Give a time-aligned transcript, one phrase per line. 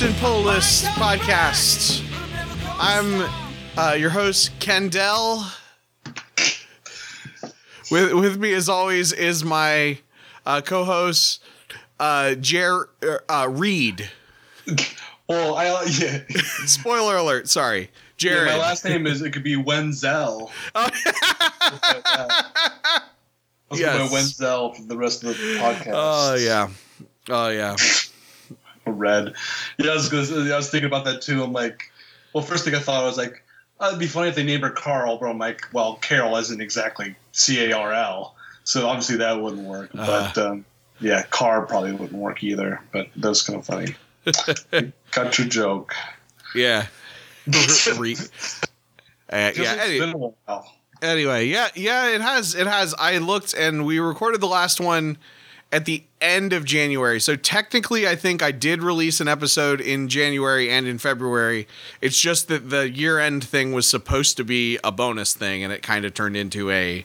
[0.00, 2.02] Captain Polis podcast.
[2.78, 3.28] I'm
[3.76, 5.44] uh, your host, Kendall.
[7.90, 9.98] With with me, as always, is my
[10.46, 11.42] uh, co-host,
[11.98, 12.88] uh, Jer
[13.28, 14.10] uh, Reed.
[15.28, 16.20] Well, I uh, yeah.
[16.66, 17.48] Spoiler alert.
[17.48, 17.86] Sorry, yeah.
[18.16, 18.46] Jared.
[18.48, 20.50] My last name is it could be Wenzel.
[20.74, 21.02] Let's
[23.72, 24.08] Yes.
[24.08, 25.92] go Wenzel for the rest of the podcast.
[25.94, 26.68] Oh yeah.
[27.28, 27.76] Oh yeah.
[28.86, 29.34] Red.
[29.78, 31.44] Yeah, I was I was thinking about that too.
[31.44, 31.92] I'm like,
[32.32, 33.44] well, first thing I thought I was like,
[33.80, 36.60] oh, it'd be funny if they named her Carl, but I'm like, well, Carol isn't
[36.60, 38.34] exactly C A R L,
[38.64, 39.90] so obviously that wouldn't work.
[39.98, 40.32] Uh.
[40.34, 40.64] but um,
[41.00, 42.80] yeah, Car probably wouldn't work either.
[42.92, 43.94] But that was kind of funny.
[45.12, 45.94] Got your joke.
[46.54, 46.86] Yeah.
[47.96, 48.16] Re-
[49.32, 49.44] Uh, yeah.
[49.46, 50.72] like it's any- been a while.
[51.02, 52.54] anyway, yeah, yeah, it has.
[52.54, 52.94] It has.
[52.98, 55.16] I looked and we recorded the last one
[55.72, 57.20] at the end of January.
[57.20, 61.68] So technically, I think I did release an episode in January and in February.
[62.00, 65.72] It's just that the year end thing was supposed to be a bonus thing, and
[65.72, 67.04] it kind of turned into a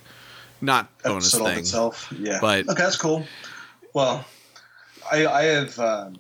[0.61, 1.59] not bonus episode thing.
[1.59, 2.13] itself.
[2.17, 3.25] Yeah, But- okay, that's cool.
[3.93, 4.25] Well,
[5.11, 6.15] I, I have, um,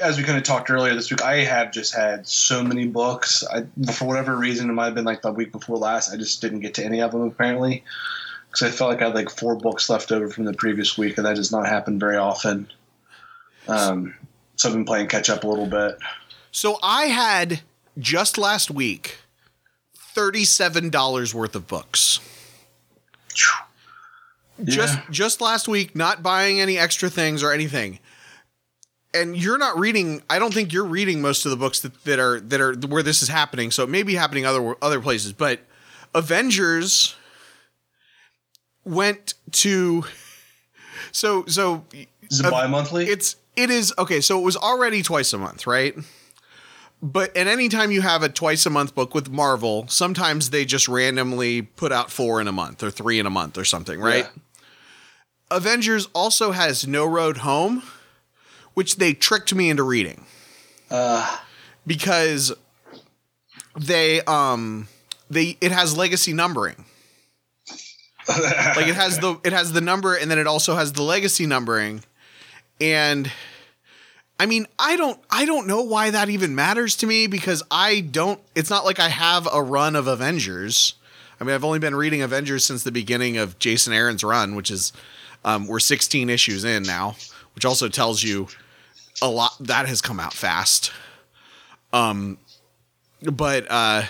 [0.00, 3.44] as we kind of talked earlier this week, I have just had so many books.
[3.52, 6.12] I, for whatever reason, it might have been like the week before last.
[6.12, 7.84] I just didn't get to any of them apparently
[8.56, 11.18] because I felt like I had like four books left over from the previous week,
[11.18, 12.70] and that does not happen very often.
[13.68, 14.14] Um,
[14.56, 15.98] so I've been playing catch up a little bit.
[16.52, 17.60] So I had
[17.98, 19.18] just last week
[19.94, 22.20] thirty-seven dollars worth of books.
[24.64, 25.02] just Yeah.
[25.10, 27.98] just last week not buying any extra things or anything
[29.12, 32.18] and you're not reading i don't think you're reading most of the books that, that
[32.18, 35.34] are that are where this is happening so it may be happening other other places
[35.34, 35.60] but
[36.14, 37.14] avengers
[38.86, 40.04] went to
[41.12, 41.84] so so
[42.30, 43.04] Is it Uh, bi-monthly?
[43.06, 45.94] it's it is okay so it was already twice a month right?
[47.02, 50.88] But and anytime you have a twice a month book with marvel sometimes they just
[50.88, 54.24] randomly put out four in a month or three in a month or something right?
[54.24, 55.56] Yeah.
[55.56, 57.82] avengers also has no road home
[58.74, 60.26] which they tricked me into reading.
[60.90, 61.38] Uh,
[61.86, 62.52] because
[63.78, 64.86] they um
[65.28, 66.84] they it has legacy numbering
[68.28, 71.46] like it has the it has the number and then it also has the legacy
[71.46, 72.02] numbering.
[72.80, 73.30] And
[74.38, 78.00] i mean i don't i don't know why that even matters to me because i
[78.00, 80.94] don't it's not like i have a run of avengers.
[81.40, 84.70] I mean i've only been reading avengers since the beginning of jason aaron's run which
[84.70, 84.92] is
[85.44, 87.16] um, we're 16 issues in now
[87.54, 88.48] which also tells you
[89.22, 90.92] a lot that has come out fast.
[91.92, 92.38] Um
[93.22, 94.02] but uh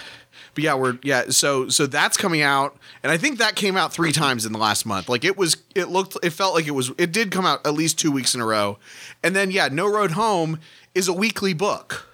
[0.56, 1.27] but yeah, we're yeah.
[1.28, 4.59] So so that's coming out, and I think that came out three times in the
[4.59, 5.09] last month.
[5.09, 7.75] Like it was, it looked, it felt like it was, it did come out at
[7.75, 8.78] least two weeks in a row,
[9.22, 10.59] and then yeah, No Road Home
[10.97, 12.09] is a weekly book.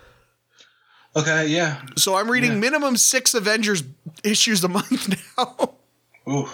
[1.17, 1.81] okay, yeah.
[1.97, 2.59] So I'm reading Yeah.
[2.59, 3.83] minimum six Avengers
[4.25, 5.09] issues a month
[5.39, 5.75] now,
[6.29, 6.49] Ooh,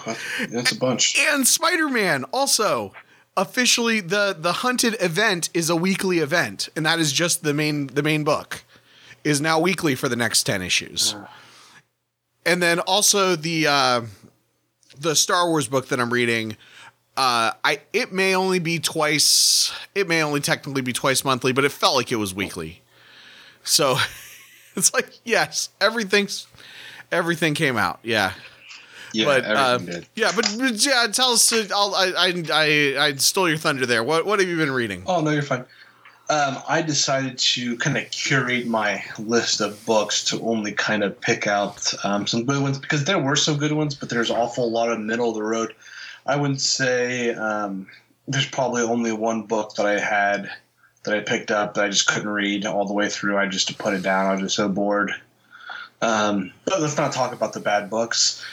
[0.49, 1.17] that's a bunch.
[1.19, 2.93] and Spider Man also
[3.37, 7.87] officially the the hunted event is a weekly event, and that is just the main
[7.87, 8.63] the main book
[9.23, 11.13] is now weekly for the next ten issues.
[11.13, 11.27] Uh,
[12.49, 14.01] and then also the uh,
[14.99, 16.57] the Star Wars book that I'm reading.
[17.15, 19.71] Uh, I it may only be twice.
[19.93, 22.81] It may only technically be twice monthly, but it felt like it was weekly.
[23.63, 23.97] So
[24.75, 26.47] it's like yes, everything's
[27.11, 27.99] everything came out.
[28.03, 28.33] Yeah,
[29.13, 30.07] Yeah, but uh, everything did.
[30.15, 31.51] yeah, but, but yeah, tell us.
[31.53, 34.03] uh, I'll, I I I I stole your thunder there.
[34.03, 35.03] What what have you been reading?
[35.05, 35.65] Oh no, you're fine.
[36.29, 41.19] Um, I decided to kind of curate my list of books to only kind of
[41.19, 44.69] pick out um, some good ones because there were some good ones, but there's awful
[44.69, 45.73] lot of middle of the road.
[46.27, 47.87] I wouldn't say um,
[48.27, 50.51] there's probably only one book that I had
[51.03, 53.37] that I picked up that I just couldn't read all the way through.
[53.37, 54.27] I just put it down.
[54.27, 55.11] I was just so bored.
[56.01, 58.45] Um, but let's not talk about the bad books.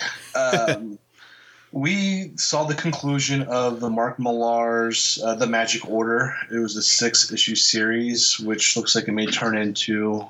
[1.76, 6.34] We saw the conclusion of the Mark Millar's uh, The Magic Order.
[6.50, 10.26] It was a six issue series, which looks like it may turn into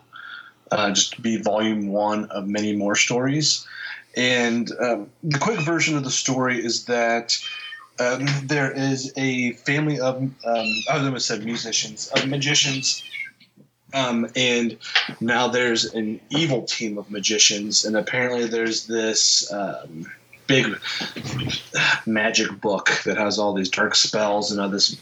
[0.73, 3.65] uh, just be volume one of many more stories.
[4.17, 7.39] And um, the quick version of the story is that
[8.01, 13.05] um, there is a family of, um, I almost said musicians, of magicians.
[13.95, 14.79] Um, and
[15.21, 20.11] now there's an evil team of magicians, and apparently there's this um,
[20.47, 20.79] big
[22.07, 24.97] magic book that has all these dark spells and all this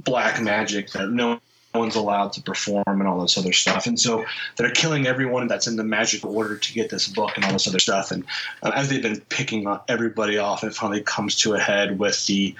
[0.00, 1.40] black magic that no
[1.74, 3.86] one's allowed to perform and all this other stuff.
[3.86, 4.24] And so
[4.56, 7.66] they're killing everyone that's in the magic order to get this book and all this
[7.66, 8.10] other stuff.
[8.10, 8.24] And
[8.62, 12.54] uh, as they've been picking everybody off, it finally comes to a head with the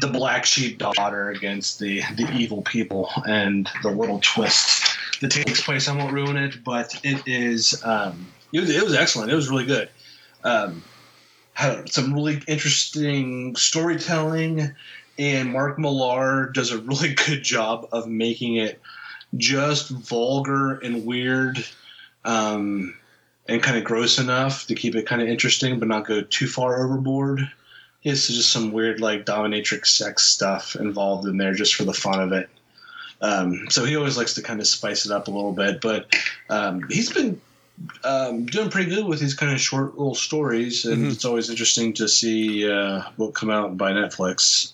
[0.00, 5.62] the black sheep daughter against the the evil people and the little twist that takes
[5.62, 5.88] place.
[5.88, 9.30] I won't ruin it, but it is um, it was, excellent.
[9.30, 9.88] It was really good.
[10.44, 10.82] Um,
[11.58, 14.76] had some really interesting storytelling
[15.18, 18.80] and Mark Millar does a really good job of making it
[19.36, 21.66] just vulgar and weird
[22.24, 22.94] um,
[23.48, 26.46] and kind of gross enough to keep it kind of interesting but not go too
[26.46, 27.40] far overboard.
[28.04, 32.20] It's just some weird like dominatrix sex stuff involved in there just for the fun
[32.20, 32.48] of it.
[33.20, 36.14] Um, so he always likes to kind of spice it up a little bit, but
[36.50, 37.40] um, he's been
[38.04, 41.10] um, doing pretty good with these kind of short little stories, and mm-hmm.
[41.10, 44.72] it's always interesting to see uh, what come out by Netflix.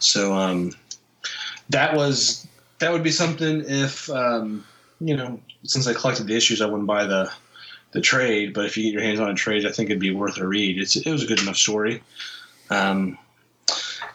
[0.00, 0.72] So um,
[1.68, 2.46] that was
[2.78, 4.64] that would be something if um,
[5.00, 7.30] you know since I collected the issues, I wouldn't buy the
[7.92, 8.54] the trade.
[8.54, 10.46] But if you get your hands on a trade, I think it'd be worth a
[10.46, 10.78] read.
[10.78, 12.02] It's it was a good enough story.
[12.70, 13.18] Um,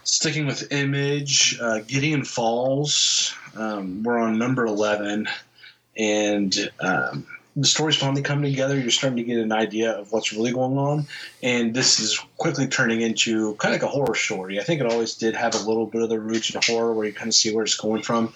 [0.04, 3.36] sticking with Image, uh, Gideon Falls.
[3.56, 5.28] Um, we're on number eleven,
[5.98, 8.78] and um, the story's finally coming together.
[8.78, 11.08] You're starting to get an idea of what's really going on,
[11.42, 14.60] and this is quickly turning into kind of like a horror story.
[14.60, 17.06] I think it always did have a little bit of the roots in horror, where
[17.06, 18.34] you kind of see where it's going from,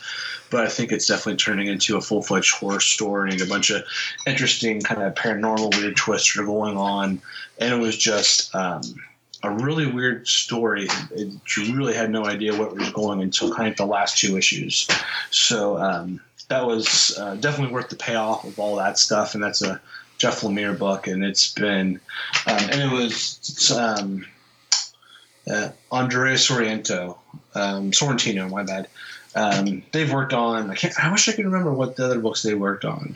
[0.50, 3.70] but I think it's definitely turning into a full fledged horror story and a bunch
[3.72, 3.84] of
[4.26, 7.22] interesting kind of paranormal weird twists are going on,
[7.60, 8.54] and it was just.
[8.56, 8.82] Um,
[9.42, 10.90] a really weird story.
[11.12, 14.38] It, you really had no idea what was going until kind of the last two
[14.38, 14.86] issues.
[15.32, 19.34] So um, that was uh, definitely worth the payoff of all that stuff.
[19.34, 19.80] And that's a
[20.18, 22.02] Jeff Lemire book, and it's been,
[22.46, 24.26] um, and it was um,
[25.50, 27.18] uh, Andrea Sorrento,
[27.56, 28.88] um, Sorrentino, my bad.
[29.36, 30.70] Um, they've worked on.
[30.70, 30.94] I can't.
[31.02, 33.16] I wish I could remember what the other books they worked on.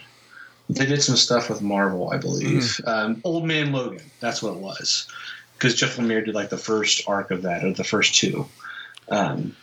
[0.69, 2.79] They did some stuff with Marvel, I believe.
[2.85, 3.19] Mm.
[3.25, 5.07] Old Man Logan, that's what it was,
[5.55, 8.45] because Jeff Lemire did like the first arc of that, or the first two.
[9.09, 9.55] Um,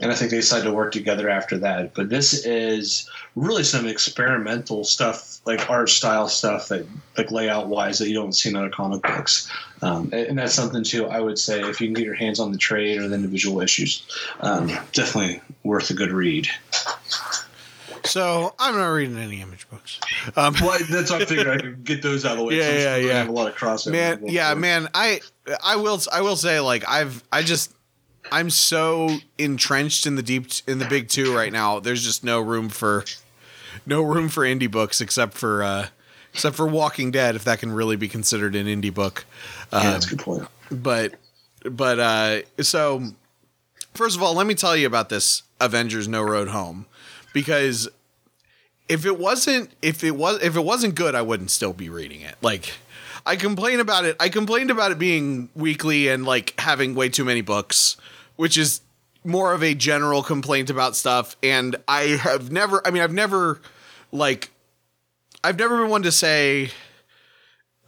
[0.00, 1.94] and I think they decided to work together after that.
[1.94, 6.86] But this is really some experimental stuff, like art style stuff that,
[7.16, 9.50] like layout wise, that you don't see in other comic books.
[9.82, 11.06] Um, and that's something too.
[11.06, 13.60] I would say if you can get your hands on the trade or the individual
[13.60, 14.06] issues,
[14.40, 16.48] um, definitely worth a good read.
[18.04, 20.00] So I'm not reading any image books.
[20.36, 22.54] Um, well, that's why I figured I could get those out of the way.
[22.58, 23.12] Yeah, yeah, yeah.
[23.18, 23.92] Have a lot of crossover.
[23.92, 24.88] Man, yeah, man.
[24.94, 25.20] I
[25.62, 27.74] I will I will say like I've I just
[28.32, 31.80] I'm so entrenched in the deep in the big two right now.
[31.80, 33.04] There's just no room for
[33.86, 35.88] no room for indie books except for uh,
[36.32, 39.24] except for Walking Dead, if that can really be considered an indie book.
[39.72, 40.48] Um, yeah, that's a good point.
[40.70, 41.14] But
[41.64, 43.02] but uh, so
[43.94, 46.86] first of all, let me tell you about this Avengers No Road Home
[47.32, 47.88] because
[48.88, 52.20] if it wasn't if it was if it wasn't good, I wouldn't still be reading
[52.20, 52.36] it.
[52.42, 52.72] Like
[53.26, 54.16] I complain about it.
[54.18, 57.96] I complained about it being weekly and like having way too many books
[58.38, 58.82] which is
[59.24, 61.36] more of a general complaint about stuff.
[61.42, 63.60] And I have never, I mean, I've never
[64.12, 64.50] like,
[65.42, 66.70] I've never been one to say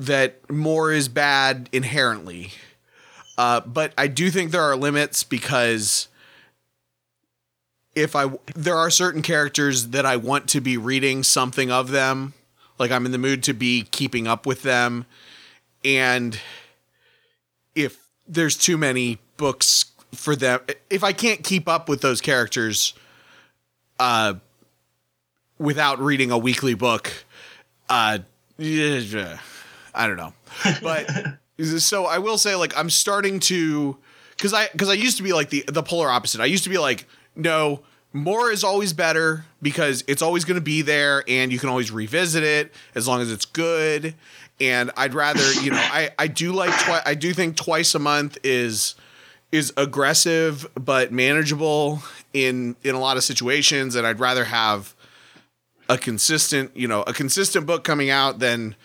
[0.01, 2.51] that more is bad inherently.
[3.39, 6.09] Uh, but I do think there are limits because
[7.95, 12.35] if I there are certain characters that I want to be reading something of them,
[12.77, 15.07] like I'm in the mood to be keeping up with them,
[15.85, 16.41] and
[17.75, 22.95] if there's too many books for them if I can't keep up with those characters
[23.99, 24.35] uh
[25.59, 27.13] without reading a weekly book
[27.89, 28.19] uh
[29.95, 30.33] I don't know.
[30.83, 31.11] But
[31.79, 33.97] so I will say like I'm starting to
[34.39, 36.41] cuz I cuz I used to be like the the polar opposite.
[36.41, 37.81] I used to be like no,
[38.13, 41.91] more is always better because it's always going to be there and you can always
[41.91, 44.15] revisit it as long as it's good
[44.61, 47.99] and I'd rather, you know, I I do like twi- I do think twice a
[47.99, 48.95] month is
[49.53, 52.03] is aggressive but manageable
[52.33, 54.95] in in a lot of situations and I'd rather have
[55.89, 58.77] a consistent, you know, a consistent book coming out than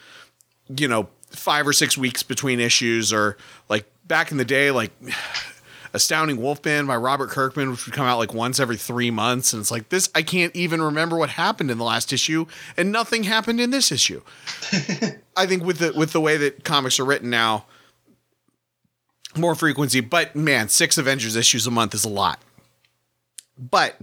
[0.68, 3.38] you know, 5 or 6 weeks between issues or
[3.70, 4.92] like back in the day like
[5.96, 9.54] Astounding Wolfman by Robert Kirkman, which would come out like once every three months.
[9.54, 12.92] And it's like, this, I can't even remember what happened in the last issue, and
[12.92, 14.22] nothing happened in this issue.
[15.38, 17.64] I think with the with the way that comics are written now,
[19.38, 22.40] more frequency, but man, six Avengers issues a month is a lot.
[23.58, 23.98] But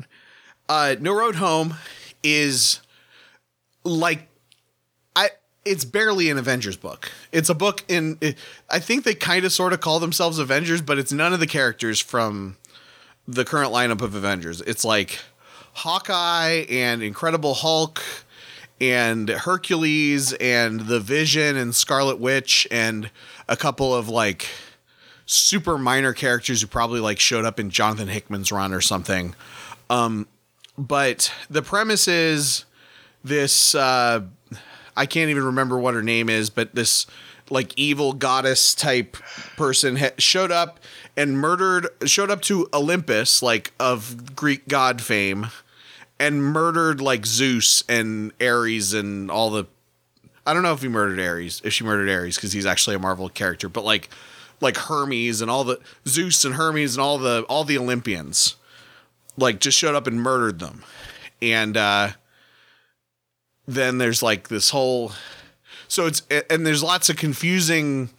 [0.69, 1.75] uh No Road Home
[2.23, 2.81] is
[3.85, 4.29] like
[5.15, 5.31] I
[5.65, 7.11] it's barely an Avengers book.
[7.31, 8.19] It's a book in.
[8.21, 8.37] It,
[8.69, 11.47] I think they kind of sort of call themselves Avengers, but it's none of the
[11.47, 12.57] characters from
[13.29, 14.61] the current lineup of Avengers.
[14.63, 15.21] It's like
[15.75, 18.03] Hawkeye and Incredible Hulk
[18.81, 23.11] and Hercules and the Vision and Scarlet Witch and
[23.49, 24.49] a couple of like
[25.33, 29.35] super minor characters who probably like showed up in Jonathan Hickman's run or something.
[29.91, 30.27] Um,
[30.79, 32.65] but the premise is
[33.25, 34.23] this uh,
[34.97, 37.07] I can't even remember what her name is, but this
[37.51, 39.17] like evil goddess type
[39.57, 40.81] person ha- showed up
[41.17, 45.49] and murdered showed up to Olympus like of Greek god fame
[46.19, 49.67] and murdered like Zeus and Ares and all the
[50.47, 52.99] I don't know if he murdered Ares, if she murdered Ares because he's actually a
[52.99, 54.09] Marvel character, but like
[54.63, 58.57] like Hermes and all the Zeus and Hermes and all the all the Olympians
[59.37, 60.85] like just showed up and murdered them.
[61.43, 62.11] And uh
[63.67, 65.13] then there's like this whole
[65.89, 68.11] so it's and there's lots of confusing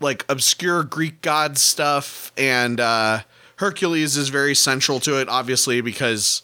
[0.00, 2.32] like obscure Greek god stuff.
[2.36, 3.20] And uh
[3.56, 6.42] Hercules is very central to it obviously because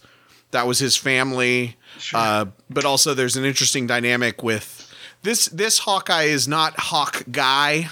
[0.51, 1.75] that was his family.
[2.13, 4.81] Uh but also there's an interesting dynamic with
[5.23, 7.89] this this Hawkeye is not Hawk guy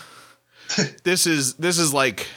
[1.04, 2.28] this is this is like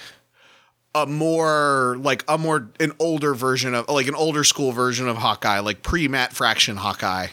[0.94, 5.16] a more like a more an older version of like an older school version of
[5.16, 7.28] Hawkeye like pre Matt Fraction Hawkeye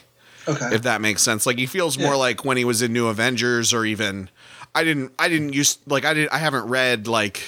[0.46, 0.76] Okay.
[0.76, 1.46] if that makes sense.
[1.46, 2.16] Like he feels more Yeah.
[2.16, 4.30] like when he was in New Avengers or even
[4.76, 7.42] I didn't I didn't use like I didn't I haven't read like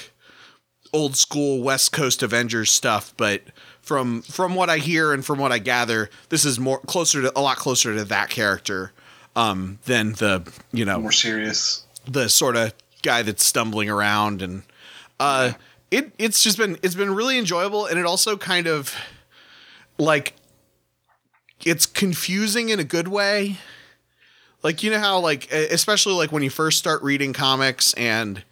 [0.93, 3.41] old school West Coast Avengers stuff, but
[3.81, 7.37] from from what I hear and from what I gather, this is more closer to
[7.37, 8.93] a lot closer to that character
[9.35, 11.83] um than the you know More serious.
[12.09, 12.71] the sort of
[13.05, 14.63] guy that's stumbling around and
[15.19, 15.53] uh
[15.91, 18.93] it it's just been it's been really enjoyable and it also kind of
[19.97, 20.33] like
[21.63, 23.57] it's confusing in a good way.
[24.63, 28.43] Like you know how like especially like when you first start reading comics and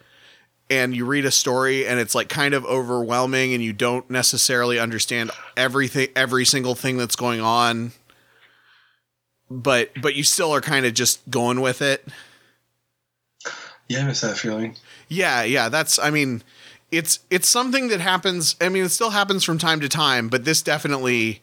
[0.69, 4.79] and you read a story and it's like kind of overwhelming and you don't necessarily
[4.79, 7.91] understand everything every single thing that's going on
[9.50, 12.07] but but you still are kind of just going with it
[13.88, 14.75] Yeah, I miss that feeling.
[15.08, 16.42] yeah, yeah, that's I mean,
[16.92, 18.56] it's it's something that happens.
[18.62, 21.42] I mean, it still happens from time to time, but this definitely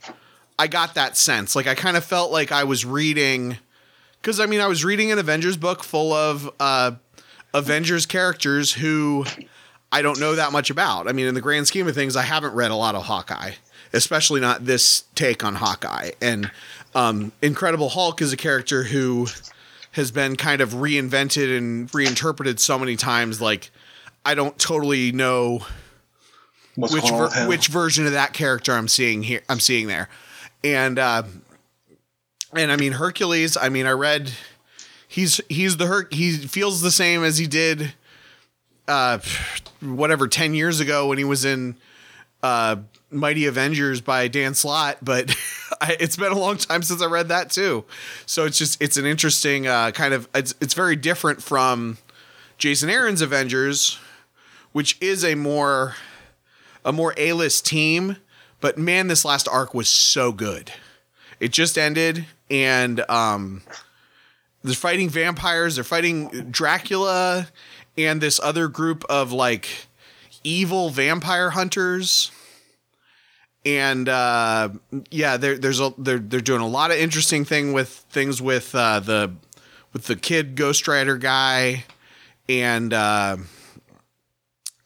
[0.59, 1.55] I got that sense.
[1.57, 3.59] Like I kind of felt like I was reading
[4.23, 6.93] cuz I mean, I was reading an Avengers book full of uh
[7.53, 9.25] Avengers characters who
[9.93, 11.09] I don't know that much about.
[11.09, 13.53] I mean, in the grand scheme of things, I haven't read a lot of Hawkeye,
[13.93, 16.13] especially not this take on Hawkeye.
[16.21, 16.51] And
[16.95, 19.27] um Incredible Hulk is a character who
[19.93, 23.71] has been kind of reinvented and reinterpreted so many times like
[24.25, 25.61] I don't totally know
[26.77, 30.09] What's which ver- which version of that character I'm seeing here I'm seeing there.
[30.63, 31.25] And uh
[32.55, 34.33] and I mean Hercules, I mean I read
[35.09, 37.95] he's he's the Her- he feels the same as he did
[38.87, 39.19] uh
[39.81, 41.77] whatever 10 years ago when he was in
[42.43, 42.77] uh
[43.11, 45.35] Mighty Avengers by Dan Slott, but
[45.81, 47.85] I, it's been a long time since I read that too.
[48.27, 51.99] So it's just it's an interesting uh, kind of it's it's very different from
[52.59, 53.99] Jason Aaron's Avengers,
[54.73, 55.97] which is a more
[56.85, 58.17] a more A-list team,
[58.61, 60.73] but man this last arc was so good.
[61.41, 63.63] It just ended and um
[64.63, 67.49] they're fighting vampires, they're fighting Dracula
[67.97, 69.87] and this other group of like
[70.45, 72.31] evil vampire hunters
[73.79, 74.71] and uh,
[75.11, 78.75] yeah, there, there's a they're they're doing a lot of interesting thing with things with
[78.75, 79.33] uh, the
[79.93, 81.85] with the kid Ghost Rider guy,
[82.49, 83.37] and uh,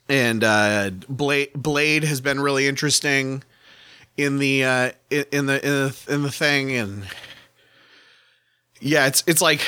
[0.09, 3.43] and uh, Blade Blade has been really interesting
[4.17, 7.05] in the uh, in in the in the in the thing, and
[8.81, 9.61] yeah, it's it's like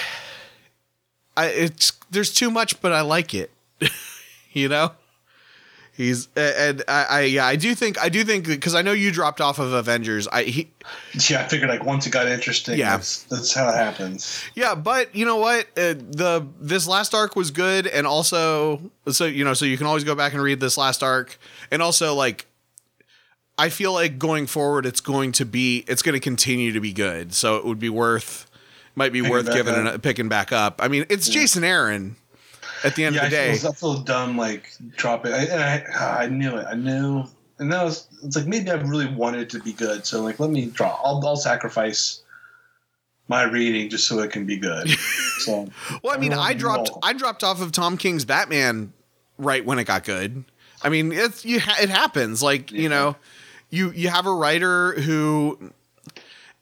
[1.37, 3.51] I it's there's too much, but I like it,
[4.53, 4.93] you know.
[5.97, 9.11] He's and I, I yeah I do think I do think because I know you
[9.11, 10.29] dropped off of Avengers.
[10.29, 10.71] I he
[11.31, 12.97] yeah, I figured like once it got interesting, Yeah.
[12.97, 14.43] that's, that's how it happens.
[14.55, 15.67] yeah but you know what?
[15.77, 19.87] Uh, the this last arc was good and also so you know so you can
[19.87, 21.39] always go back and read this last arc.
[21.71, 22.45] And also like
[23.59, 26.93] I feel like going forward it's going to be it's going to continue to be
[26.93, 27.33] good.
[27.33, 28.51] So it would be worth
[28.95, 30.03] might be Picking worth giving up.
[30.03, 30.81] picking back up.
[30.83, 32.17] I mean it's Jason Aaron
[32.85, 35.33] at the end Yeah, of the I day feel, I little dumb like dropping.
[35.33, 36.67] I, and I, I knew it.
[36.69, 37.25] I knew,
[37.59, 40.07] and that was it's like maybe I really wanted it to be good.
[40.07, 40.99] So like, let me draw.
[41.05, 42.23] I'll, I'll sacrifice
[43.29, 44.89] my reading just so it can be good.
[45.41, 45.69] So
[46.03, 48.95] Well, I mean, I dropped I dropped off of Tom King's Batman
[49.37, 50.45] right when it got good.
[50.83, 52.43] I mean, it's you ha- it happens.
[52.43, 53.17] Like you know,
[53.69, 55.59] you you have a writer who,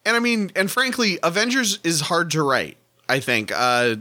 [0.04, 2.76] and I mean, and frankly, Avengers is hard to write.
[3.08, 3.96] I think uh,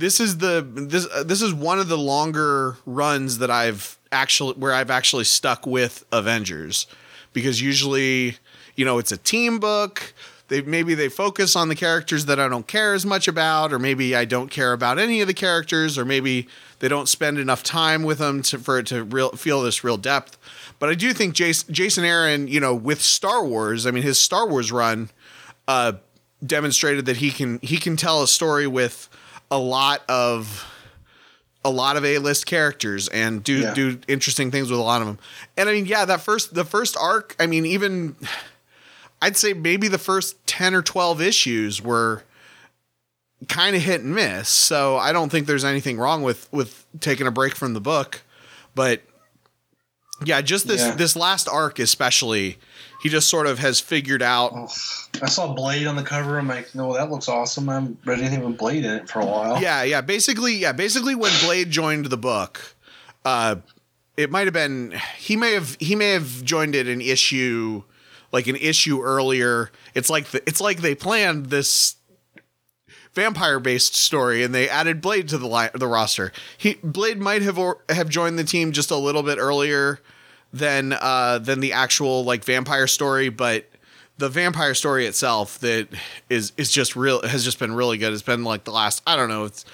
[0.00, 4.54] this is the this uh, this is one of the longer runs that I've actually
[4.54, 6.86] where I've actually stuck with Avengers
[7.32, 8.38] because usually
[8.76, 10.14] you know it's a team book.
[10.48, 13.78] They maybe they focus on the characters that I don't care as much about, or
[13.78, 16.48] maybe I don't care about any of the characters, or maybe
[16.80, 19.98] they don't spend enough time with them to, for it to real, feel this real
[19.98, 20.38] depth.
[20.78, 24.18] But I do think Jason, Jason Aaron, you know, with Star Wars, I mean, his
[24.18, 25.10] Star Wars run
[25.68, 25.92] uh,
[26.44, 29.08] demonstrated that he can he can tell a story with
[29.50, 30.66] a lot of
[31.64, 33.74] a lot of A-list characters and do Yeah.
[33.74, 35.18] do interesting things with a lot of them.
[35.58, 38.16] And I mean, yeah, that first the first arc, I mean, even
[39.20, 42.22] I'd say maybe the first 10 or 12 issues were
[43.48, 44.48] kind of hit and miss.
[44.48, 48.22] So I don't think there's anything wrong with with taking a break from the book,
[48.74, 49.02] but
[50.24, 50.94] yeah, just this Yeah.
[50.94, 52.58] this last arc especially,
[53.00, 54.68] he just sort of has figured out Oh,
[55.22, 56.38] I saw Blade on the cover.
[56.38, 57.68] I'm like, no, that looks awesome.
[57.68, 59.60] I haven't read anything with Blade in it for a while.
[59.60, 60.00] Yeah, yeah.
[60.00, 60.72] Basically, yeah.
[60.72, 62.76] Basically, when Blade joined the book,
[63.24, 63.56] uh,
[64.16, 67.82] it might have been he may have he may have joined it an issue,
[68.32, 69.70] like an issue earlier.
[69.94, 71.96] It's like the, it's like they planned this
[73.14, 76.32] vampire based story and they added Blade to the li- the roster.
[76.56, 80.00] He Blade might have or, have joined the team just a little bit earlier
[80.52, 83.66] than uh than the actual like vampire story, but
[84.18, 85.88] the vampire story itself that
[86.28, 88.12] is is just real has just been really good.
[88.12, 89.64] It's been like the last I don't know, it's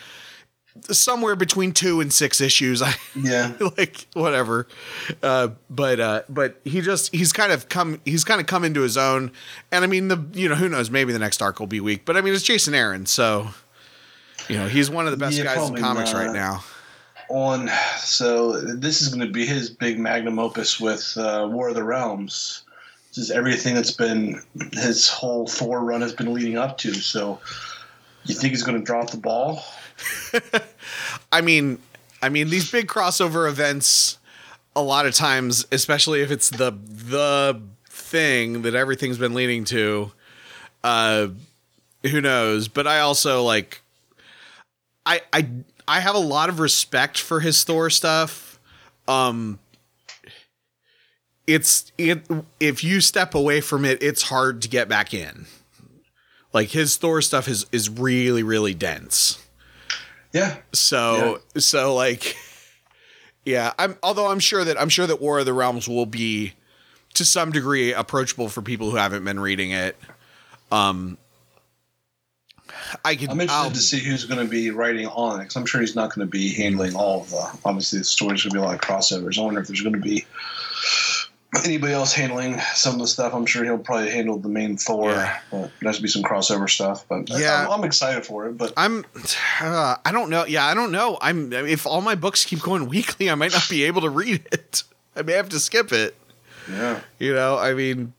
[0.90, 2.83] somewhere between 2 and 6 issues.
[2.83, 3.54] I Yeah.
[3.78, 4.68] like whatever
[5.23, 8.83] uh but uh but he just he's kind of come he's kind of come into
[8.83, 9.33] his own
[9.73, 12.04] and i mean the you know who knows maybe the next arc will be weak
[12.04, 13.49] but i mean it's jason aaron so
[14.50, 16.25] you know he's one of the best Yeah, guys in comics not.
[16.26, 16.62] right now
[17.28, 17.68] on
[17.99, 21.85] so this is going to be his big magnum opus with uh, War of the
[21.85, 22.62] Realms.
[23.11, 24.42] This is everything that's been
[24.73, 26.95] his whole Thor run has been leading up to.
[26.95, 27.40] So
[28.25, 29.64] you think he's going to drop the ball?
[31.33, 31.78] i mean
[32.23, 34.18] i mean these big crossover events
[34.75, 40.12] a lot of times especially if it's the the thing that everything's been leading to
[40.84, 41.28] uh
[42.02, 43.80] who knows but i also like
[45.06, 45.49] i i
[45.88, 48.58] i have a lot of respect for his thor stuff
[49.08, 49.58] um
[51.47, 52.26] it's it
[52.60, 55.47] if you step away from it it's hard to get back in
[56.52, 59.42] like his thor stuff is is really really dense
[60.32, 60.56] Yeah.
[60.73, 62.36] so so like
[63.45, 66.54] yeah, I'm although I'm sure that I'm sure that War of the Realms will be
[67.14, 69.97] to some degree approachable for people who haven't been reading it.
[70.73, 71.16] Um
[73.04, 75.56] I could I'm interested I'll- to see who's going to be writing on it because
[75.56, 77.58] I'm sure he's not going to be handling all of the.
[77.64, 79.38] Obviously, the story's going to be a lot of crossovers.
[79.38, 80.25] I wonder if there's going to be
[81.64, 83.32] anybody else handling some of the stuff.
[83.34, 85.10] I'm sure he'll probably handle the main Thor.
[85.10, 85.38] Yeah.
[85.50, 87.06] But has to be some crossover stuff.
[87.08, 87.64] But Yeah.
[87.66, 88.58] I'm, I'm excited for it.
[88.58, 89.04] But I'm
[89.60, 90.44] uh, I don't know.
[90.44, 91.16] Yeah, I don't know.
[91.20, 94.46] I'm if all my books keep going weekly, I might not be able to read
[94.52, 94.82] it.
[95.16, 96.14] I may have to skip it.
[96.70, 98.12] yeah, You know, I mean,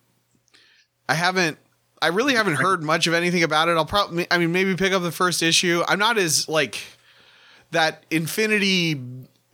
[1.07, 1.57] I haven't,
[2.01, 3.71] I really haven't heard much of anything about it.
[3.71, 5.83] I'll probably, I mean, maybe pick up the first issue.
[5.87, 6.81] I'm not as like
[7.71, 9.01] that Infinity,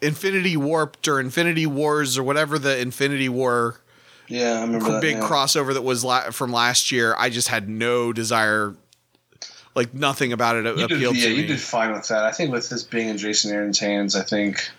[0.01, 3.79] Infinity Warped or Infinity Wars or whatever the Infinity War
[4.27, 5.01] yeah, I remember that.
[5.01, 5.23] big yeah.
[5.23, 7.15] crossover that was la- from last year.
[7.17, 8.75] I just had no desire,
[9.75, 11.47] like nothing about it You did, yeah, to you me.
[11.47, 12.23] did fine with that.
[12.23, 14.69] I think with this being in Jason Aaron's hands, I think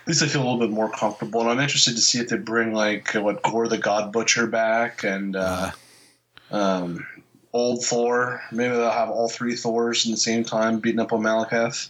[0.00, 1.40] at least I feel a little bit more comfortable.
[1.40, 4.46] And I'm interested to see if they bring like uh, what Gorr the God Butcher
[4.46, 5.70] back and uh,
[6.52, 7.06] um,
[7.52, 8.42] old Thor.
[8.52, 11.88] Maybe they'll have all three Thors in the same time beating up on Malekith.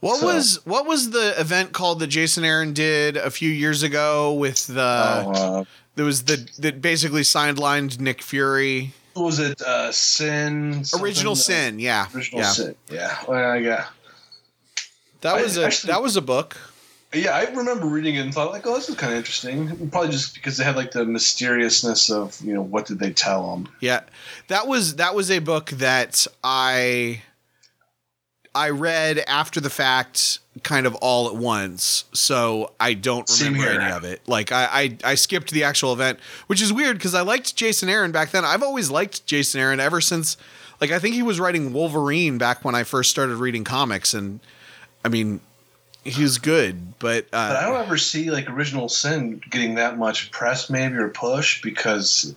[0.00, 3.82] What So- was what was the event called that Jason Aaron did a few years
[3.82, 8.92] ago with the oh, uh, there was the that basically sidelined Nick Fury.
[9.14, 9.60] what was it?
[9.62, 10.84] Uh, Sin.
[11.00, 11.62] Original something?
[11.72, 12.50] Sin, yeah, Uh, original yeah.
[12.50, 12.74] Sin.
[12.90, 13.16] Yeah.
[13.26, 13.86] Well, yeah.
[15.22, 16.56] That was a actually- that was a book.
[17.16, 19.88] Yeah, I remember reading it and thought like, oh, this is kind of interesting.
[19.90, 23.50] Probably just because they had like the mysteriousness of you know what did they tell
[23.50, 23.68] them.
[23.80, 24.00] Yeah,
[24.48, 27.22] that was that was a book that I
[28.54, 32.04] I read after the fact, kind of all at once.
[32.12, 34.26] So I don't remember any of it.
[34.26, 37.88] Like I I, I skipped the actual event, which is weird because I liked Jason
[37.88, 38.44] Aaron back then.
[38.44, 40.36] I've always liked Jason Aaron ever since.
[40.80, 44.40] Like I think he was writing Wolverine back when I first started reading comics, and
[45.04, 45.40] I mean,
[46.06, 50.30] he's good, but, uh, But I don't ever see like original sin getting that much
[50.30, 52.34] press maybe or push because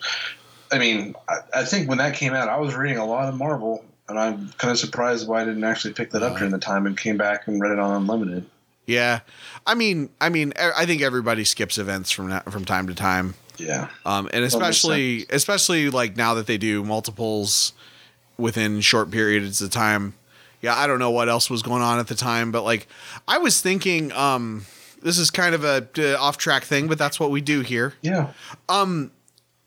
[0.71, 3.35] I mean I, I think when that came out I was reading a lot of
[3.37, 6.57] Marvel and I'm kind of surprised why I didn't actually pick that up during the
[6.59, 8.45] time and came back and read it on Unlimited.
[8.87, 9.19] Yeah,
[9.67, 13.87] I mean, I mean, I think everybody skips events from from time to time, Yeah.
[14.03, 17.73] um, and especially especially like now that they do multiples
[18.39, 20.15] within short periods of time.
[20.61, 22.87] Yeah, I don't know what else was going on at the time, but like
[23.27, 24.65] I was thinking, um,
[25.01, 27.93] this is kind of a uh, off track thing, but that's what we do here.
[28.01, 28.33] Yeah.
[28.67, 29.11] Um,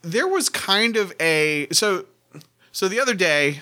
[0.02, 2.06] there was kind of a so
[2.72, 3.60] so the other day,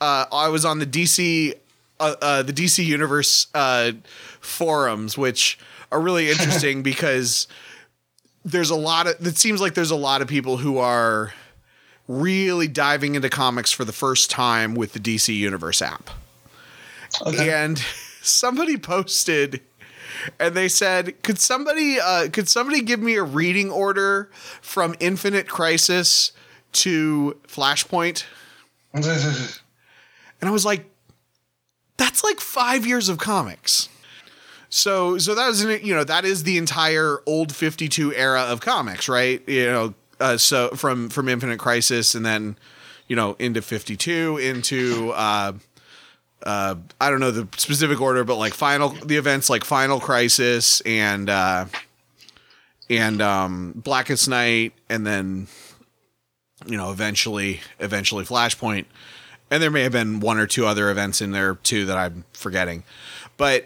[0.00, 1.54] uh, I was on the DC
[2.00, 3.92] uh, uh, the DC Universe uh,
[4.40, 5.58] forums, which
[5.92, 7.46] are really interesting because
[8.44, 11.32] there's a lot of it seems like there's a lot of people who are
[12.08, 16.10] really diving into comics for the first time with the DC Universe app.
[17.22, 17.52] Okay.
[17.52, 17.78] And
[18.22, 19.60] somebody posted
[20.38, 25.48] and they said, "Could somebody uh, could somebody give me a reading order from Infinite
[25.48, 26.32] Crisis
[26.72, 28.24] to Flashpoint?"
[30.40, 30.90] And I was like,
[31.96, 33.88] "That's like five years of comics."
[34.68, 38.42] So, so that was an, you know that is the entire old Fifty Two era
[38.42, 39.42] of comics, right?
[39.48, 42.58] You know, uh, so from from Infinite Crisis and then
[43.08, 45.12] you know into Fifty Two into.
[45.12, 45.54] Uh,
[46.44, 50.82] uh, I don't know the specific order, but like final the events like Final Crisis
[50.82, 51.66] and uh,
[52.90, 55.48] and um, Blackest Night, and then
[56.66, 58.84] you know eventually eventually Flashpoint,
[59.50, 62.24] and there may have been one or two other events in there too that I'm
[62.34, 62.84] forgetting,
[63.38, 63.64] but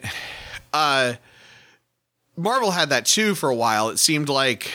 [0.72, 1.14] uh,
[2.36, 3.88] Marvel had that too for a while.
[3.88, 4.70] It seemed like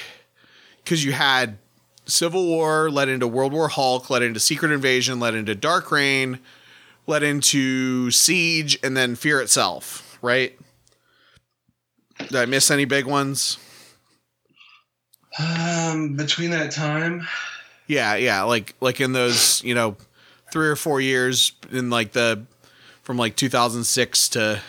[0.84, 1.58] because you had
[2.06, 6.40] Civil War led into World War Hulk, led into Secret Invasion, led into Dark Reign
[7.08, 10.58] led into Siege and then Fear itself, right?
[12.20, 13.58] Did I miss any big ones?
[15.40, 17.28] um, between that time,
[17.88, 19.98] Yeah, yeah, like like in those, you know,
[20.52, 22.46] three or four years in like the
[23.02, 24.62] from like 2006 to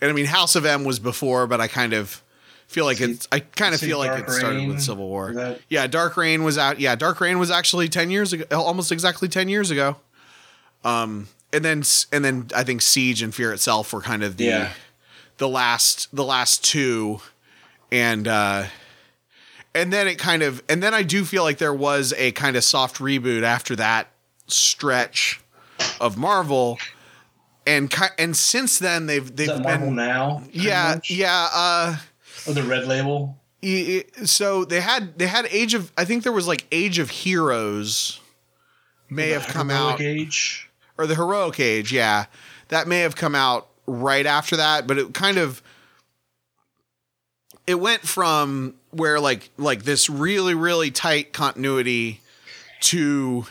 [0.00, 2.22] and I mean House of M was before, but I kind of
[2.68, 5.32] feel like it's I kind of feel like Dark it started Reign, with Civil War.
[5.34, 6.78] that- Yeah, Dark Reign was out.
[6.80, 9.96] Yeah, Dark Reign was actually 10 years ago, almost exactly 10 years ago.
[10.84, 14.44] Um and then and then I think Siege and Fear itself were kind of the
[14.44, 14.72] Yeah.
[15.38, 17.20] the last the last two
[17.90, 18.64] and uh
[19.74, 22.56] and then it kind of and then I do feel like there was a kind
[22.56, 24.08] of soft reboot after that
[24.46, 25.40] stretch
[26.00, 26.78] of Marvel
[27.66, 30.42] and and since then they've they've that Marvel been now?
[30.52, 31.96] yeah yeah uh
[32.46, 33.38] Or the Red Label.
[34.24, 38.20] so they had they had Age of I think there was like Age of Heroes
[39.08, 40.68] may The have come out Age.
[41.02, 42.26] Or the heroic age yeah
[42.68, 45.62] that may have come out right after that but it kind of
[47.66, 52.20] it went from where like like this really really tight continuity
[52.80, 53.44] to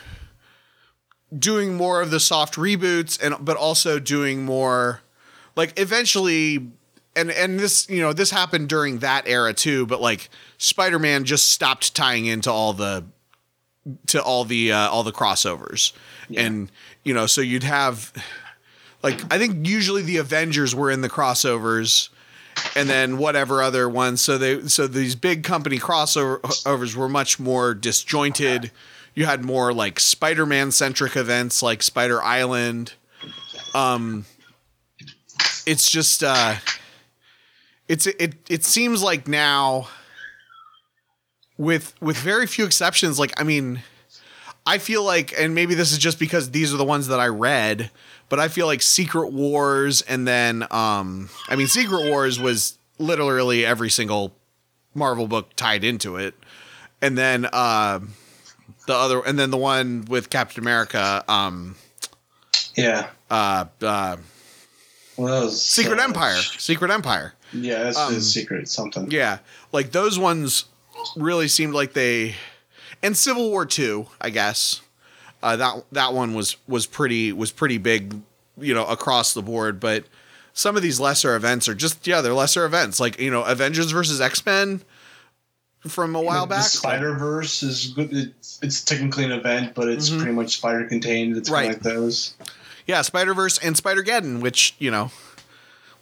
[1.37, 5.01] doing more of the soft reboots and but also doing more
[5.55, 6.71] like eventually
[7.15, 11.51] and and this you know this happened during that era too but like spider-man just
[11.51, 13.03] stopped tying into all the
[14.07, 15.93] to all the uh, all the crossovers.
[16.35, 16.71] And
[17.03, 18.11] you know so you'd have
[19.03, 22.09] like i think usually the avengers were in the crossovers
[22.75, 24.21] and then whatever other ones.
[24.21, 28.71] So they so these big company crossovers were much more disjointed.
[29.13, 32.93] You had more like spider-man centric events like spider island.
[33.73, 34.25] Um
[35.65, 36.55] it's just uh
[37.87, 39.87] it's it it seems like now
[41.57, 43.81] with with very few exceptions like i mean
[44.65, 47.27] i feel like and maybe this is just because these are the ones that i
[47.27, 47.89] read
[48.29, 53.65] but i feel like secret wars and then um i mean secret wars was literally
[53.65, 54.33] every single
[54.93, 56.35] marvel book tied into it
[57.01, 57.99] and then uh
[58.87, 61.75] the other and then the one with captain america um
[62.75, 63.07] Yeah.
[63.29, 64.17] uh uh
[65.17, 69.11] Well, secret so empire secret empire Yeah, that's Um, secret something.
[69.11, 69.39] Yeah,
[69.73, 70.65] like those ones
[71.17, 72.35] really seemed like they,
[73.03, 74.81] and Civil War Two, I guess.
[75.43, 78.15] Uh, that that one was was pretty was pretty big,
[78.59, 79.79] you know, across the board.
[79.79, 80.05] But
[80.53, 82.99] some of these lesser events are just yeah, they're lesser events.
[82.99, 84.81] Like you know, Avengers versus X Men
[85.87, 86.65] from a while the back.
[86.65, 88.13] Spider Verse is good.
[88.13, 90.17] It's, it's technically an event, but it's Mhm.
[90.17, 91.37] pretty much spider contained.
[91.37, 91.75] It's kind Right.
[91.77, 92.35] of like those.
[92.85, 95.09] yeah, Spider Verse and Spider Geddon, which you know,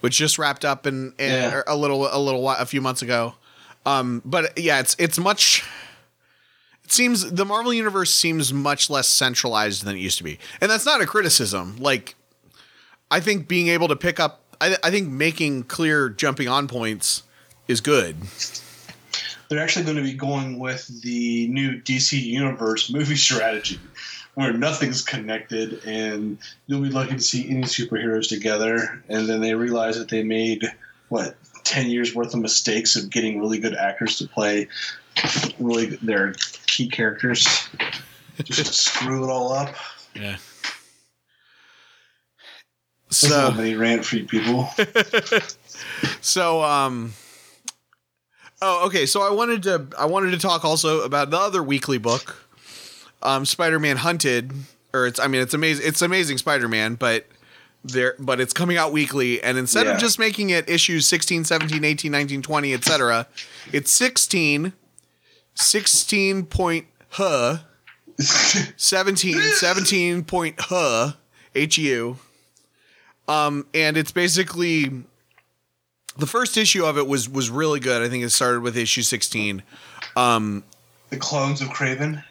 [0.01, 1.61] which just wrapped up in, in Yeah.
[1.65, 3.35] a little a little while, a few months ago.
[3.85, 5.63] Um, but yeah, it's it's much.
[6.91, 10.85] Seems the Marvel universe seems much less centralized than it used to be, and that's
[10.85, 11.77] not a criticism.
[11.77, 12.15] Like,
[13.11, 17.23] I think being able to pick up, I, I think making clear jumping on points
[17.67, 18.17] is good.
[19.49, 23.79] They're actually going to be going with the new DC Universe movie strategy,
[24.33, 29.03] where nothing's connected, and you'll be lucky to see any superheroes together.
[29.09, 30.65] And then they realize that they made
[31.09, 34.67] what ten years worth of mistakes of getting really good actors to play
[35.59, 36.33] really their
[36.67, 37.45] key characters,
[38.43, 39.73] just screw it all up.
[40.15, 40.37] Yeah.
[43.09, 44.69] So mini rant you people.
[46.21, 47.13] so um
[48.61, 49.05] Oh, okay.
[49.05, 52.45] So I wanted to I wanted to talk also about the other weekly book,
[53.23, 54.51] um, Spider-Man Hunted,
[54.93, 57.25] or it's I mean it's amazing it's amazing Spider-Man, but
[57.83, 59.93] there but it's coming out weekly and instead Yeah.
[59.93, 63.27] of just making it issues 16, 17, 18, 19, 20, etc.,
[63.71, 64.73] it's 16
[65.59, 67.57] 16 point huh.
[68.17, 71.13] 17 17 point huh
[71.53, 72.17] hu
[73.27, 75.03] um and it's basically
[76.17, 78.01] the first issue of it was was really good.
[78.01, 79.63] I think it started with issue 16
[80.15, 80.63] um
[81.09, 82.23] the clones of Kraven.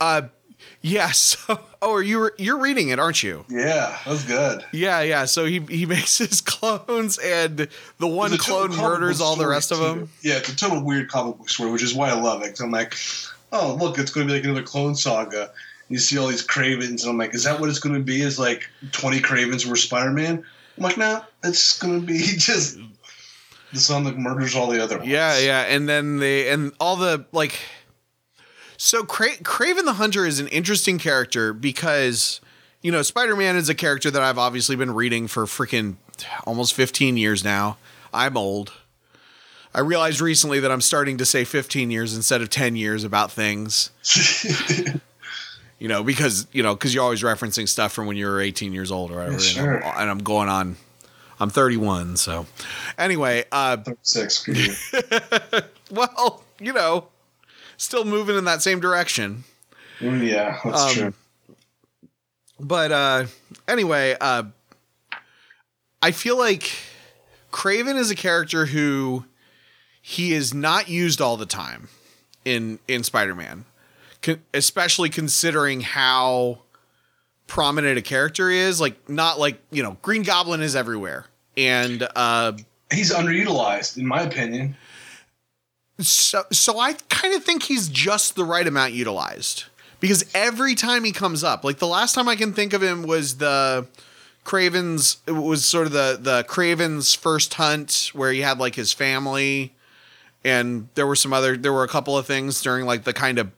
[0.00, 0.22] uh
[0.86, 4.64] yeah so oh are you you're reading it aren't you Yeah, that's good.
[4.72, 7.66] yeah yeah so he he makes his clones and
[7.98, 10.56] the one It's a total clone murders all the rest of them Yeah, it's a
[10.56, 12.60] total weird comic book story, which is why I love it.
[12.60, 12.94] I'm like,
[13.50, 15.50] oh look, it's going to be like another clone saga.
[15.88, 18.20] You see all these Kravens, and I'm like, is that what it's going to be?
[18.22, 20.42] Is like 20 Kravens were Spider-Man?
[20.76, 22.78] I'm like, no, it's going to be just
[23.72, 25.08] the son that murders all the other ones.
[25.10, 27.58] Yeah, yeah, and then they and all the like.
[28.76, 32.40] So Cra- Kraven the Hunter is an interesting character because
[32.82, 35.96] you know Spider Man is a character that I've obviously been reading for freaking
[36.46, 37.76] almost fifteen years now.
[38.12, 38.72] I'm old.
[39.74, 43.32] I realized recently that I'm starting to say 15 years instead of 10 years about
[43.32, 43.90] things.
[45.80, 48.72] You know, because you know, because you're always referencing stuff from when you were 18
[48.72, 49.32] years old or whatever.
[49.32, 49.74] Yeah, sure.
[49.74, 50.76] and, I'm, and I'm going on.
[51.40, 52.46] I'm 31, so
[52.96, 53.44] anyway.
[53.52, 54.94] uh 36.
[55.90, 57.08] Well, you know,
[57.76, 59.44] still moving in that same direction.
[60.00, 61.14] Mm, yeah, that's Um, true.
[62.60, 63.26] But uh
[63.68, 64.44] anyway, uh
[66.02, 66.70] I feel like
[67.52, 69.24] Kraven is a character who
[70.02, 71.88] he is not used all the time
[72.44, 73.64] in in Spider-Man.
[74.22, 76.60] Con- especially considering how
[77.46, 81.26] prominent a character he is, like not like, you know, Green Goblin is everywhere.
[81.56, 82.52] And uh
[82.92, 84.76] He's underutilized, in my opinion.
[86.00, 89.64] So so I kind of think he's just the right amount utilized
[90.00, 93.04] because every time he comes up, like the last time I can think of him
[93.04, 93.86] was the
[94.44, 95.18] Kraven's.
[95.26, 99.72] It was sort of the the Kraven's first hunt where he had like his family,
[100.44, 101.56] and there were some other.
[101.56, 103.50] There were a couple of things during like the kind of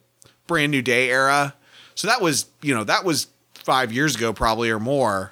[0.47, 1.53] brand new day era.
[1.95, 5.31] So that was you know that was five years ago probably or more.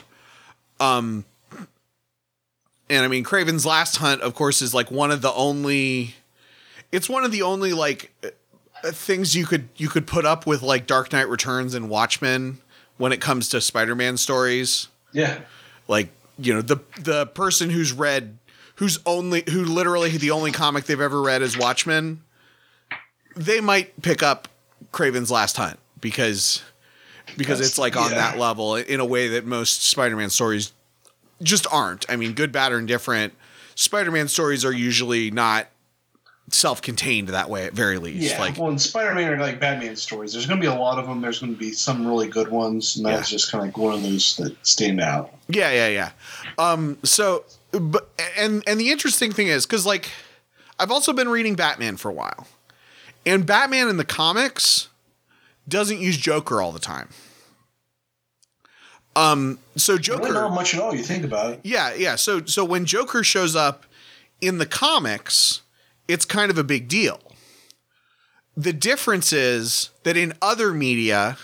[0.79, 1.23] Um,
[2.89, 6.15] and I mean Kraven's last hunt, of course, is like one of the only
[6.91, 10.61] it's one of the only like uh, things you could you could put up with
[10.61, 12.59] like Dark Knight Returns and Watchmen
[12.97, 14.87] when it comes to Spider-Man stories.
[15.11, 15.39] Yeah.
[15.87, 18.37] Like, you know, the the person who's read
[18.75, 22.21] who's only who literally the only comic they've ever read is Watchmen,
[23.35, 24.47] they might pick up
[24.91, 26.63] Kraven's Last Hunt because
[27.37, 28.17] because That's- it's like on yeah.
[28.17, 30.73] that level in a way that most Spider-Man stories
[31.41, 32.05] just aren't.
[32.09, 33.33] I mean, good, bad, or indifferent.
[33.75, 35.67] Spider-Man stories are usually not
[36.49, 38.31] self-contained that way at very least.
[38.31, 40.99] Yeah, Like well, in Spider-Man or like Batman stories, there's going to be a lot
[40.99, 41.21] of them.
[41.21, 43.93] There's going to be some really good ones, and that's just kind of like one
[43.95, 45.33] of those that stand out.
[45.47, 46.11] Yeah, yeah, yeah.
[46.57, 50.11] Um, so, but and and the interesting thing is because like
[50.79, 52.47] I've also been reading Batman for a while,
[53.25, 54.87] and Batman in the comics
[55.67, 57.09] doesn't use Joker all the time.
[59.15, 60.93] Um, so Joker, Really not much at all.
[60.93, 61.61] You think about it.
[61.63, 62.15] yeah, yeah.
[62.15, 63.85] So so when Joker shows up
[64.41, 65.61] in the comics,
[66.07, 67.19] it's kind of a big deal.
[68.57, 71.37] The difference is that in other media,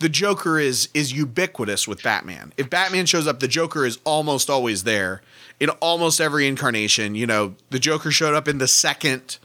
[0.00, 2.52] the Joker is is ubiquitous with Batman.
[2.56, 5.22] If Batman shows up, the Joker is almost always there
[5.60, 7.14] in almost every incarnation.
[7.14, 9.38] You know, the Joker showed up in the second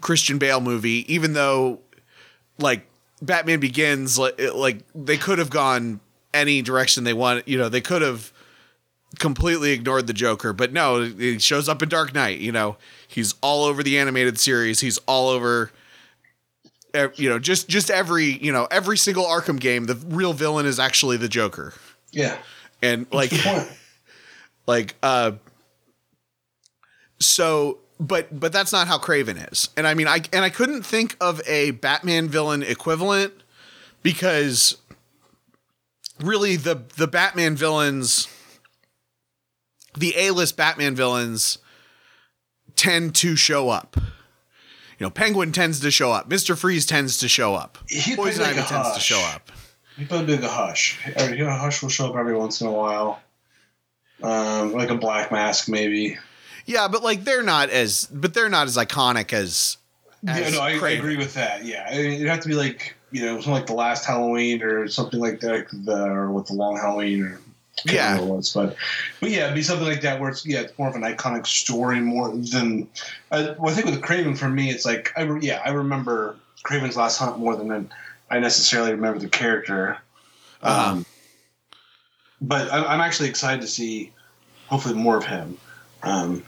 [0.00, 1.80] Christian Bale movie, even though
[2.58, 2.86] like
[3.20, 6.00] Batman Begins, like, like they could have gone
[6.34, 7.46] any direction they want.
[7.46, 8.32] You know, they could have
[9.18, 12.38] completely ignored the Joker, but no, he shows up in Dark Knight.
[12.38, 12.76] You know,
[13.08, 14.80] he's all over the animated series.
[14.80, 15.70] He's all over.
[17.16, 20.78] You know, just just every you know every single Arkham game, the real villain is
[20.78, 21.72] actually the Joker,
[22.10, 22.36] Yeah.
[22.82, 23.32] and like
[24.66, 25.32] like uh
[27.18, 30.82] so but but that's not how kraven is and i mean i and i couldn't
[30.82, 33.32] think of a batman villain equivalent
[34.02, 34.76] because
[36.20, 38.26] really the the batman villains
[39.96, 41.58] the a-list batman villains
[42.76, 47.28] tend to show up you know penguin tends to show up mr freeze tends to
[47.28, 49.50] show up He'd poison like ivy tends to show up
[49.96, 50.98] He'd probably be a hush.
[51.04, 53.20] Hush will show up every once in a while.
[54.22, 56.16] Um, like a black mask, maybe.
[56.64, 59.76] yeah but like they're not as but they're not as iconic as,
[60.22, 61.64] Yeah, no, I, I agree with that.
[61.64, 64.62] Yeah, I mean, it'd have to be like you know something like the last Halloween
[64.62, 67.40] or something like that, like the or with the long Halloween or
[67.84, 68.18] Yeah.
[68.18, 68.76] it was, but
[69.20, 71.46] but yeah, it'd be something like that where it's yeah, it's more of an iconic
[71.46, 72.88] story more than.
[73.30, 76.36] Uh, well, I think with Kraven for me, it's like I re- yeah, I remember
[76.64, 77.90] Kraven's Last Hunt more than
[78.30, 79.98] I necessarily remember the character.
[80.62, 80.92] Uh-huh.
[80.92, 81.06] Um,
[82.40, 84.12] but I, I'm actually excited to see
[84.66, 85.58] hopefully more of him.
[86.02, 86.42] Um,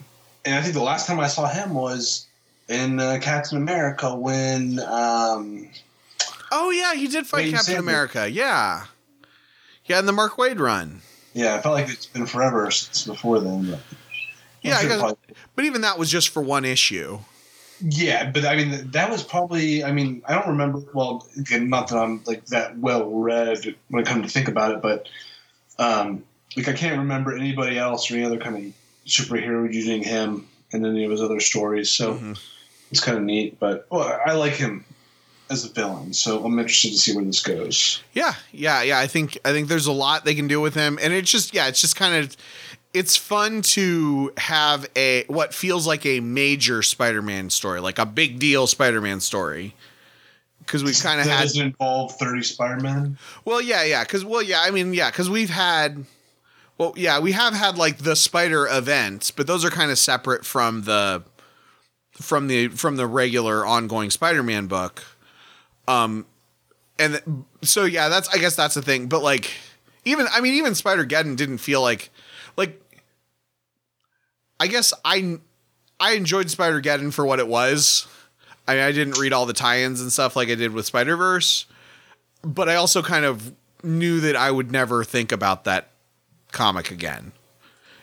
[0.45, 2.27] and I think the last time I saw him was
[2.69, 5.69] in uh, Captain America when um,
[6.51, 7.77] Oh yeah, he did fight Captain.
[7.77, 8.31] America.
[8.31, 8.85] Yeah,
[9.87, 11.03] yeah, in the Mark Waid run.
[11.35, 13.71] Yeah, I felt like it's been forever since before then.
[13.71, 13.81] But
[14.63, 15.15] Yeah, I sure guess-
[15.55, 17.19] But even that was just for one issue.
[17.81, 19.85] Yeah, but I mean that was probably.
[19.85, 20.81] I mean, I don't remember.
[20.95, 24.71] Well, again, not that I'm like that well read when it comes to think about
[24.73, 25.09] it, but
[25.79, 26.23] um,
[26.57, 28.73] like I can't remember anybody else or any other kind of
[29.07, 31.91] superhero using him in any of his other stories.
[31.91, 32.39] So Mhm.
[32.93, 33.59] it's kind of neat.
[33.59, 34.85] But well, I like him
[35.51, 38.03] as a villain, so I'm interested to see where this goes.
[38.13, 38.99] Yeah, yeah, yeah.
[38.99, 41.55] I think I think there's a lot they can do with him, and it's just
[41.55, 42.37] yeah, it's just kind of
[42.95, 48.39] it's fun to have a what feels like a major Spider-Man story, like a big
[48.39, 49.75] deal Spider-Man story,
[50.61, 53.19] because we kind of had doesn't involve 30 Spider-Man.
[53.45, 56.05] well, yeah, yeah, because well, yeah, I mean, yeah, because we've had
[56.79, 60.45] well, yeah, we have had like the Spider events, but those are kind of separate
[60.45, 61.23] from the
[62.13, 65.05] from the from the regular ongoing Spider-Man book.
[65.87, 66.27] Um,
[66.99, 67.25] and th-
[67.63, 69.09] so yeah, that's I guess that's the thing.
[69.09, 69.51] But like,
[70.05, 72.11] even I mean, even Spider Geddon didn't feel like
[72.57, 72.81] like.
[74.61, 75.39] I guess I
[75.99, 78.07] I enjoyed Spider Geddon for what it was.
[78.67, 81.17] I mean, I didn't read all the tie-ins and stuff like I did with Spider
[81.17, 81.67] Verse,
[82.43, 85.91] but I also kind of knew that I would never think about that
[86.53, 87.33] comic again.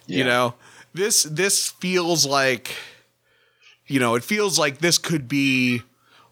[0.07, 0.55] You know,
[0.93, 2.75] this this feels like,
[3.87, 5.83] you know, it feels like this could be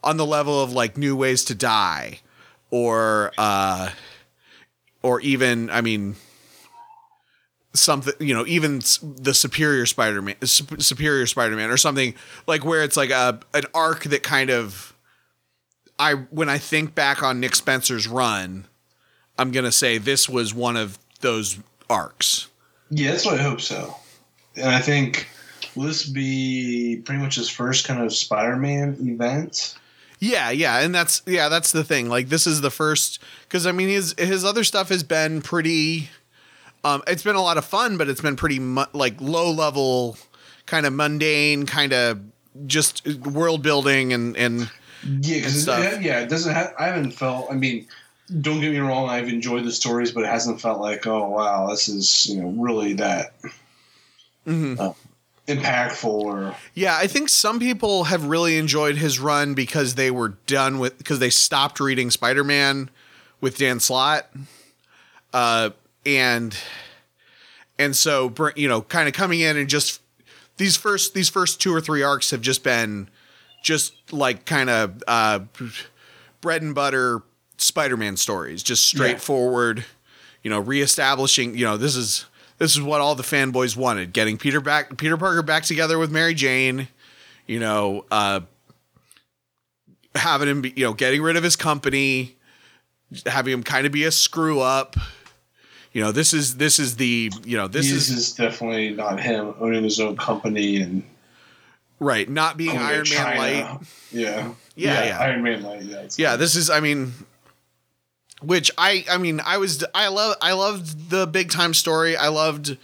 [0.04, 2.20] on the level of like New Ways to Die,
[2.72, 3.92] or uh,
[5.02, 6.16] or even I mean,
[7.74, 12.14] something you know, even the Superior Spider-Man, Sup- Superior Spider-Man, or something
[12.48, 14.94] like where it's like a an arc that kind of.
[15.98, 18.68] I when I think back on Nick Spencer's run,
[19.38, 21.60] I'm gonna say this was one of those
[21.90, 22.48] arcs.
[22.90, 23.96] Yeah, that's what I hope so.
[24.56, 25.28] And I think
[25.76, 29.76] will this be pretty much his first kind of Spider-Man event?
[30.20, 32.10] Yeah, yeah, and that's yeah, that's the thing.
[32.10, 36.10] Like this is the first because I mean his his other stuff has been pretty.
[36.84, 40.18] Um, it's been a lot of fun, but it's been pretty mu- like low level,
[40.66, 42.20] kind of mundane, kind of
[42.66, 44.60] just world building and and
[45.04, 46.02] Yeah, because stuff.
[46.02, 46.54] yeah, it doesn't.
[46.54, 47.48] Have, I haven't felt.
[47.50, 47.86] I mean,
[48.42, 49.10] don't get me wrong.
[49.10, 52.50] I've enjoyed the stories, but it hasn't felt like, oh wow, this is you know
[52.50, 53.34] really that
[54.48, 54.96] Mhm.
[55.50, 60.30] Impactful or Yeah, I think some people have really enjoyed his run because they were
[60.46, 62.90] done with because they stopped reading Spider Man
[63.42, 64.30] with Dan Slott,
[65.34, 65.72] uh,
[66.06, 66.56] and
[67.78, 70.02] and so you know, kind of coming in and just
[70.58, 73.10] these first these first two or three arcs have just been
[73.64, 75.40] just like kind of uh,
[76.42, 77.24] bread and butter
[77.58, 79.86] Spider Man stories, just straightforward,
[80.44, 81.58] you know, reestablishing.
[81.58, 82.26] You know, this is
[82.60, 86.12] this is what all the fanboys wanted: getting Peter back, Peter Parker back together with
[86.12, 86.90] Mary Jane.
[87.48, 88.42] You know, uh,
[90.14, 92.36] having him, be, you know, getting rid of his company,
[93.26, 94.96] having him kind of be a screw up.
[95.94, 99.20] You know, this is this is the you know this this is is definitely not
[99.20, 101.04] him owning his own company and
[102.00, 103.40] right, not being Iron Man China.
[103.40, 103.80] light.
[104.12, 104.54] Yeah.
[104.76, 105.20] Yeah, yeah.
[105.20, 105.84] Iron Man light.
[105.84, 106.08] Yeah.
[106.18, 107.14] Yeah, this is I mean
[108.42, 112.16] which I I mean I was I love I loved the big time story.
[112.16, 112.78] I loved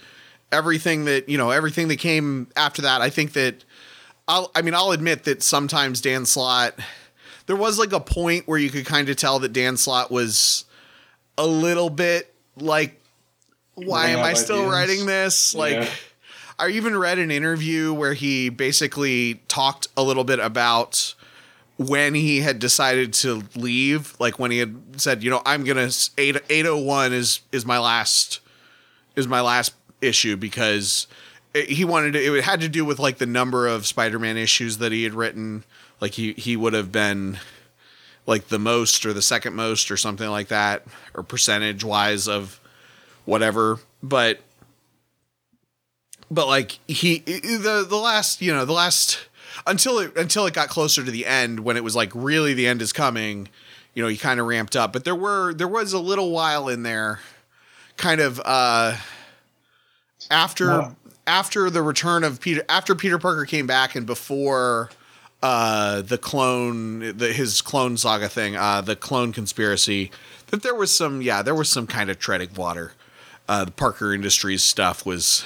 [0.52, 3.00] everything that, you know, everything that came after that.
[3.00, 3.64] I think that
[4.28, 6.74] I'll I mean I'll admit that sometimes Dan Slott
[7.46, 10.64] there was like a point where you could kind of tell that Dan Slott was
[11.38, 13.00] a little bit like
[13.74, 14.72] why am I still ideas.
[14.72, 15.54] writing this?
[15.54, 15.88] Like Yeah.
[16.58, 21.14] I even read an interview where he basically talked a little bit about
[21.76, 25.90] when he had decided to leave, like when he had said, you know, I'm gonna
[26.16, 28.40] eight eight oh one is is my last
[29.14, 31.06] is my last issue because
[31.54, 34.78] it, he wanted to, it had to do with like the number of Spider-Man issues
[34.78, 35.64] that he had written.
[36.00, 37.38] Like he he would have been
[38.26, 42.60] like the most or the second most or something like that, or percentage wise of
[43.24, 43.80] whatever.
[44.02, 44.40] But
[46.30, 49.25] but like he the the last you know the last
[49.66, 52.66] until it until it got closer to the end when it was like really the
[52.66, 53.48] end is coming
[53.94, 56.68] you know he kind of ramped up but there were there was a little while
[56.68, 57.20] in there
[57.96, 58.96] kind of uh
[60.30, 60.96] after Wow.
[61.26, 64.90] after the return of peter after peter parker came back and before
[65.42, 70.10] uh the clone the his clone saga thing uh the clone conspiracy
[70.48, 72.92] that there was some yeah there was some kind of treading water
[73.48, 75.44] uh, the Parker Industries stuff was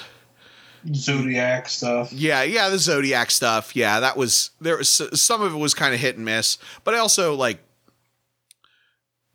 [0.93, 2.11] Zodiac stuff.
[2.13, 3.75] yeah, yeah, the Zodiac stuff.
[3.75, 6.93] Yeah, that was there was some of it was kind of hit and miss, but
[6.93, 7.59] I also like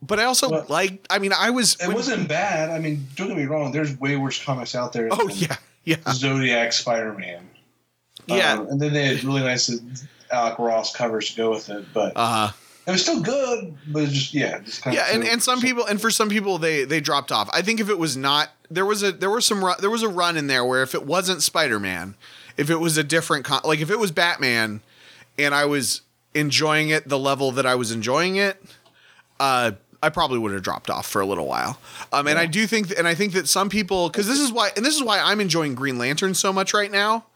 [0.03, 2.70] but I also Well- like I mean I was It when- wasn't bad.
[2.70, 3.72] I mean, don't get me wrong.
[3.72, 5.09] There's way worse comics out there.
[5.11, 5.57] Oh yeah.
[5.84, 5.99] Yeah.
[6.11, 7.49] Zodiac Spider-Man.
[8.26, 8.55] Yeah.
[8.55, 9.70] Um, and then they had really nice
[10.32, 12.53] Alex Ross covers to go with it, but uh-huh
[12.86, 13.76] it was still good.
[13.88, 16.59] But just yeah, just kind yeah, of and, and some people and for some people
[16.59, 17.49] they they dropped off.
[17.53, 20.08] I think if it was not there was a there was some there was a
[20.08, 22.14] run in there where if it wasn't Spider-Man,
[22.56, 24.80] if it was a different con- like if it was Batman
[25.38, 26.02] and I was
[26.34, 28.62] enjoying it the level that I was enjoying it,
[29.40, 31.78] uh I probably would have dropped off for a little while.
[32.12, 34.70] Um and I do think and I think that some people cuz this is why
[34.76, 37.26] and this is why I'm enjoying Green Lantern so much right now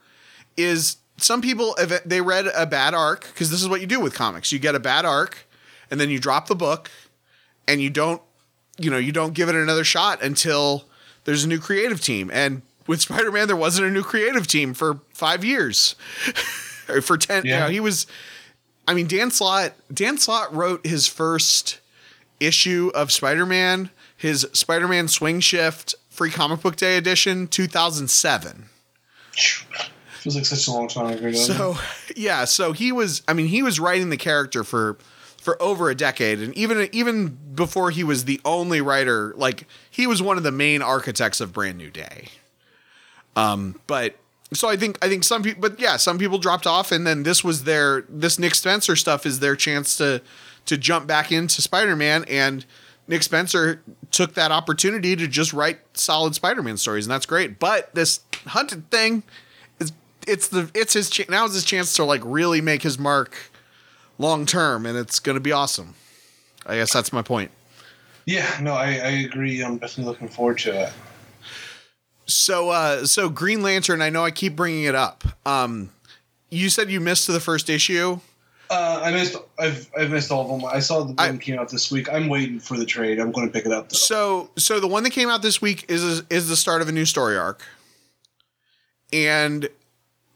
[0.57, 3.99] is some people if they read a bad arc because this is what you do
[3.99, 4.51] with comics.
[4.51, 5.47] You get a bad arc
[5.89, 6.89] and then you drop the book
[7.67, 8.21] and you don't
[8.77, 10.85] you know you don't give it another shot until
[11.25, 14.99] there's a new creative team and with spider-man there wasn't a new creative team for
[15.13, 15.95] five years
[16.89, 17.59] or for 10 you Yeah.
[17.61, 18.07] know he was
[18.87, 21.79] i mean dan slott dan slott wrote his first
[22.39, 28.65] issue of spider-man his spider-man swing shift free comic book day edition 2007
[29.33, 31.31] feels like such a long time ago.
[31.31, 31.75] so
[32.15, 33.23] yeah, so he was.
[33.27, 34.97] I mean, he was writing the character for
[35.41, 40.05] for over a decade, and even even before he was the only writer, like he
[40.05, 42.27] was one of the main architects of Brand New Day.
[43.35, 44.15] Um, but
[44.53, 47.23] so I think I think some people, but yeah, some people dropped off, and then
[47.23, 50.21] this was their this Nick Spencer stuff is their chance to
[50.67, 52.63] to jump back into Spider Man, and
[53.07, 53.81] Nick Spencer
[54.11, 57.57] took that opportunity to just write solid Spider Man stories, and that's great.
[57.57, 59.23] But this hunted thing
[59.79, 59.91] is
[60.27, 63.50] it's the it's his ch- now is his chance to like really make his mark
[64.21, 65.95] long term, and it's going to be awesome.
[66.65, 67.51] I guess that's my point.
[68.25, 69.63] yeah, no, I, I agree.
[69.63, 70.93] I'm definitely looking forward to it.
[72.27, 74.01] So, uh, so Green Lantern.
[74.01, 75.23] I know I keep bringing it up.
[75.45, 75.89] Um,
[76.49, 78.19] you said you missed the first issue.
[78.69, 79.35] Uh, I missed.
[79.59, 80.69] I've I've missed all of them.
[80.71, 82.07] I saw the I- one came out this week.
[82.09, 83.19] I'm waiting for the trade.
[83.19, 83.89] I'm going to pick it up.
[83.89, 83.97] Though.
[83.97, 86.91] So, so the one that came out this week is is the start of a
[86.93, 87.63] new story arc,
[89.11, 89.67] and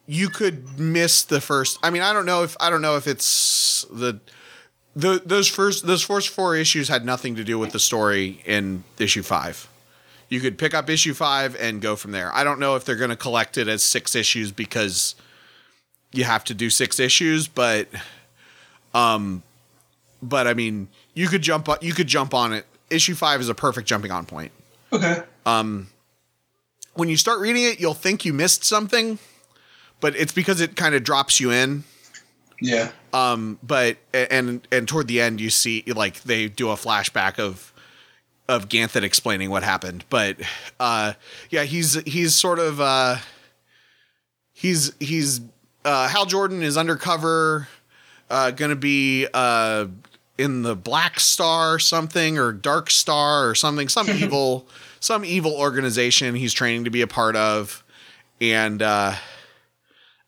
[0.08, 1.80] you could miss the first.
[1.82, 4.20] I mean, I don't know if I don't know if it's the
[4.96, 8.84] the those first those first four issues had nothing to do with the story in
[9.00, 9.68] issue five.
[10.30, 12.34] You could pick up issue five and go from there.
[12.34, 15.16] I don't know if they're going to collect it as six issues because
[16.12, 17.88] you have to do six issues, but
[18.94, 19.44] um,
[20.22, 22.66] but I mean, you could jump on you could jump on it.
[22.90, 24.52] Issue five is a perfect jumping on point.
[24.94, 25.24] okay.
[25.46, 25.90] Um,
[26.94, 29.20] when you start reading it, you'll think you missed something,
[30.00, 31.84] but it's because it kind of drops you in.
[32.62, 32.92] Yeah.
[33.14, 37.74] Um, but and and toward the end, you see like they do a flashback of
[38.48, 40.06] of Ganthet explaining what happened.
[40.10, 40.38] But
[40.80, 41.14] uh,
[41.50, 43.18] yeah, he's he's sort of uh,
[44.54, 45.42] he's he's
[45.84, 47.68] uh, Hal Jordan is undercover,
[48.30, 49.88] uh, gonna be uh,
[50.38, 54.68] in the Black Star something or Dark Star or something, some evil
[55.00, 57.84] some evil organization he's training to be a part of,
[58.40, 58.82] and.
[58.82, 59.16] Uh,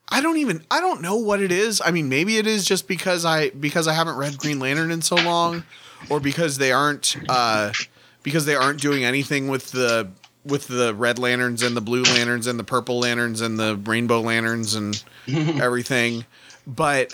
[0.09, 1.81] I don't even I don't know what it is.
[1.83, 5.01] I mean, maybe it is just because I because I haven't read Green Lantern in
[5.01, 5.63] so long,
[6.09, 7.73] or because they aren't uh,
[8.23, 10.09] because they aren't doing anything with the
[10.45, 14.21] with the red lanterns and the blue lanterns and the purple lanterns and the rainbow
[14.21, 16.25] lanterns and everything.
[16.65, 17.13] But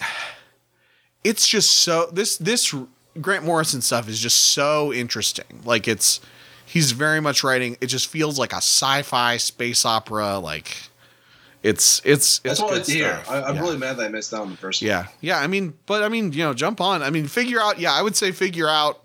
[1.23, 2.73] it's just so this this
[3.21, 5.61] Grant Morrison stuff is just so interesting.
[5.65, 6.19] Like it's
[6.65, 7.77] he's very much writing.
[7.81, 10.39] It just feels like a sci-fi space opera.
[10.39, 10.75] Like
[11.63, 13.13] it's it's That's it's what I good like to hear.
[13.23, 13.29] stuff.
[13.31, 13.61] I, I'm Yeah.
[13.61, 14.87] really mad that I missed out on the first one.
[14.89, 15.39] Yeah, yeah.
[15.39, 17.01] I mean, but I mean, you know, jump on.
[17.01, 17.79] I mean, figure out.
[17.79, 18.99] Yeah, I would say figure out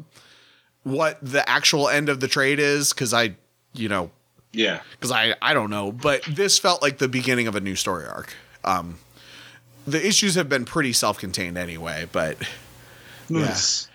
[0.83, 3.37] what the actual end of the trade is, because I,
[3.75, 4.11] you know,
[4.53, 4.81] Yeah.
[4.93, 5.93] because I I don't know.
[5.93, 8.35] But this felt like the beginning of a new story arc.
[8.65, 8.99] Um,
[9.87, 12.37] the issues have been pretty self-contained anyway, but
[13.31, 13.89] Nice.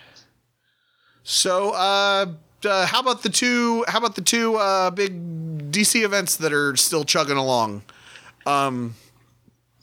[1.24, 2.26] so uh,
[2.66, 3.84] uh how about the two?
[3.88, 7.84] How about the two uh big DC events that are still chugging along?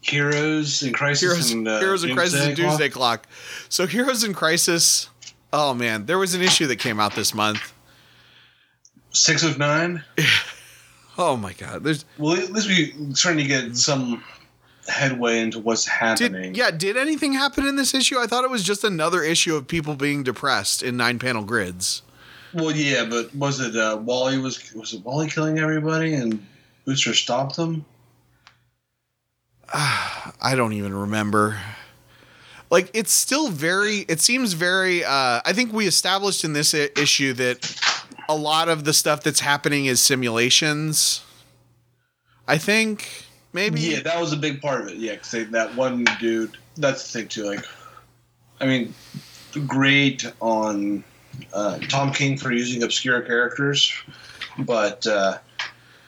[0.03, 3.23] Heroes in Crisis Heroes, and uh, Heroes in Crisis and Doomsday Clock.
[3.23, 3.29] Clock.
[3.69, 5.09] So Heroes in Crisis.
[5.53, 7.73] Oh man, there was an issue that came out this month.
[9.13, 10.05] Six of nine.
[11.19, 14.25] Oh my god, there's Well, at least we starting to get some
[14.89, 16.53] headway into what's happening.
[16.53, 18.19] did yeah did anything happen in this issue?
[18.19, 22.01] I thought it was just another issue of people being depressed in nine panel grids.
[22.55, 26.45] Well, yeah, but was it uh, Wally was was it Wally killing everybody and
[26.87, 27.85] Booster stopped him?
[29.75, 31.59] I don't even remember.
[32.71, 33.99] Like it's still very.
[34.09, 35.05] It seems very.
[35.05, 37.81] Uh, I think we established in this issue that
[38.29, 41.23] a lot of the stuff that's happening is simulations.
[42.47, 43.81] I think maybe.
[43.81, 44.97] Yeah, that was a big part of it.
[44.97, 46.57] Yeah, because that one dude.
[46.77, 47.45] That's the thing too.
[47.45, 47.65] Like,
[48.61, 48.95] I mean,
[49.67, 51.03] great on
[51.53, 53.93] uh, Tom King for using obscure characters,
[54.59, 55.39] but uh,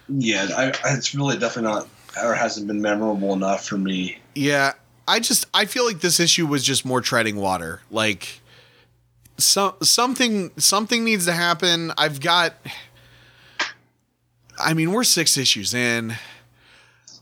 [0.09, 1.89] yeah, I, I, it's really definitely not
[2.23, 4.19] or hasn't been memorable enough for me.
[4.35, 4.73] Yeah,
[5.07, 7.81] I just I feel like this issue was just more treading water.
[7.91, 8.41] Like
[9.39, 11.93] so, something something needs to happen.
[11.97, 12.55] I've got
[14.59, 16.15] I mean, we're 6 issues in.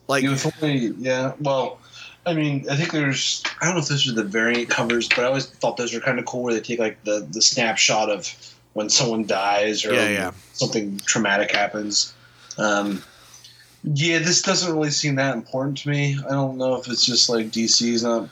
[0.09, 1.79] Like only yeah, well,
[2.27, 5.21] I mean, I think there's I don't know if those are the variant covers, but
[5.21, 8.11] I always thought those are kind of cool where they take like the the snapshot
[8.11, 8.29] of
[8.73, 10.31] when someone dies or Yeah, yeah.
[10.53, 12.13] something traumatic happens.
[12.59, 13.03] Um,
[13.83, 16.19] yeah, this doesn't really seem that important to me.
[16.27, 18.29] I don't know if it's just like DC's not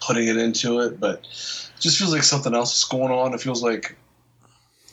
[0.00, 3.34] putting it into it, but it just feels like something else is going on.
[3.34, 3.96] It feels like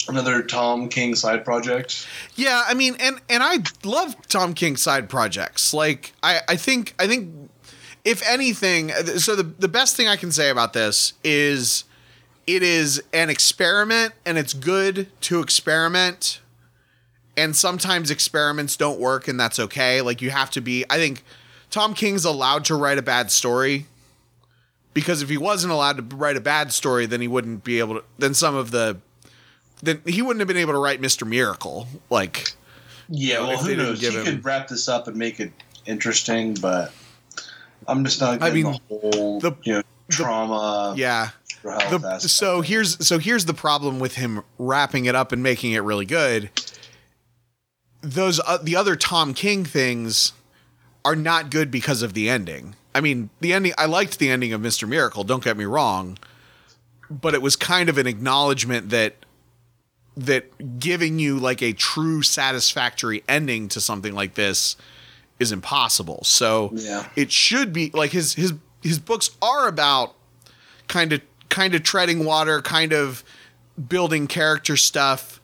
[0.08, 2.08] another Tom King side project.
[2.36, 5.74] Yeah, I mean, and and I love Tom King side projects.
[5.74, 7.50] Like, I I think I think
[8.04, 11.84] if anything, so the the best thing I can say about this is
[12.48, 16.42] it is an experiment, and it's good to experiment.
[17.40, 20.02] And sometimes experiments don't work, and that's okay.
[20.02, 20.86] Like you have to be.
[20.90, 21.24] I think
[21.70, 23.86] Tom King's allowed to write a bad story
[24.94, 27.96] because if he wasn't allowed to write a bad story, then he wouldn't be able
[27.96, 28.04] to.
[28.18, 28.98] Then some of the
[29.82, 31.26] then he wouldn't have been able to write Mr.
[31.26, 31.88] Miracle.
[32.10, 32.52] Like,
[33.08, 34.02] Yeah, well, if they who knows?
[34.02, 35.54] He him- could wrap this up and make it
[35.86, 36.92] interesting, but
[37.88, 40.94] I'm just not I mean, the whole the- you know trauma.
[40.98, 41.30] yeah.
[41.62, 45.80] The, so here's so here's the problem with him wrapping it up and making it
[45.80, 46.50] really good.
[48.02, 50.34] Those uh, the other Tom King things
[51.04, 52.76] are not good because of the ending.
[52.96, 54.88] I mean, the ending I liked the ending of Mr.
[54.88, 56.18] Miracle, don't get me wrong,
[57.10, 59.16] but it was kind of an acknowledgement that
[60.18, 64.76] that giving you like a true satisfactory ending to something like this
[65.40, 66.22] is impossible.
[66.24, 67.08] So Yeah.
[67.16, 70.16] it should be like his his his books are about
[70.88, 73.24] kind of kind of treading water, kind of
[73.88, 75.39] building character stuff.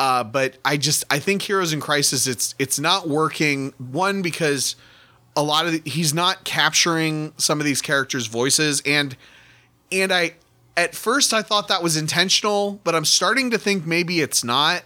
[0.00, 3.74] Uh, but I just I think Heroes in Crisis it's it's not working.
[3.76, 4.74] One because
[5.36, 9.14] a lot of the, he's not capturing some of these characters' voices, and
[9.92, 10.36] and I
[10.74, 14.84] at first I thought that was intentional, but I'm starting to think maybe it's not.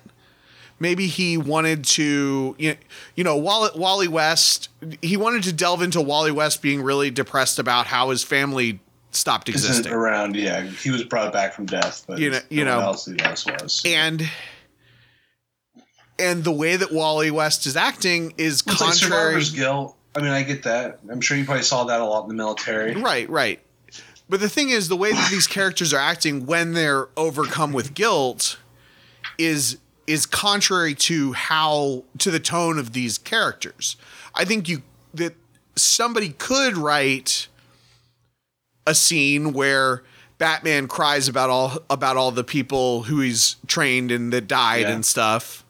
[0.80, 2.76] Maybe he wanted to, you know,
[3.14, 4.68] you know Wally, Wally West.
[5.00, 8.80] He wanted to delve into Wally West being really depressed about how his family
[9.12, 9.92] stopped existing.
[9.92, 10.34] around.
[10.34, 12.86] Yeah, he was brought back from death, but You know- you no one know.
[12.88, 13.82] else else was.
[13.86, 14.28] and
[16.18, 18.94] and the way that Wally West is acting is It's like contrary.
[19.22, 19.96] survivor's guilt.
[20.16, 21.00] I mean, I get that.
[21.10, 22.94] I'm sure you probably saw that a lot in the military.
[22.94, 23.60] right, right.
[24.28, 27.94] But the thing is, the way that these characters are acting when they're overcome with
[27.94, 28.58] guilt
[29.38, 33.96] is is contrary to how to the tone of these characters.
[34.34, 34.82] I think you
[35.14, 35.34] that
[35.76, 37.48] somebody could write
[38.86, 40.02] a scene where
[40.38, 44.92] Batman cries about all about all the people who he's trained and that died Yeah.
[44.92, 45.63] and stuff.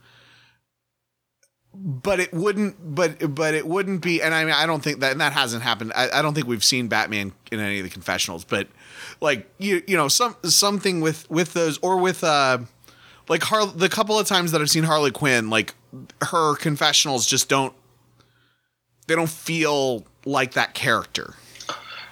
[1.77, 5.12] But it wouldn't but but it wouldn't be and I mean I don't think that
[5.12, 5.93] and that hasn't happened.
[5.95, 8.68] I, I don't think we've seen Batman in any of the confessionals, but
[9.20, 12.59] like you you know, some something with with those or with uh
[13.29, 15.75] like Har- the couple of times that I've seen Harley Quinn, like
[16.22, 17.75] her confessionals just don't
[19.07, 21.35] they don't feel like that character.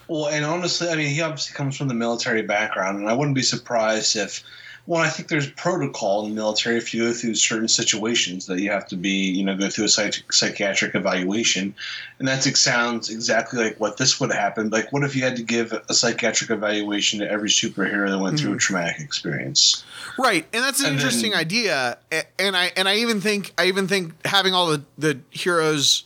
[0.08, 3.36] Well, and honestly, I mean, he obviously comes from the military background, and I wouldn't
[3.36, 4.42] be surprised if.
[4.86, 8.58] Well, I think there's protocol in the military if you go through certain situations that
[8.60, 11.72] you have to be, you know, go through a psych- psychiatric evaluation,
[12.18, 14.70] and that sounds exactly like what this would happen.
[14.70, 18.40] Like, what if you had to give a psychiatric evaluation to every superhero that went
[18.40, 18.58] through a mm-hmm.
[18.58, 19.84] traumatic experience?
[20.18, 21.98] Right, and that's an And then- interesting idea.
[22.40, 26.02] And I and I even think I even think having all the the heroes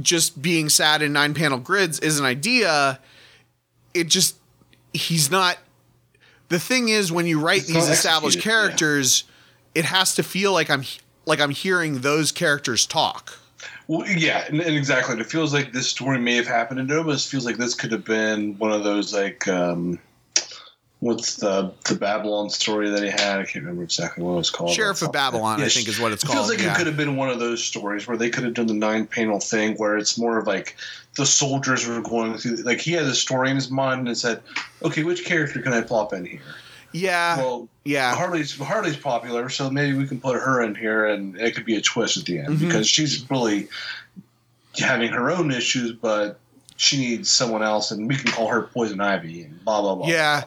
[0.00, 3.00] just being sad in nine panel grids is an idea.
[3.92, 4.36] It just
[4.94, 5.58] he's not.
[6.48, 8.66] The thing is, when you write It's these established executed, yeah.
[8.66, 9.24] characters,
[9.74, 10.84] it has to feel like I'm
[11.24, 13.38] like I'm hearing those characters talk.
[13.88, 15.18] Well, yeah, and, and exactly.
[15.18, 17.92] It feels like this story may have happened, and it almost feels like this could
[17.92, 19.98] have been one of those like, um,
[21.00, 23.40] what's the the Babylon story that he had?
[23.40, 24.70] I can't remember exactly what it was called.
[24.70, 26.38] Sheriff of Babylon, I think, is what it's it called.
[26.38, 26.72] feels like yeah.
[26.72, 29.06] it could have been one of those stories where they could have done the nine
[29.06, 30.76] panel thing, where it's more of like
[31.16, 32.56] the soldiers were going through.
[32.56, 34.42] Like he had a story in his mind and said,
[34.82, 36.40] "Okay, which character can I plop in here?"
[36.92, 38.14] yeah, well, yeah.
[38.14, 41.76] Harley's Harley's popular, so maybe we can put her in here, and it could be
[41.76, 42.60] a twist at the end Mhm.
[42.60, 43.68] because she's really
[44.78, 46.38] having her own issues, but
[46.76, 50.06] she needs someone else, and we can call her Poison Ivy, and blah blah blah.
[50.08, 50.44] Yeah.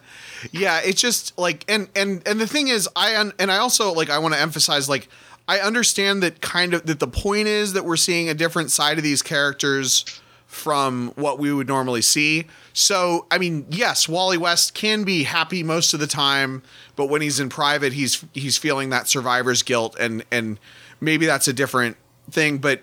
[0.51, 4.09] Yeah, it's just like and and and the thing is I and I also like
[4.09, 5.09] I want to emphasize like
[5.47, 8.97] I understand that kind of that the point is that we're seeing a different side
[8.97, 10.05] of these characters
[10.49, 12.45] from what we would normally see.
[12.73, 16.63] So, I mean, yes, Wally West can be happy most of the time,
[16.95, 20.59] but when he's in private, he's he's feeling that survivor's guilt and and
[20.99, 21.97] maybe that's a different
[22.31, 22.81] thing, but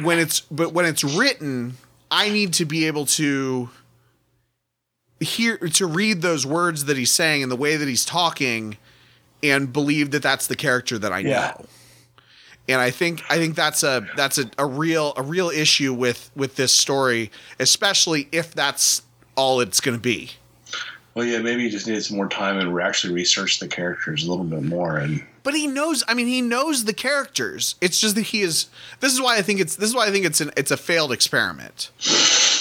[0.00, 1.74] when it's but when it's written,
[2.10, 3.68] I need to be able to
[5.18, 8.78] hear to read those words that he's saying and the way that he's talking
[9.42, 11.54] and believe that that's the character that I Yeah.
[11.58, 11.66] know.
[12.70, 16.30] And I think I think that's a that's a, a real a real issue with
[16.36, 19.02] with this story, especially if that's
[19.36, 20.32] all it's going to be.
[21.14, 24.24] Well, yeah, maybe he just needed some more time and re- actually research the characters
[24.24, 24.96] a little bit more.
[24.96, 26.04] And But he knows.
[26.06, 27.74] I mean, he knows the characters.
[27.80, 28.68] It's just that he is.
[29.00, 29.74] This is why I think it's.
[29.74, 30.52] This is why I think it's an.
[30.56, 31.90] It's a failed experiment.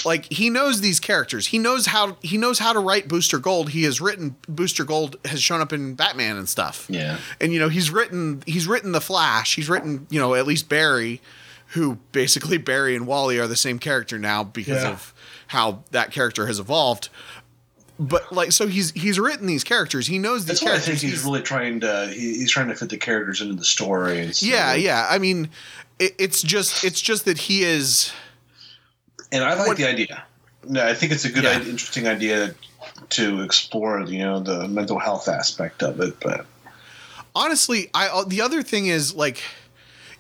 [0.05, 1.47] Like he knows these characters.
[1.47, 2.17] He knows how.
[2.21, 3.69] He knows how to write Booster Gold.
[3.69, 5.17] He has written Booster Gold.
[5.25, 6.85] Has shown up in Batman and stuff.
[6.89, 8.43] yeah, And you know he's written.
[8.45, 9.55] He's written the Flash.
[9.55, 10.07] He's written.
[10.09, 11.21] You know at least Barry,
[11.67, 14.91] who basically Barry and Wally are the same character now because Yeah.
[14.91, 15.13] of
[15.47, 17.09] how that character has evolved.
[18.01, 20.07] But like so he's he's written these characters.
[20.07, 21.01] He knows these that's why I characters.
[21.01, 22.07] think he's, really trying to.
[22.13, 24.19] He, he's trying to fit the characters into the story.
[24.21, 24.41] And.
[24.41, 25.05] Yeah, yeah.
[25.09, 25.49] I mean,
[25.99, 28.13] it, it's just it's just that he is.
[29.31, 30.23] And I like What- the idea.
[30.67, 31.51] No, I think it's a good, Yeah.
[31.51, 32.53] i- interesting idea
[33.11, 34.01] to explore.
[34.01, 36.19] You know, the mental health aspect of it.
[36.19, 36.45] But
[37.35, 39.41] Honestly, I uh, the other thing is like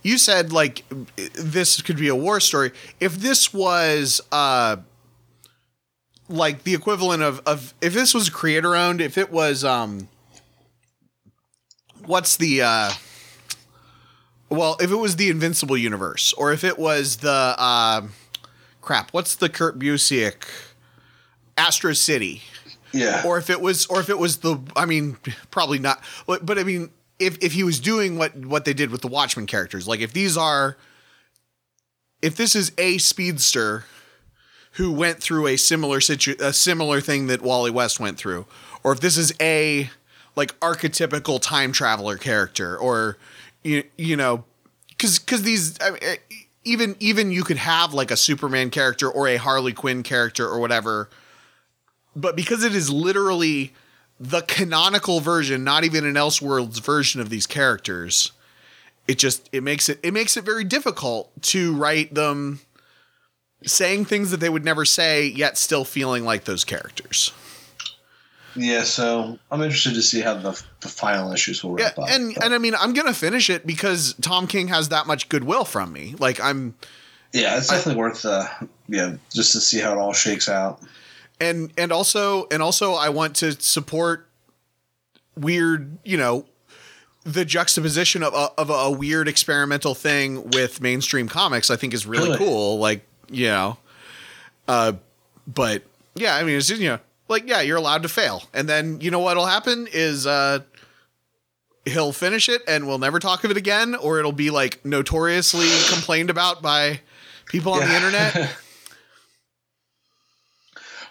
[0.01, 0.83] you said like
[1.33, 2.71] this could be a war story.
[3.01, 4.77] If this was uh
[6.29, 10.07] like the equivalent of of if this was creator owned, if it was um
[12.05, 12.91] what's the uh
[14.49, 18.01] well, if it was the Invincible universe or if it was the uh
[18.81, 20.45] crap, what's the Kurt Busiek?
[21.57, 22.41] Astro City?
[22.91, 25.17] yeah, or if it was or if it was the i mean
[25.51, 28.89] probably not but, but i mean if if he was doing what what they did
[28.89, 30.77] with the watchmen characters like if these are
[32.21, 33.85] if this is a speedster
[34.73, 38.45] who went through a similar situ a similar thing that wally west went through
[38.83, 39.89] or if this is a
[40.35, 43.17] like archetypical time traveler character or
[43.63, 44.45] you, you know
[44.89, 45.99] because because these I mean,
[46.63, 50.59] even even you could have like a superman character or a harley quinn character or
[50.59, 51.09] whatever
[52.15, 53.73] but because it is literally
[54.19, 58.31] the canonical version, not even an Elseworlds version of these characters,
[59.07, 62.59] it just it makes it it makes it very difficult to write them
[63.65, 67.31] saying things that they would never say, yet still feeling like those characters.
[68.55, 68.83] Yeah.
[68.83, 72.09] So I'm interested to see how the, the final issues will Yeah, wrap up.
[72.09, 75.65] and and I mean I'm gonna finish it because Tom King has that much goodwill
[75.65, 76.15] from me.
[76.19, 76.75] Like I'm
[77.33, 78.25] yeah, it's definitely worth.
[78.25, 78.47] Uh,
[78.87, 80.81] yeah, just to see how it all shakes out.
[81.39, 84.27] and and also and also I want to support
[85.37, 86.45] weird, you know,
[87.23, 91.69] the juxtaposition of a, of a weird experimental thing with mainstream comics.
[91.69, 92.39] I think is really Good.
[92.39, 92.79] cool.
[92.79, 93.77] Like you know,
[94.67, 94.93] uh,
[95.47, 95.83] but
[96.15, 96.99] yeah, I mean it's just, you know
[97.29, 100.59] like yeah, you're allowed to fail, and then you know what'll happen is uh.
[101.85, 105.65] He'll finish it and we'll never talk of it again, or it'll be like notoriously
[105.91, 106.99] complained about by
[107.47, 108.51] people on the internet.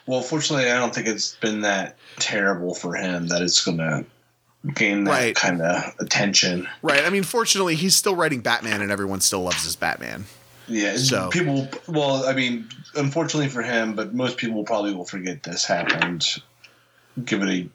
[0.07, 4.07] Well, fortunately, I don't think it's been that terrible for him that it's going to
[4.73, 5.35] gain that Right.
[5.37, 6.67] kind of attention.
[6.81, 7.05] Right.
[7.05, 10.25] I mean, fortunately, he's still writing Batman, and everyone still loves his Batman.
[10.69, 11.69] Yeah, So- people.
[11.87, 16.27] Well, I mean, unfortunately for him, but most people probably will forget this happened.
[17.25, 17.69] Give it a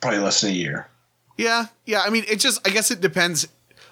[0.00, 0.88] probably less than a year.
[1.36, 2.02] Yeah, yeah.
[2.04, 2.66] I mean, it just.
[2.66, 3.48] I guess it depends.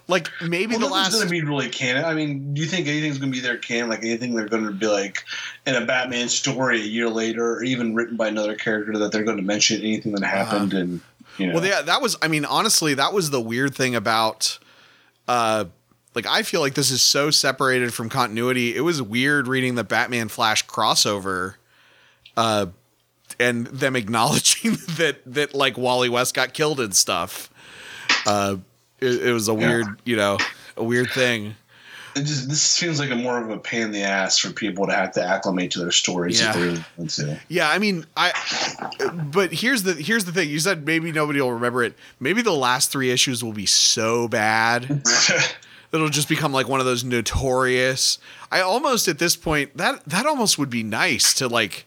[0.06, 1.12] Like maybe Well, the last.
[1.12, 2.04] going to be really canon.
[2.06, 3.90] I mean, do you think anything's going to be there canon?
[3.90, 5.22] Like anything they're going to be like
[5.66, 9.24] in a Batman story a year later, or even written by another character that they're
[9.24, 11.00] going to mention anything that happened and
[11.36, 11.52] you know.
[11.52, 11.60] Uh-huh.
[11.60, 12.16] Well, yeah, that was.
[12.22, 14.58] I mean, honestly, that was the weird thing about.
[15.26, 15.66] Uh,
[16.18, 18.74] like I feel like this is so separated from continuity.
[18.74, 21.54] It was weird reading the Batman Flash crossover,
[22.36, 22.66] uh,
[23.38, 27.50] and them acknowledging that that like Wally West got killed and stuff.
[28.26, 28.56] Uh,
[29.00, 30.38] it, it was a weird, you know,
[30.76, 31.54] a weird thing.
[32.16, 34.88] It just this seems like a more of a pain in the ass for people
[34.88, 36.40] to have to acclimate to their stories.
[36.40, 36.58] Yeah.
[36.58, 37.38] Really.
[37.46, 38.32] Yeah, I mean, I.
[39.32, 40.48] But here's the here's the thing.
[40.48, 41.94] You said maybe nobody will remember it.
[42.18, 45.04] Maybe the last three issues will be so bad
[45.92, 48.18] it'll just become like one of those notorious.
[48.50, 51.86] I almost at this point that that almost would be nice to like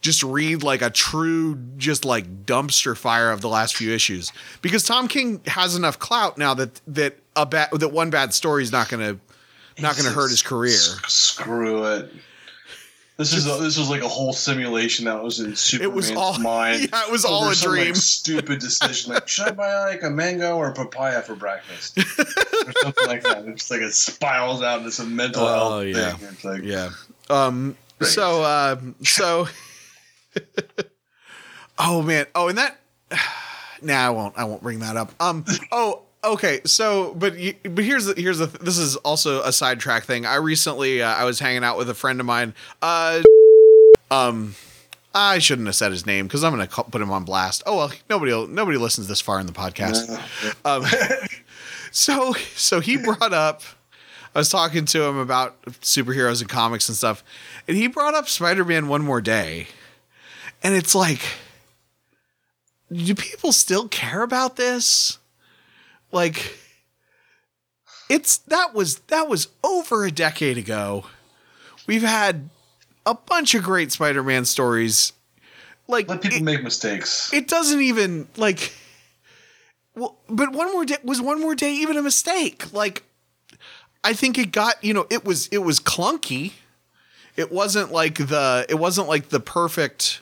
[0.00, 4.32] just read like a true just like dumpster fire of the last few issues
[4.62, 8.62] because Tom King has enough clout now that that a bad that one bad story
[8.62, 9.18] is not gonna
[9.78, 10.78] not gonna hurt his career.
[11.06, 12.12] Screw it.
[13.20, 16.38] This is a, this was like a whole simulation that was in Superman's was all-
[16.40, 16.88] mind.
[16.90, 17.94] yeah, it was all a some, like, dream.
[17.94, 22.72] stupid decision, like should I buy like a mango or a papaya for breakfast, or
[22.82, 23.44] something like that.
[23.46, 26.16] It's like it spirals out into some mental Oh, health yeah.
[26.16, 26.28] thing.
[26.32, 26.90] It's like, Yeah.
[27.28, 27.76] Um.
[28.00, 28.42] So.
[28.42, 29.46] Uh, so.
[31.78, 32.24] oh man.
[32.34, 32.78] Oh, and that.
[33.82, 34.36] Nah, I won't.
[34.36, 35.12] I won't bring that up.
[35.20, 35.42] Um.
[35.72, 36.02] Oh.
[36.22, 36.60] Okay.
[36.64, 40.26] So, but you, but here's the here's the this is also a sidetrack thing.
[40.26, 42.54] I recently uh, I was hanging out with a friend of mine.
[42.82, 43.22] Uh.
[44.10, 44.54] Um.
[45.12, 47.64] I shouldn't have said his name because I'm going to put him on blast.
[47.66, 50.06] Oh well, nobody nobody listens this far in the podcast.
[50.64, 50.84] Um,
[51.90, 53.62] so so he brought up
[54.34, 57.24] I was talking to him about superheroes and comics and stuff,
[57.66, 59.66] and he brought up Spider-Man One More Day.
[60.62, 61.22] And it's like
[62.92, 65.18] do people still care about this?
[66.12, 66.56] Like
[68.08, 71.04] it's that was that was over a decade ago.
[71.86, 72.50] We've had
[73.06, 75.12] a bunch of great Spider-Man stories.
[75.88, 77.32] Like let people it- make mistakes.
[77.32, 78.72] it doesn't even like
[79.96, 83.02] well but one more day was one more day even a mistake like
[84.04, 86.52] i think it got you know it was it was clunky
[87.36, 90.20] it wasn't like the it wasn't like the perfect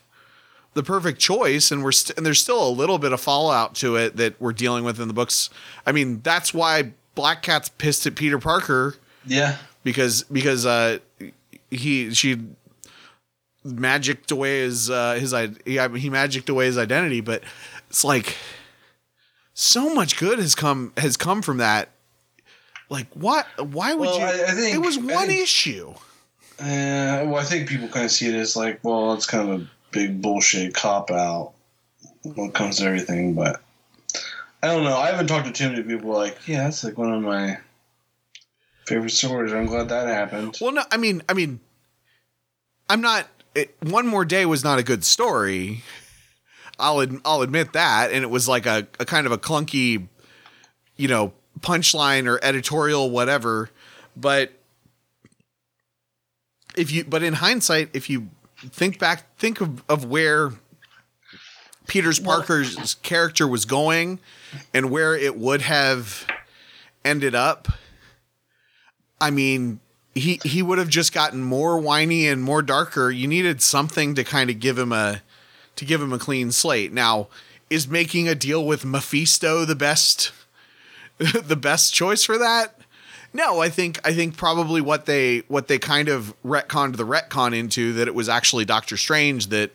[0.79, 3.97] the perfect choice and we're st- and there's still a little bit of fallout to
[3.97, 5.51] it that we're dealing with in the books.
[5.85, 8.95] I mean that's why black cat's pissed at peter parker.
[9.27, 10.99] Yeah, because because uh
[11.71, 12.37] he she
[13.65, 17.43] magicked away his uh his i he, he magicked away his identity but
[17.91, 18.37] it's like
[19.55, 21.89] so much good has come has come from that.
[22.89, 25.95] Like what why would Well, you I- I think- it was one think- issue.
[26.61, 29.61] Uh, well, I think people kind of see it as like, well, it's kind of
[29.61, 31.53] a big bullshit cop out
[32.23, 33.35] when it comes to everything.
[33.35, 33.61] But
[34.63, 34.97] I don't know.
[34.97, 37.59] I haven't talked to too many people like, yeah, that's like one of my
[38.87, 39.53] favorite stories.
[39.53, 40.57] I'm glad that happened.
[40.63, 41.61] well no i mean i mean
[42.89, 45.83] i'm not it, one more day was not a good story
[46.79, 50.09] i'll ad, i'll admit that and it was like a, a kind of a clunky
[50.97, 53.69] you know punchline or editorial whatever
[54.17, 54.53] but
[56.75, 58.31] if you but in hindsight if you
[58.67, 60.53] think back think of, of where
[61.87, 64.19] peter's parker's character was going
[64.75, 66.27] and where it would have
[67.05, 67.69] ended up.
[69.21, 69.81] I mean
[70.15, 73.11] he he would have just gotten more whiny and more darker.
[73.11, 75.23] You needed something to kind of give him a
[75.77, 76.93] to give him a clean slate.
[76.93, 77.29] Now
[77.71, 80.33] is making a deal with mephisto the best
[81.19, 82.78] the best choice for that
[83.33, 87.57] no, I think I think probably what they what they kind of retconned the retcon
[87.57, 89.71] into that it was actually Doctor Strange that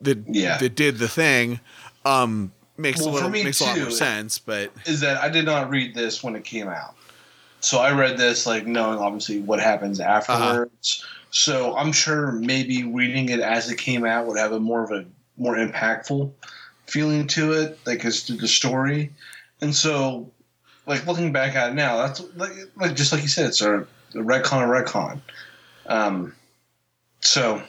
[0.00, 0.58] that Yeah.
[0.58, 1.60] that did the thing
[2.04, 5.44] um makes Well, a little makes a lot more sense, but Is that I did
[5.46, 6.94] not read this when it came out.
[7.60, 11.04] So I read this like knowing obviously what happens afterwards.
[11.30, 14.90] So I'm sure maybe reading it as it came out would have a more of
[14.90, 15.04] a
[15.36, 16.30] more impactful
[16.86, 19.12] feeling to it, like as to the story.
[19.60, 20.30] And so,
[20.88, 23.80] like looking back at it now, that's like, like just like you said, it's a,
[23.80, 25.20] a retcon, a retcon.
[25.86, 26.34] Um,
[27.20, 27.62] so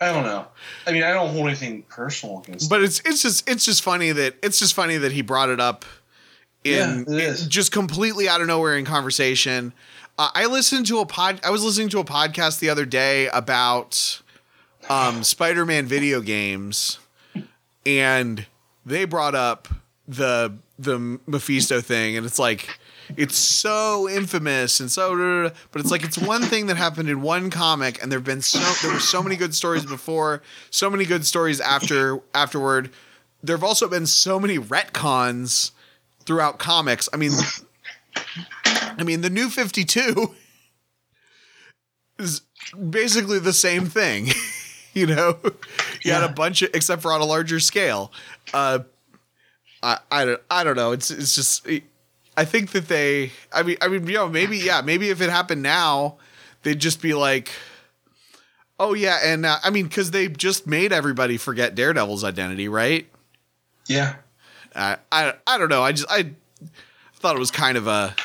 [0.00, 0.46] I don't know.
[0.86, 2.68] I mean, I don't hold anything personal against.
[2.68, 5.60] but it's it's just it's just funny that it's just funny that he brought it
[5.60, 5.84] up
[6.64, 7.46] in, Yeah, it is.
[7.46, 9.72] just completely out of nowhere in conversation.
[10.18, 11.40] Uh, I listened to a pod.
[11.44, 14.20] I was listening to a podcast the other day about
[14.88, 16.98] um, Spider-Man video games,
[17.84, 18.46] and
[18.86, 19.68] they brought up
[20.06, 22.78] the the Mephisto thing, and it's like
[23.16, 27.50] it's so infamous and so, but it's like it's one thing that happened in one
[27.50, 31.26] comic, and there've been so there were so many good stories before, so many good
[31.26, 32.90] stories after afterward.
[33.42, 35.72] There have also been so many retcons
[36.24, 37.08] throughout comics.
[37.12, 37.32] I mean,
[38.98, 40.34] I mean, the new Fifty Two
[42.18, 42.42] is
[42.90, 44.28] basically the same thing.
[44.94, 45.38] you know,
[46.02, 48.12] you had a bunch of, except for on a larger scale.
[48.52, 48.80] Uh,
[49.84, 50.92] I, I don't, I don't know.
[50.92, 51.68] It's, it's just,
[52.38, 55.28] I think that they, I mean, I mean, you know, maybe, yeah, maybe if it
[55.28, 56.16] happened now,
[56.62, 57.52] they'd just be like,
[58.80, 63.06] oh yeah, and uh, I mean, because they just made everybody forget Daredevil's identity, right?
[63.86, 64.16] yeah,
[64.74, 65.82] I, I, I don't know.
[65.82, 66.30] I just, I
[67.16, 68.16] thought it was kind of a,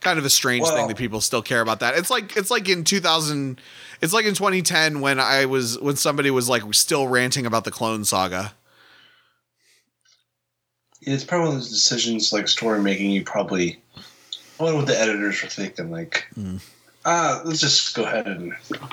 [0.00, 1.98] kind of a strange thing that people still care about that.
[1.98, 3.60] It's like, it's like in 2000,
[4.00, 7.70] it's like in 2010 when I was, when somebody was like still ranting about the
[7.70, 8.54] Clone Saga.
[11.02, 13.10] It's probably one of those decisions like story making.
[13.10, 13.80] You probably,
[14.58, 15.90] I wonder what the editors were thinking.
[15.90, 16.56] Like, Hmm.
[17.04, 18.88] ah, let's just go ahead and withdraw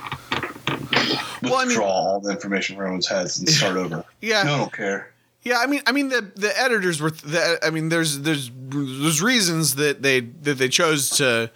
[1.43, 4.03] Well, I mean- all the information from everyone's heads and start over.
[4.21, 4.43] Yeah.
[4.43, 5.11] No, I don't care.
[5.43, 7.11] Yeah, I mean, I mean the the editors were.
[7.11, 11.49] The, I mean, there's there's there's reasons that they that they chose to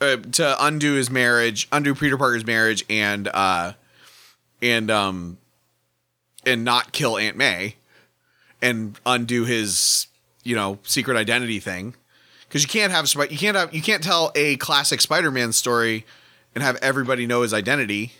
[0.00, 3.72] uh, to undo his marriage, undo Peter Parker's marriage, and uh,
[4.62, 5.38] and um,
[6.46, 7.74] and not kill Aunt May,
[8.62, 10.06] and undo his
[10.42, 11.94] you know secret identity thing,
[12.48, 16.04] because you can't have you can't have you can't tell a classic Spider-Man story
[16.54, 18.12] and have everybody know his identity.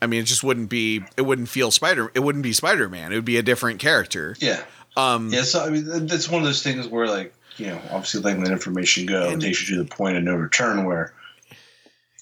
[0.00, 1.02] I mean, it just wouldn't be.
[1.16, 2.10] It wouldn't feel Spider.
[2.14, 3.12] It wouldn't be Spider-Man.
[3.12, 4.36] It would be a different character.
[4.40, 4.62] Yeah.
[4.96, 8.20] Um, Yeah, so I mean, that's one of those things where, like, you know, obviously
[8.20, 10.84] letting that information go And- takes you to the point of no return.
[10.84, 11.14] Where,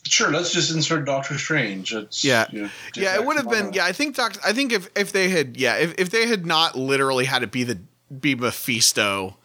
[0.07, 1.93] sure, let's just insert Doctor Strange.
[1.93, 2.47] Let's, Yeah.
[2.53, 3.73] you know, yeah, it would have been.
[3.73, 4.41] Yeah, I think Doctor.
[4.45, 7.51] I think if if they had, yeah, if if they had not literally had it
[7.51, 7.79] be the
[8.21, 9.37] be Mephisto,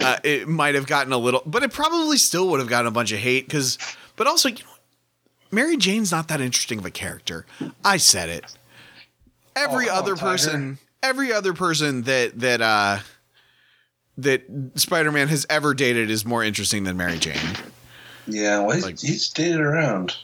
[0.00, 2.90] uh, it might have gotten a little, but it probably still would have gotten a
[2.90, 3.78] bunch of hate because.
[4.16, 4.70] But also, you know,
[5.50, 7.46] Mary Jane's not that interesting of a character.
[7.84, 8.44] I said it.
[9.56, 12.98] Every Oh, other person, every other person that that uh
[14.18, 14.44] that
[14.76, 17.38] Spider-Man has ever dated is more interesting than Mary Jane.
[18.26, 20.16] Yeah, well, he's, Like- he's dated around.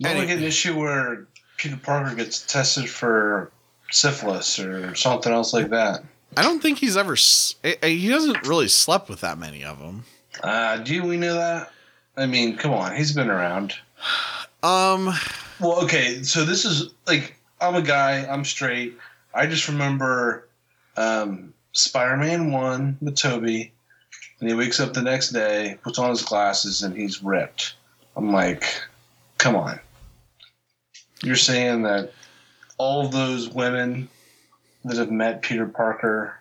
[0.00, 1.26] Now Any- we get an issue where
[1.56, 3.50] Peter Parker gets tested for
[3.90, 6.02] syphilis or something else like that.
[6.36, 7.16] I don't think he's ever.
[7.64, 10.04] eh, eh, He doesn't really slept with that many of them.
[10.42, 11.70] Uh, do we know that?
[12.16, 13.74] I mean, come on, he's been around.
[14.60, 15.14] Um,
[15.60, 18.98] Well, okay, so this is like I'm a guy, I'm straight.
[19.32, 20.48] I just remember
[20.96, 23.72] um, Spider-Man one with Tobey,
[24.40, 27.74] and he wakes up the next day, puts on his glasses, and he's ripped.
[28.16, 28.64] I'm like,
[29.38, 29.80] come on.
[31.22, 32.12] You're saying that
[32.78, 34.08] all of those women
[34.84, 36.38] that have met Peter Parker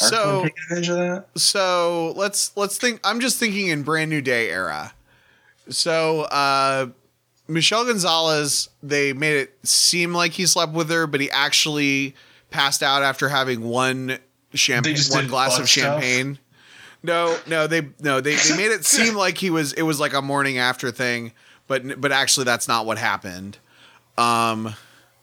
[0.00, 1.26] aren't so take advantage of that?
[1.36, 3.00] so let's let's think.
[3.02, 4.92] I'm just thinking in Brand New Day era.
[5.68, 6.88] So uh,
[7.48, 12.14] Michele Gonzales, they made it seem like he slept with her, but he actually
[12.50, 14.18] passed out after having one
[14.56, 15.84] champagne, just one glass of stuff?
[16.00, 16.38] champagne.
[17.02, 20.12] No, no, they no they, they made it seem like he was it was like
[20.12, 21.32] a morning after thing,
[21.66, 23.58] but but actually that's not what happened.
[24.18, 24.74] Um,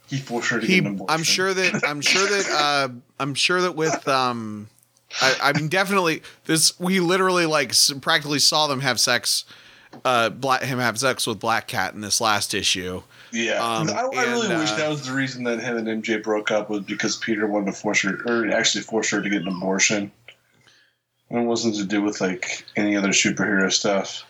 [0.07, 0.77] He forced her to he
[1.09, 4.69] i'm sure that i'm sure that uh i'm sure that with um
[5.19, 9.45] I, I mean definitely this we literally like practically saw them have sex
[10.05, 13.01] uh black him have sex with black cat in this last issue
[13.33, 15.87] Yeah, Um, I, I really and, wish uh, that was the reason that him and
[16.03, 19.29] MJ broke up was because Peter wanted to force her, or actually force her to
[19.29, 20.11] get an abortion.
[21.31, 24.23] It wasn't to do with like any other superhero stuff.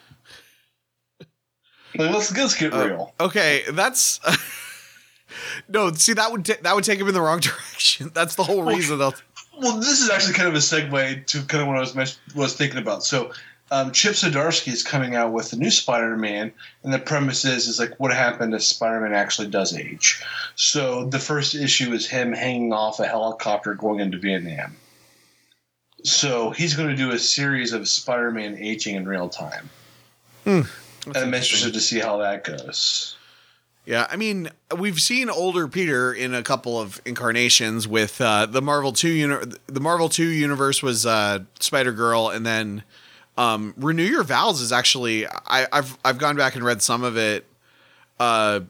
[1.96, 3.14] Like, let's let's get Uh, real.
[3.20, 4.20] okay that's
[5.70, 8.44] no see that would ta- that would take him in the wrong direction that's the
[8.44, 9.14] whole reason they'll
[9.60, 12.20] Well, this is actually kind of a segue to kind of what I was mes-
[12.34, 13.04] was thinking about.
[13.04, 13.32] So,
[13.72, 16.52] um, Chip Zdarsky is coming out with the new Spider-Man,
[16.84, 20.24] and the premise is is like what happened if Spider-Man actually does age.
[20.56, 24.76] So the first issue is him hanging off a helicopter going into Vietnam.
[26.04, 29.70] So he's going to do a series of Spider-Man aging in real time.
[30.44, 30.68] That's
[31.06, 33.16] and I'm interested to see how that goes.
[33.86, 38.62] Yeah, I mean, we've seen older Peter in a couple of incarnations with uh, the
[38.62, 42.84] Marvel two uni- The Marvel two universe was uh, Spider Girl, and then
[43.38, 47.18] um, Renew Your Vows is actually I, I've I've gone back and read some of
[47.18, 47.46] it,
[48.20, 48.62] uh,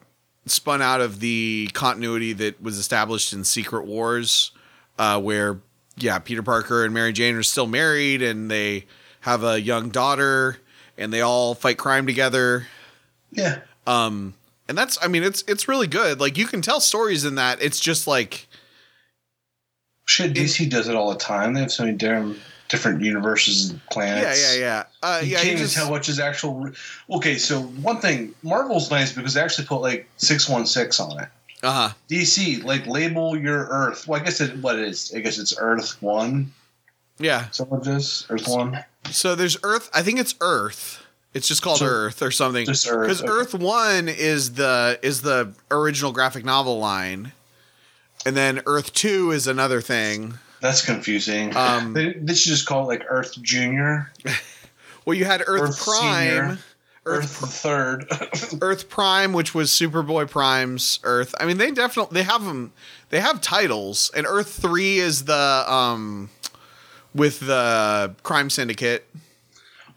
[0.46, 4.52] spun out of the continuity that was established in Secret Wars,
[4.98, 5.60] uh, where
[5.98, 8.86] yeah, Peter Parker and Mary Jane are still married, and they
[9.22, 10.58] have a young daughter,
[10.98, 12.68] and they all fight crime together.
[13.32, 13.60] Yeah.
[13.86, 14.34] Um,
[14.70, 16.20] and that's I mean it's it's really good.
[16.20, 17.62] Like you can tell stories in that.
[17.62, 18.48] It's just like
[20.06, 21.54] Shit, DC does it all the time.
[21.54, 22.38] They have so many damn
[22.74, 24.42] different universes and planets.
[24.56, 25.38] yeah yeah uh, you yeah.
[25.38, 26.56] can't even just- tell which is actual.
[26.56, 26.72] re-
[27.12, 31.20] Okay, so one thing, Marvel's nice because they actually put like six one six on
[31.20, 31.30] it.
[31.62, 31.94] uh-huh.
[32.10, 34.08] DC like label your Earth.
[34.08, 35.14] Well, I guess it what it is.
[35.16, 36.52] I guess it's Earth one.
[37.20, 37.46] Yeah.
[37.52, 38.84] So what it is Earth one.
[39.12, 39.92] So there's Earth.
[39.94, 41.00] I think it's Earth.
[41.36, 42.66] It's just called So- Earth or something.
[42.66, 43.02] Just Earth.
[43.08, 43.30] Because okay.
[43.32, 47.34] Earth One is the is the original graphic novel line,
[48.26, 50.40] and then Earth Two is another thing.
[50.64, 51.54] That's confusing.
[51.58, 54.10] Um, they, they should just call it like Earth Junior,
[55.06, 56.58] Well, you had Earth, Earth Prime, Senior,
[57.06, 58.06] Earth Earth Third.
[58.62, 61.36] Earth Prime, which was Superboy Prime's Earth.
[61.38, 62.72] I mean, they definitely they have them.
[63.10, 66.30] They have titles, and Earth Three is the um
[67.14, 69.06] with the crime syndicate.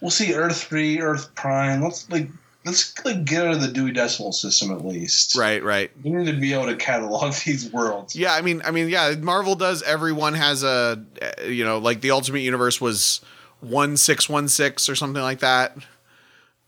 [0.01, 1.81] we'll see Earth Three, Earth Prime.
[1.81, 2.29] Let's like
[2.67, 5.37] let's like get out of the Dewey Decimal System at least.
[5.37, 5.91] Right, right.
[6.05, 8.15] We need to be able to catalog these worlds.
[8.15, 9.15] Yeah, I mean, I mean, yeah.
[9.19, 9.83] Marvel does.
[9.83, 13.21] Everyone has a, uh, you know, like the Ultimate Universe was
[13.61, 15.77] one six one six or something like that.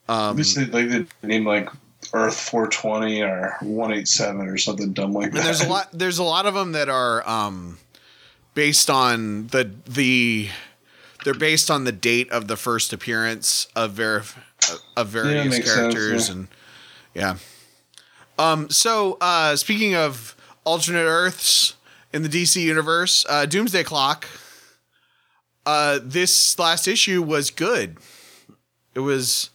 [0.09, 1.68] Um, This is like the name like
[2.14, 5.38] Earth 420 or 187 or something dumb like that.
[5.38, 5.88] and there's a lot.
[5.92, 7.78] There's a lot of them that are um
[8.55, 10.49] based on the the
[11.24, 14.24] they're based on the date of the first appearance of ver-
[14.96, 16.34] of various sense, characters yeah.
[16.34, 16.48] and
[17.14, 17.36] yeah.
[18.38, 18.70] Um.
[18.70, 21.74] So, uh, speaking of alternate Earths
[22.12, 24.26] in the DC universe, uh, Doomsday Clock.
[25.66, 27.98] Uh, this last issue was good.
[28.94, 29.50] It was,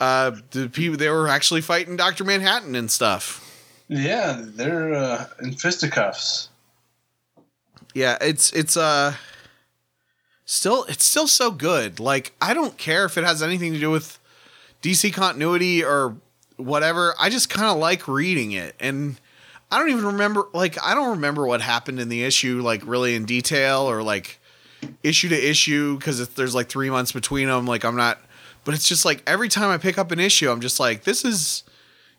[0.00, 3.40] uh, the people they were actually fighting Doctor Manhattan and stuff.
[3.88, 6.48] Yeah, they're uh, in fisticuffs.
[7.94, 9.14] Yeah, it's it's uh,
[10.44, 12.00] still it's still so good.
[12.00, 14.18] Like I don't care if it has anything to do with
[14.84, 16.16] DC continuity or
[16.56, 17.14] whatever.
[17.18, 19.18] I just kind of like reading it and
[19.70, 23.14] I don't even remember like I don't remember what happened in the issue like really
[23.14, 24.38] in detail or like
[25.02, 27.66] issue to issue because there's like three months between them.
[27.66, 28.20] Like I'm not,
[28.64, 31.24] but it's just like every time I pick up an issue, I'm just like this
[31.24, 31.64] is,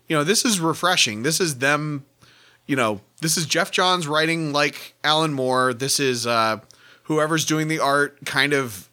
[0.08, 1.22] you know, this is refreshing.
[1.22, 2.04] This is them,
[2.66, 5.72] you know, this is Geoff Johns writing like Alan Moore.
[5.72, 6.58] This is uh,
[7.04, 8.90] whoever's doing the art, kind of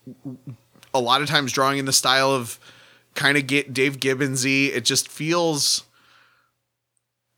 [0.93, 2.59] a lot of times drawing in the style of
[3.15, 4.73] kind of get Dave Gibbonsy.
[4.73, 5.83] It just feels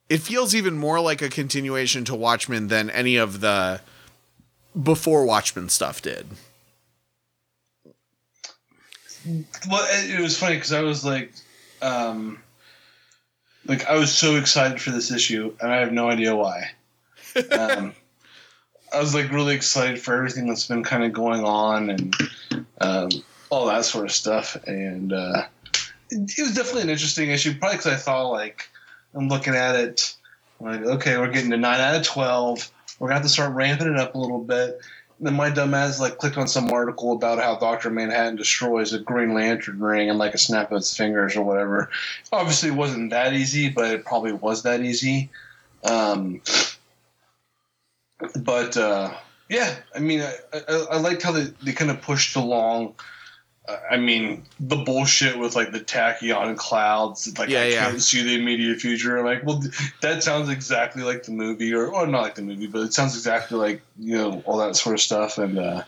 [0.09, 3.81] it feels even more like a continuation to Watchmen than any of the
[4.81, 6.27] before Watchmen stuff did.
[9.67, 11.33] Well, it, was funny because I was like,
[11.81, 12.39] um,
[13.65, 16.71] like I was so excited for this issue, and I have no idea why.
[17.51, 17.93] Um,
[18.93, 22.15] I was like really excited for everything that's been kind of going on and
[22.79, 23.09] um,
[23.49, 25.43] all that sort of stuff, and uh,
[26.09, 27.57] it, was definitely an interesting issue.
[27.57, 28.69] Probably because I thought like
[29.13, 30.15] I'm looking at it,
[30.59, 32.71] like okay, we're getting to nine out of twelve.
[32.99, 34.79] We're gonna have to start ramping it up a little bit.
[35.19, 39.33] then my dumbass like clicked on some article about how Doctor Manhattan destroys a Green
[39.33, 41.89] Lantern ring in like a snap of its fingers or whatever.
[42.31, 45.29] Obviously, it wasn't that easy, but it probably was that easy.
[45.83, 46.41] Um,
[48.39, 49.13] but uh,
[49.49, 52.95] yeah, I mean, I, I, I liked how they, they kind of pushed along.
[53.89, 57.89] I mean, the bullshit with like the tachyon clouds, like Yeah, I yeah.
[57.89, 59.17] can't see the immediate future.
[59.17, 59.63] I'm like, well,
[60.01, 63.57] that sounds exactly like the movie, or, not like the movie, but it sounds exactly
[63.57, 65.37] like you know all that sort of stuff.
[65.39, 65.83] And uh,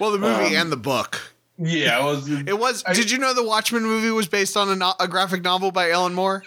[0.00, 1.20] Well, the movie Um, and the book.
[1.58, 2.82] yeah, it was It was.
[2.86, 5.72] I- did you know the Watchmen movie was based on a, no- a graphic novel
[5.72, 6.42] by Alan Moore?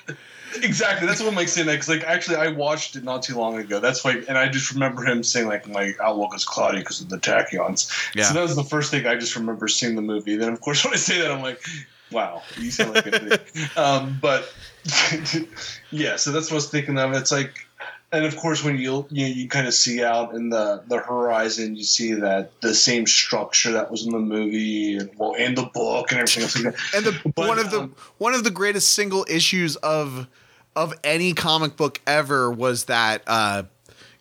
[0.62, 3.58] Exactly that's what makes saying that because like actually I watched it not too long
[3.58, 3.80] ago.
[3.80, 7.10] That's why, and I just remember him saying like my outlook is cloudy because of
[7.10, 7.92] the tachyons.
[8.14, 8.24] Yeah.
[8.24, 10.36] So that was the first thing I just remember seeing the movie.
[10.36, 11.64] Then of course when I say that I'm like,
[12.12, 13.48] wow, you sound like an idiot.
[13.78, 14.54] um, but
[15.92, 17.14] yeah, so that's what I was thinking of.
[17.14, 17.68] It's like,
[18.12, 21.76] and of course when you you, you kind of see out in the the horizon,
[21.76, 25.64] you see that the same structure that was in the movie and well in the
[25.64, 26.64] book and everything else.
[26.64, 26.76] Like.
[26.96, 30.28] And the But, one of the um, one of the greatest single issues of
[30.76, 33.64] of any comic book ever was that uh,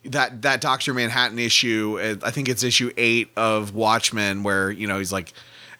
[0.05, 2.17] that that Doctor Manhattan issue.
[2.23, 5.33] I think it's issue eight of Watchmen, where you know he's like,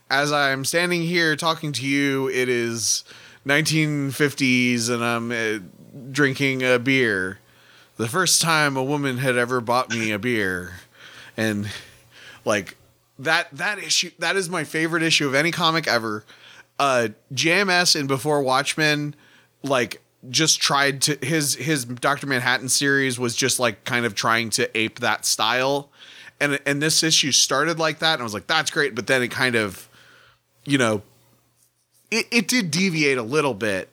[0.09, 3.03] as I'm standing here talking to you, it is
[3.45, 5.59] 1950s, and I'm uh,
[6.11, 7.39] drinking a beer.
[7.97, 10.79] The first time a woman had ever bought me a beer,
[11.37, 11.69] and
[12.45, 12.77] like
[13.19, 16.23] that that issue that is my favorite issue of any comic ever.
[16.79, 19.15] Uh, JMS and Before Watchmen,
[19.61, 24.49] like just tried to his his Doctor Manhattan series was just like kind of trying
[24.51, 25.89] to ape that style,
[26.39, 29.21] and and this issue started like that, and I was like, that's great, but then
[29.21, 29.89] it kind of,
[30.65, 31.01] you know,
[32.11, 33.89] it it did deviate a little bit,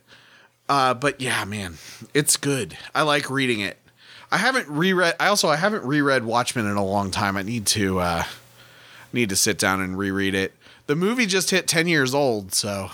[0.69, 1.79] uh, but yeah, man,
[2.15, 2.77] it's good.
[2.95, 3.77] I like reading it.
[4.31, 5.17] I haven't reread.
[5.19, 7.37] I also I haven't reread Watchmen in a long time.
[7.37, 8.25] I need to uh,
[9.13, 10.53] need to sit down and reread it.
[10.87, 12.91] The movie just hit ten years old, so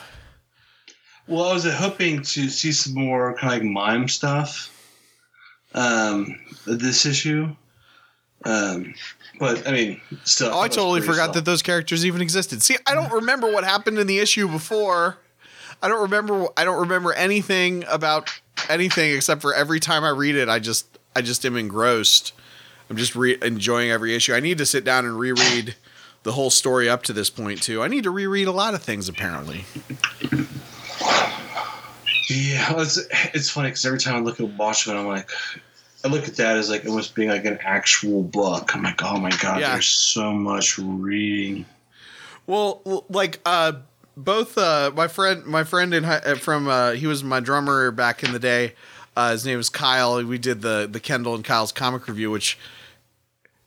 [1.28, 4.72] Well, I was hoping to see some more kind of like mime stuff.
[5.74, 7.54] Um, this issue.
[8.44, 8.94] Um,
[9.38, 10.52] but I mean, still.
[10.52, 12.62] oh, I totally forgot that those characters even existed.
[12.62, 15.18] See, I don't remember what happened in the issue before.
[15.82, 16.48] I don't remember.
[16.56, 18.30] I don't remember anything about
[18.68, 22.32] anything except for every time I read it, I just I just am engrossed.
[22.88, 24.32] I'm just re- enjoying every issue.
[24.32, 25.74] I need to sit down and reread
[26.22, 27.82] the whole story up to this point too.
[27.82, 29.64] I need to reread a lot of things apparently.
[32.28, 32.98] Yeah, it's
[33.34, 35.30] it's funny because every time I look at Watchmen, I'm like,
[36.04, 38.74] I look at that as like almost being like an actual book.
[38.74, 39.72] I'm like, oh my god, Yeah.
[39.72, 41.66] there's so much reading.
[42.46, 43.72] Well, like uh
[44.16, 48.24] both uh my friend my friend in uh, from uh he was my drummer back
[48.24, 48.74] in the day.
[49.16, 50.22] Uh his name was Kyle.
[50.24, 52.58] We did the the Kendall and Kyle's comic review which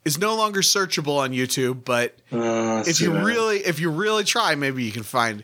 [0.05, 3.23] is no longer searchable on YouTube, but Uh, if you that.
[3.23, 5.43] really if you really try maybe you can find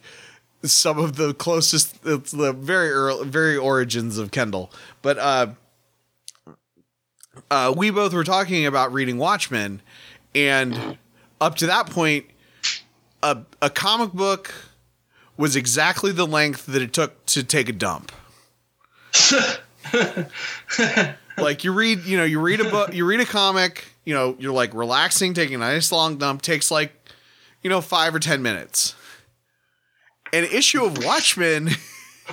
[0.71, 4.71] some of the closest it's the very early very origins of Kendall.
[5.01, 5.47] But uh
[7.51, 9.81] uh we both were talking about reading Watchmen
[10.33, 10.97] and
[11.39, 12.25] up to that point
[13.23, 14.53] a a comic book
[15.37, 18.11] was exactly the length that it took to take a dump.
[21.37, 24.35] like you read, you know, you read a book, you read a comic, you know,
[24.39, 26.93] you're like relaxing, taking a nice long dump, takes like,
[27.61, 28.95] you know, five or ten minutes.
[30.33, 31.69] An issue of Watchmen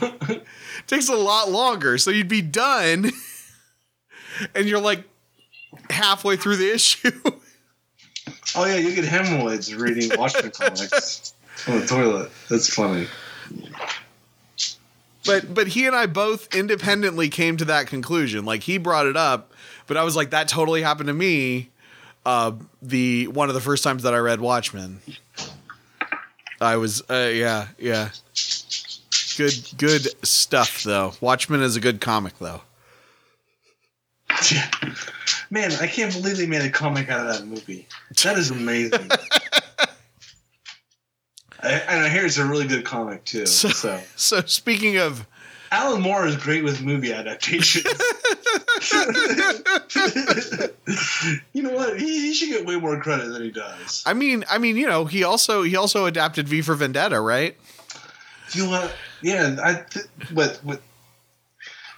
[0.87, 3.11] takes a lot longer, so you'd be done,
[4.55, 5.05] and you're like
[5.91, 7.11] halfway through the issue.
[8.55, 11.33] Oh yeah, you get hemorrhoids reading Watchmen comics
[11.67, 12.31] on the toilet.
[12.51, 13.07] That's funny.
[15.25, 18.45] but but he and I both independently came to that conclusion.
[18.45, 19.53] Like he brought it up,
[19.87, 21.71] but I was like, that totally happened to me.
[22.27, 25.01] Uh, the one of the first times that I read Watchmen,
[26.63, 28.11] I was uh, yeah yeah.
[29.37, 31.15] Good good stuff though.
[31.21, 32.63] Watchmen is a good comic though.
[34.51, 34.69] Yeah.
[35.51, 37.87] Man, I can't believe they made a comic out of that movie.
[38.23, 39.11] That is amazing.
[41.63, 43.45] I, and I hear it's a really good comic too.
[43.47, 45.27] So, So, so speaking of
[45.73, 47.85] Alan Moore is great with movie adaptations.
[51.53, 51.99] you know what?
[51.99, 54.03] He, he should get way more credit than he does.
[54.05, 57.57] I mean I mean you know he also he also adapted V for Vendetta right?
[58.53, 58.95] You know what?
[59.23, 59.85] Yeah, I.
[59.89, 60.83] Th- but but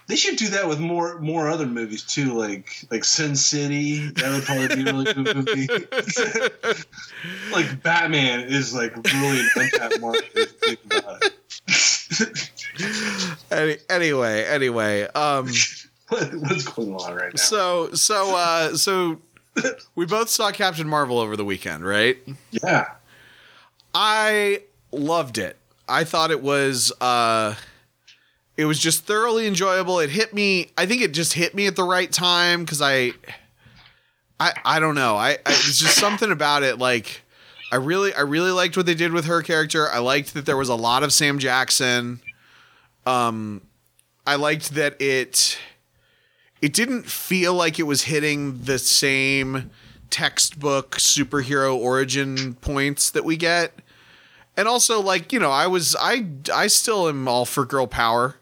[0.07, 4.09] they should do that with more more other movies too, like like Sin City.
[4.11, 5.67] That would probably be a really good movie.
[7.51, 10.53] like Batman is like really an untapped market.
[12.75, 13.83] If you think about it.
[13.89, 15.49] Any, anyway anyway um.
[16.09, 17.41] what's going on right now?
[17.41, 19.19] So so uh so
[19.95, 22.17] we both saw Captain Marvel over the weekend, right?
[22.51, 22.85] yeah,
[23.93, 24.61] I
[24.91, 25.57] loved it.
[25.87, 27.55] I thought it was uh
[28.57, 29.99] it was just thoroughly enjoyable.
[29.99, 33.13] It hit me I think it just hit me at the right time cuz I
[34.39, 35.15] I I don't know.
[35.15, 37.21] I, I it's just something about it like
[37.71, 39.89] I really I really liked what they did with her character.
[39.89, 42.21] I liked that there was a lot of Sam Jackson.
[43.05, 43.61] Um
[44.27, 45.57] I liked that it
[46.61, 49.69] it didn't feel like it was hitting the same
[50.09, 53.79] textbook superhero origin points that we get.
[54.57, 58.35] And also like, you know, I was I I still am all for girl power.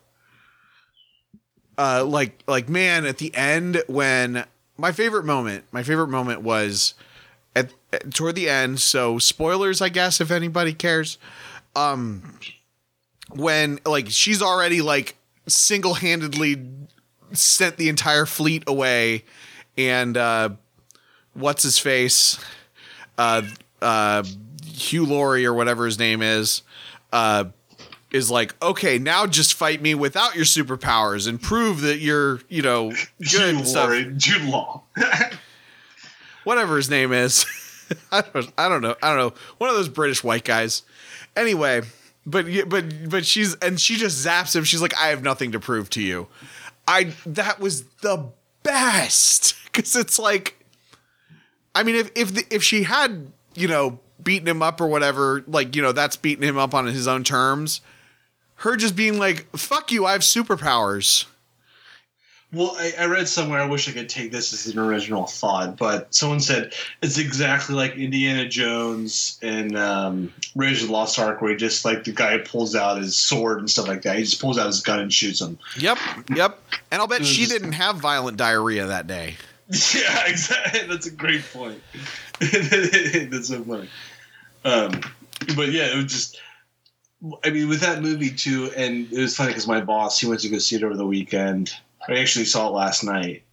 [1.78, 4.46] Uh like like man at the end when
[4.78, 6.94] my favorite moment, my favorite moment was
[7.56, 11.18] at, at toward the end, so spoilers I guess if anybody cares.
[11.76, 12.38] Um
[13.36, 15.16] when like she's already like
[15.48, 16.66] single-handedly
[17.34, 19.24] sent the entire fleet away
[19.78, 20.50] and uh
[21.34, 22.40] what's his face
[23.18, 23.42] uh
[23.82, 24.24] uh
[24.66, 26.62] Hugh Laurie or whatever his name is
[27.12, 27.46] uh
[28.12, 32.62] is like okay now just fight me without your superpowers and prove that you're you
[32.62, 33.90] know good Jude and stuff.
[33.90, 34.02] Law.
[34.16, 34.84] Jude Law.
[36.44, 37.46] whatever his name is
[38.12, 40.84] I don't, I don't know I don't know one of those British white guys
[41.36, 41.82] anyway
[42.26, 45.52] but y- but but she's and she just zaps him she's like I have nothing
[45.52, 46.28] to prove to you
[46.88, 48.30] I that was the
[48.64, 50.64] best because it's like,
[51.76, 55.44] I mean, if if the, if she had you know beaten him up or whatever,
[55.48, 57.82] like you know that's beating him up on his own terms.
[58.56, 61.26] Her just being like, "Fuck you, I have superpowers."
[62.54, 63.60] Well, I, I read somewhere.
[63.60, 67.74] I wish I could take this as an original thought, but someone said it's exactly
[67.74, 72.12] like Indiana Jones and um, Raiders of the Lost Ark, where he just like the
[72.12, 74.18] guy pulls out his sword and stuff like that.
[74.18, 75.58] He just pulls out his gun and shoots him.
[75.80, 75.98] Yep,
[76.36, 76.60] yep.
[76.92, 79.36] And I'll bet she just- didn't have violent diarrhea that day.
[79.96, 80.82] Yeah, exactly.
[80.88, 81.82] That's a great point.
[82.40, 83.90] That's so funny.
[84.66, 85.02] Um,
[85.56, 86.42] but yeah, it was just.
[87.44, 90.42] I mean, with that movie too, and it was funny because my boss he went
[90.42, 91.74] to go see it over the weekend.
[92.08, 93.44] I actually saw it last night,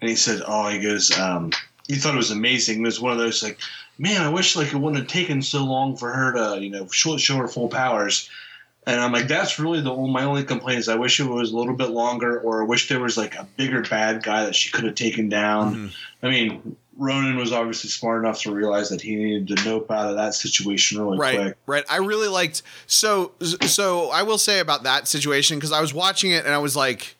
[0.00, 1.52] and he said, "Oh, he goes, um,
[1.88, 2.80] he thought it was amazing.
[2.80, 3.58] It was one of those like,
[3.98, 6.88] man, I wish like it wouldn't have taken so long for her to, you know,
[6.88, 8.28] show, show her full powers."
[8.84, 11.52] And I'm like, that's really the only, my only complaint is I wish it was
[11.52, 14.56] a little bit longer, or I wish there was like a bigger bad guy that
[14.56, 15.74] she could have taken down.
[15.74, 15.92] Mhm.
[16.24, 20.10] I mean, Ronan was obviously smart enough to realize that he needed to nope out
[20.10, 21.56] of that situation really right quick.
[21.66, 23.32] right i really liked so
[23.66, 26.76] so i will say about that situation because i was watching it and i was
[26.76, 27.16] like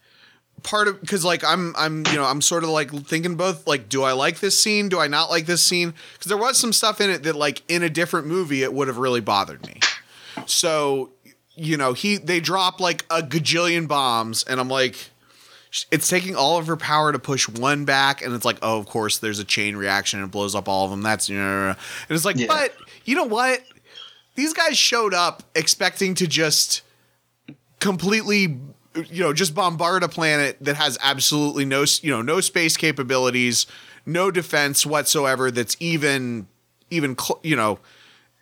[0.62, 3.88] part of because like i'm i'm you know i'm sort of like thinking both like
[3.88, 4.88] do i like this scene?
[4.88, 5.94] Do i not like this scene?
[6.14, 8.88] Because there was some stuff in it that like in a different movie it would
[8.88, 9.80] have really bothered me.
[10.46, 11.10] So
[11.54, 15.10] you know he they drop like a gajillion bombs and i'm like
[15.90, 18.86] it's taking all of her power to push one back and it's like oh of
[18.86, 21.68] course there's a chain reaction and it blows up all of them that's you know.
[21.68, 21.76] And
[22.10, 22.46] it's like Yeah.
[22.46, 22.74] but
[23.04, 23.60] you know what?
[24.34, 26.82] These guys showed up expecting to just
[27.80, 28.58] completely
[28.94, 33.66] you know just bombard a planet that has absolutely no you know no space capabilities
[34.04, 36.46] no defense whatsoever that's even
[36.90, 37.78] even cl- you know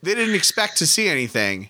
[0.03, 1.69] they didn't expect to see anything,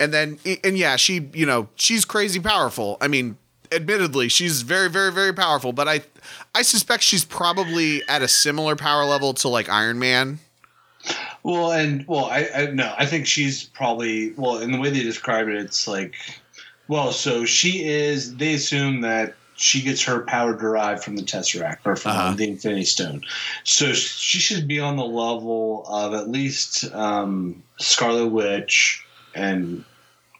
[0.00, 2.96] and then and yeah, she you know she's crazy powerful.
[3.00, 3.36] I mean,
[3.70, 6.02] admittedly, she's very very very powerful, but I
[6.54, 10.40] I suspect she's probably at a similar power level to like Iron Man.
[11.44, 14.58] Well, and well, I, I no, I think she's probably well.
[14.58, 16.16] In the way they describe it, it's like,
[16.88, 18.36] well, so she is.
[18.36, 22.34] They assume that she gets her power derived from the Tesseract or from Uh-huh.
[22.34, 23.24] the Infinity Stone.
[23.64, 29.04] So she should be on the level of at least um, Scarlet Witch
[29.34, 29.84] and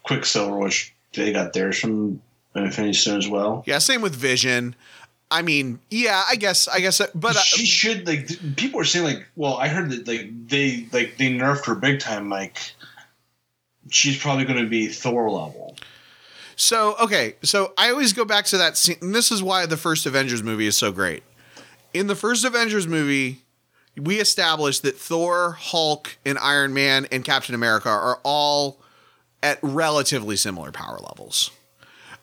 [0.04, 2.22] Quicksilver, which they got theirs from
[2.54, 3.64] Infinity Stone as well.
[3.66, 4.74] Yeah, same with Vision.
[5.30, 9.04] I mean, yeah, I guess I guess, but uh, she should like people are saying
[9.04, 12.56] like well i heard that like they like they nerfed her big time like
[13.90, 15.67] she's probably going to be thor level
[16.58, 18.96] So okay, so I always go back to that scene.
[19.00, 21.22] And this is why the first Avengers movie is so great.
[21.94, 23.44] In the first Avengers movie,
[23.96, 28.80] we established that Thor, Hulk, and Iron Man and Captain America are all
[29.40, 31.52] at relatively similar power levels.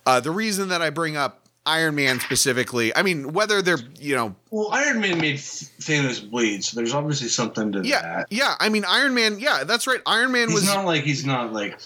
[0.05, 4.15] Uh, the reason that I bring up Iron Man specifically, I mean, whether they're you
[4.17, 8.27] know, well iron man made Th- thanos bleed so there's obviously something to yeah, that
[8.29, 8.55] yeah.
[8.59, 10.01] I mean, Iron Man, yeah, that's right.
[10.05, 11.79] Iron Man he's was not like he's not like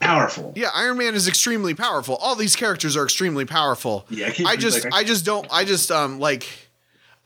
[0.00, 2.16] powerful yeah, Iron Man is extremely powerful.
[2.16, 4.06] All these characters are extremely powerful.
[4.10, 6.68] yeah keep- I just like, I just don't I just um like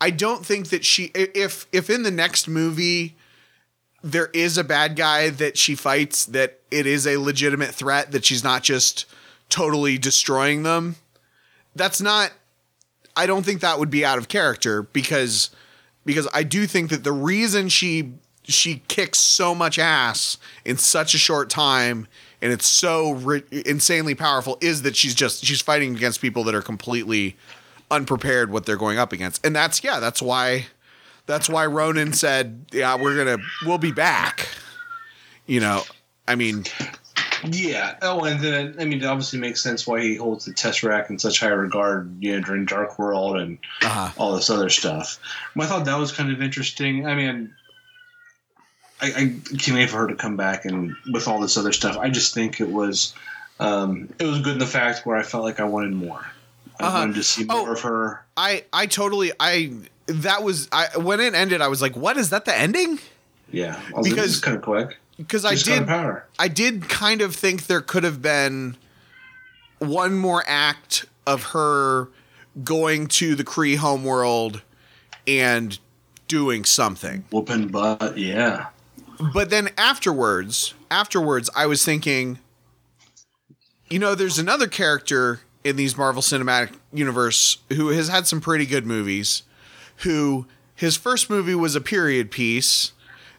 [0.00, 3.16] I don't think that she if if in the next movie
[4.02, 8.24] there is a bad guy that she fights that it is a legitimate threat that
[8.24, 9.06] she's not just
[9.48, 10.96] totally destroying them
[11.76, 12.32] that's not
[13.16, 15.50] I don't think that would be out of character because
[16.04, 18.14] because I do think that the reason she
[18.44, 22.06] she kicks so much ass in such a short time
[22.40, 26.54] and it's so ri- insanely powerful is that she's just she's fighting against people that
[26.54, 27.36] are completely
[27.90, 30.66] unprepared what they're going up against and that's yeah that's why
[31.26, 34.48] that's why Ronan said yeah we're gonna we'll be back
[35.46, 35.82] you know
[36.26, 36.64] I mean
[37.50, 41.10] yeah oh and then i mean it obviously makes sense why he holds the Tesseract
[41.10, 45.18] in such high regard you know during dark world and uh, all this other stuff.
[45.58, 47.04] I thought that was kind of interesting.
[47.06, 47.52] I mean,
[49.02, 51.96] I, I can't wait for her to come back and with all this other stuff.
[51.98, 53.14] I just think it was
[53.60, 56.24] um, it was good in the fact where I felt like I wanted more.
[56.80, 56.98] I Uh-huh.
[57.00, 57.72] wanted to see more Oh.
[57.72, 58.24] of her.
[58.36, 59.72] I I totally I
[60.06, 62.98] that was I when it ended I was like what is that the ending
[63.50, 64.98] Yeah, was Because kind of quick.
[65.16, 66.24] because I did power.
[66.38, 68.76] I did kind of think there could have been
[69.78, 72.08] one more act of her
[72.64, 74.62] going to the Kree homeworld
[75.26, 75.78] and
[76.28, 77.24] doing something.
[77.30, 78.16] Whooping butt.
[78.18, 78.66] Yeah.
[79.32, 82.38] But then afterwards, afterwards I was thinking
[83.92, 88.64] you know there's another character in these Marvel Cinematic Universe who has had some pretty
[88.64, 89.42] good movies
[89.96, 92.92] who his first movie was a period piece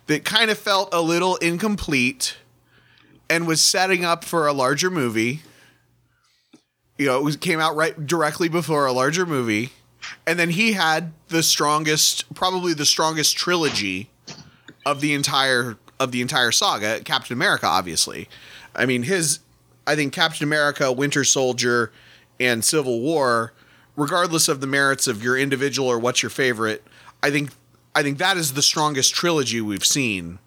[0.06, 2.38] that kind of felt a little incomplete
[3.30, 5.42] and was setting up for a larger movie.
[6.98, 9.72] You know, it was, came out right directly before a larger movie.
[10.28, 14.10] And then he had the strongest, probably the strongest trilogy
[14.86, 18.28] of the entire of the entire saga, Captain America, obviously.
[18.76, 19.40] I mean, his
[19.88, 21.92] I think Captain America, Winter Soldier,
[22.40, 23.54] and Civil War,
[23.96, 26.84] regardless of the merits of your individual or what's your favorite,
[27.22, 27.52] I think
[27.96, 30.40] I think that is the strongest trilogy we've seen.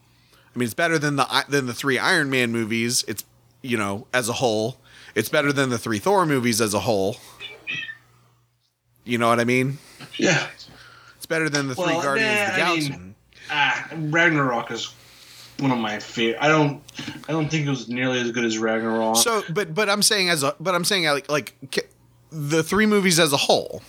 [0.54, 3.04] I mean, it's better than the than the three Iron Man movies.
[3.06, 3.24] It's
[3.62, 4.78] you know as a whole,
[5.14, 7.16] it's better than the three Thor movies as a whole.
[9.04, 9.78] You know what I mean?
[10.18, 10.48] Yeah.
[11.16, 12.90] It's better than the three Well, Guardians of the nah, I Galaxy.
[12.90, 13.14] mean-
[13.51, 14.93] Ah, Ragnarok is
[15.59, 16.43] one of my favorite.
[16.43, 16.82] I don't.
[17.28, 19.16] I don't think it was nearly as good as Ragnarok.
[19.16, 21.55] So, but but I'm saying as a but I'm saying like like
[22.31, 23.82] the three movies as a whole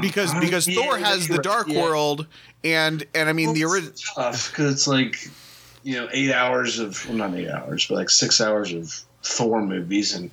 [0.00, 1.80] because because yeah, Thor has the Dark yeah.
[1.82, 2.26] World
[2.62, 3.92] and and I mean the Well, original.
[4.14, 5.28] tough because it's like
[5.82, 9.62] you know eight hours of well, not eight hours but like six hours of Thor
[9.62, 10.30] movies and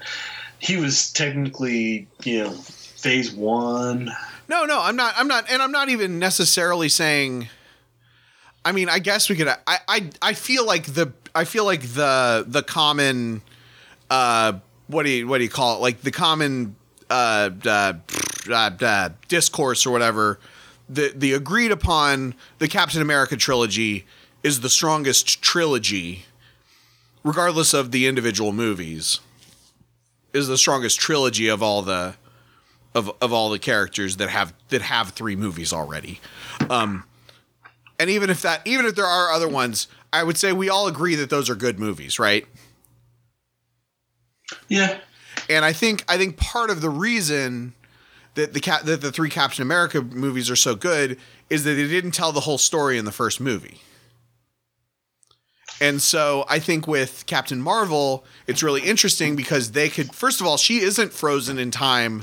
[0.59, 4.11] he was technically you know phase one
[4.47, 5.13] No, no, I'm not.
[5.17, 7.47] I'm not, and I'm not even necessarily saying.
[8.63, 9.47] I mean, I guess we could.
[9.47, 11.13] I, I, I feel like the.
[11.33, 13.41] I feel like the the common.
[14.09, 15.81] Uh, what do you what do you call it?
[15.81, 16.75] Like the common.
[17.09, 17.93] Uh, uh,
[18.49, 20.39] uh, uh discourse or whatever.
[20.89, 24.05] The the agreed upon the Captain America trilogy
[24.43, 26.25] is the strongest trilogy,
[27.23, 29.19] regardless of the individual movies.
[30.33, 32.15] Is the strongest trilogy of all the
[32.93, 36.19] of of all the characters that have that have three movies already.
[36.69, 37.03] Um,
[38.01, 40.87] and even if that even if there are other ones, I would say we all
[40.87, 42.47] agree that those are good movies, right?
[44.67, 44.99] yeah
[45.49, 47.73] And I think I think part of the reason
[48.33, 51.19] that the cap that the three Captain America movies are so good
[51.51, 53.79] is that they didn't tell the whole story in the first movie.
[55.79, 60.47] And so I think with Captain Marvel, it's really interesting because they could first of
[60.47, 62.21] all, she isn't frozen in time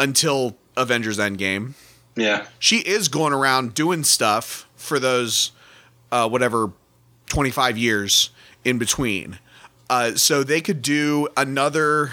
[0.00, 1.74] until Avengers Endgame.
[2.16, 2.46] Yeah.
[2.58, 5.52] She is going around doing stuff for those
[6.12, 6.72] uh, whatever
[7.28, 8.30] 25 years
[8.64, 9.38] in between.
[9.90, 12.12] Uh, so they could do another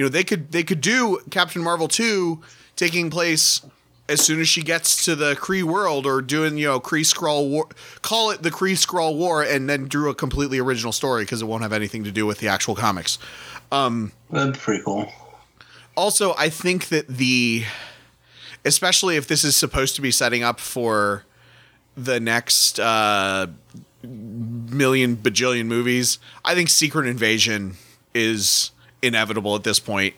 [0.00, 2.40] you know, they could they could do Captain Marvel 2
[2.74, 3.60] taking place
[4.08, 7.50] as soon as she gets to the Kree world or doing, you know, Kree Skrull
[7.50, 7.68] War
[8.00, 11.44] call it the Kree Skrull War and then do a completely original story because it
[11.44, 13.18] won't have anything to do with the actual comics.
[14.30, 15.12] That'd be pretty cool.
[15.98, 17.64] Also, I think that the
[18.64, 21.24] especially if this is supposed to be setting up for
[22.04, 23.46] the next uh
[24.02, 27.76] million bajillion movies, I think Secret Invasion
[28.14, 28.70] is
[29.02, 30.14] inevitable at this point.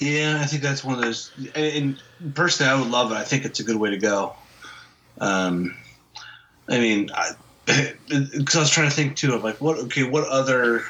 [0.00, 1.30] Yeah, I think that's one of those.
[1.54, 2.00] And,
[2.34, 3.16] personally, I would love it.
[3.16, 4.34] I think it's a good way to go.
[5.20, 5.76] Um,
[6.68, 7.10] I mean,
[7.66, 10.84] because I, was trying to think too of like what okay, what other.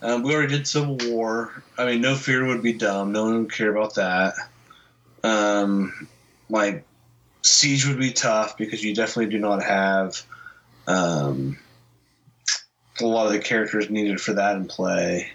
[0.00, 1.62] Um, we already did Civil War.
[1.76, 3.12] I mean, No Fear would be dumb.
[3.12, 4.34] No one would care about that.
[5.24, 6.08] Um,
[6.48, 6.84] like
[7.42, 10.22] Siege would be tough because you definitely do not have
[10.86, 11.58] um,
[13.00, 15.30] a lot of the characters needed for that in play.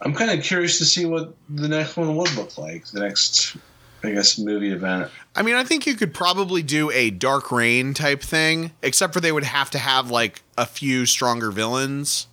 [0.00, 2.86] I'm kind of curious to see what the next one would look like.
[2.86, 3.56] The next,
[4.04, 5.10] I guess, movie event.
[5.34, 9.20] I mean, I think you could probably do a Dark Reign type thing, except for
[9.20, 12.28] they would have to have like a few stronger villains.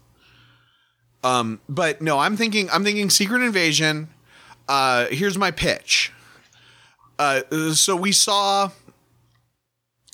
[1.24, 4.10] Um, but no, I'm thinking I'm thinking Secret Invasion.
[4.68, 6.12] Uh, here's my pitch.
[7.18, 7.42] Uh,
[7.74, 8.72] so we saw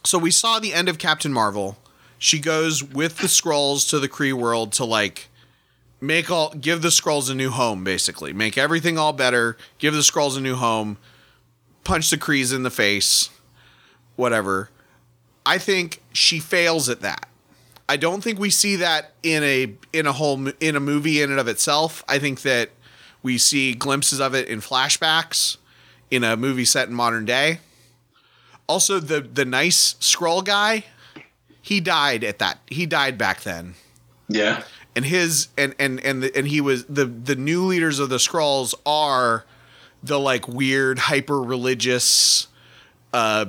[0.03, 1.77] so we saw the end of Captain Marvel.
[2.17, 5.29] She goes with the Skrulls to the Kree world to like
[5.99, 8.33] make all give the Skrulls a new home, basically.
[8.33, 10.97] Make everything all better, give the Skrulls a new home,
[11.83, 13.29] punch the Krees in the face,
[14.15, 14.69] whatever.
[15.45, 17.27] I think she fails at that.
[17.89, 21.31] I don't think we see that in a in a whole in a movie in
[21.31, 22.03] and of itself.
[22.07, 22.69] I think that
[23.23, 25.57] we see glimpses of it in flashbacks
[26.11, 27.59] in a movie set in modern day.
[28.67, 30.85] Also, the the nice Skrull guy,
[31.61, 32.59] he died at that.
[32.67, 33.73] He died back then
[34.29, 34.63] Yeah.
[34.95, 38.17] and his and and and the, and he was the the new leaders of the
[38.17, 39.45] Skrulls are
[40.03, 42.47] the like weird hyper religious
[43.13, 43.45] uh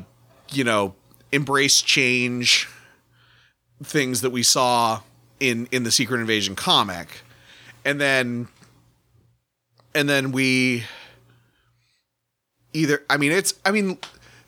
[0.50, 0.94] you know
[1.32, 2.68] embrace change
[3.82, 5.00] things that we saw
[5.40, 7.22] in in the secret invasion comic
[7.84, 8.48] and then
[9.94, 10.84] and then we
[12.74, 13.98] either i mean it's i mean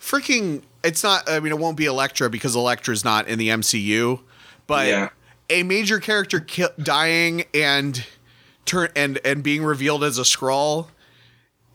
[0.01, 4.21] freaking it's not i mean it won't be Elektra because Elektra's not in the mcu
[4.67, 5.09] but Yeah.
[5.51, 8.05] a major character ki- dying and
[8.65, 10.89] turn and and being revealed as a Skrull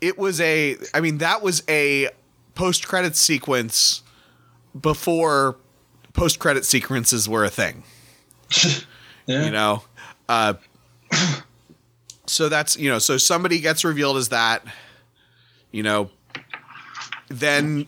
[0.02, 2.10] it was a i mean that was a
[2.56, 4.02] post credit sequence
[4.80, 5.58] before
[6.14, 7.84] post credit sequences were a thing
[9.28, 9.46] Yeah.
[9.46, 9.84] you know
[10.28, 10.56] uh
[12.26, 14.64] so that's you know so somebody gets revealed as that
[15.72, 16.10] you know
[17.30, 17.88] then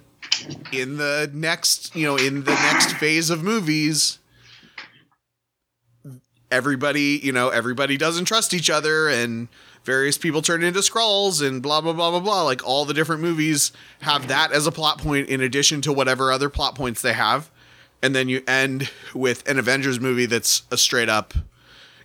[0.72, 4.20] in the next you know in the next phase of movies
[6.52, 9.48] everybody you know everybody doesn't trust each other and
[9.84, 12.44] various people turn into Skrulls and blah blah blah blah blah.
[12.44, 16.32] Like all the different movies have that as a plot point in addition to whatever
[16.32, 17.50] other plot points they have.
[18.04, 21.34] And then you end with an avengers movie that's a straight up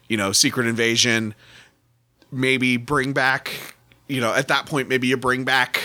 [0.09, 1.35] you know secret invasion.
[2.31, 3.75] Maybe bring back
[4.09, 5.83] you know at that point maybe you bring back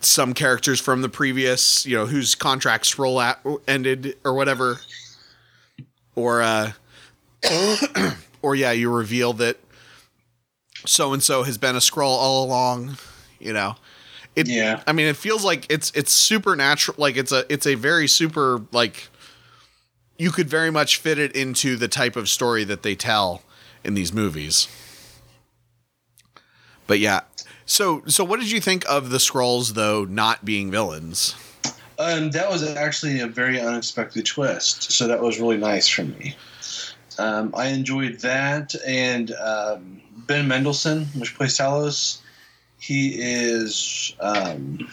[0.00, 4.80] some characters from the previous you know whose contracts roll out ended or whatever.
[6.14, 6.72] Or uh
[8.42, 9.58] or yeah you reveal that
[10.86, 12.96] so and so has been a Skrull all along
[13.38, 13.76] you know.
[14.36, 14.82] It Yeah.
[14.86, 18.62] i mean it feels like it's it's supernatural like it's a it's a very super
[18.72, 19.08] like
[20.18, 23.42] you could very much fit it into the type of story that they tell
[23.82, 24.68] in these movies.
[26.86, 27.20] But yeah
[27.70, 31.34] so so what did you think of the Skrulls though not being villains
[31.98, 36.34] Um, that was actually a very unexpected twist, so that was really nice for me.
[37.18, 42.22] Um, I enjoyed that, and um, Ben Mendelsohn, which plays Talos,
[42.78, 44.90] he is um,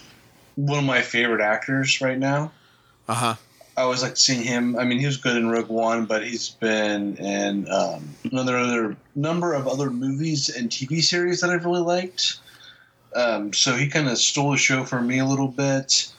[0.55, 2.51] one of my favorite actors right now.
[3.07, 3.35] uh-huh
[3.77, 4.75] I always like seeing him.
[4.75, 8.97] I mean, he was good in Rogue One, but he's been in um, another other
[9.15, 12.39] number of other movies and TV series that I've really liked.
[13.15, 16.11] Um, so he kind of stole the show for me a little bit.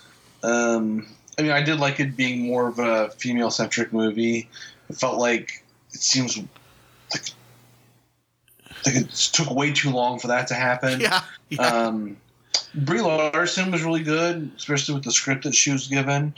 [0.42, 1.06] Um,
[1.38, 4.48] I mean, I did like it being more of a female centric movie.
[4.88, 7.30] It felt like it seems like,
[8.84, 11.00] like it took way too long for that to happen.
[11.00, 11.62] yeah, yeah.
[11.62, 12.16] Um,
[12.74, 16.34] Brie Larson was really good, especially with the script that she was given.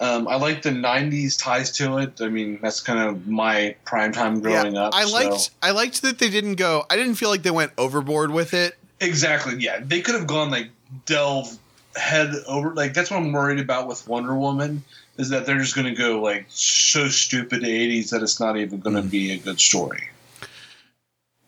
[0.00, 2.20] Um, I like the '90s ties to it.
[2.20, 4.94] I mean, that's kind of my prime time growing up.
[4.94, 6.84] I so- liked I liked that they didn't go.
[6.90, 8.76] I didn't feel like they went overboard with it.
[9.00, 9.56] Exactly.
[9.58, 10.70] Yeah, they could have gone like
[11.06, 11.58] delve
[11.96, 12.74] head over.
[12.74, 14.82] Like that's what I'm worried about with Wonder Woman
[15.16, 18.80] is that they're just going to go like so stupid 80s that it's not even
[18.80, 19.10] going to mm.
[19.10, 20.10] be a good story.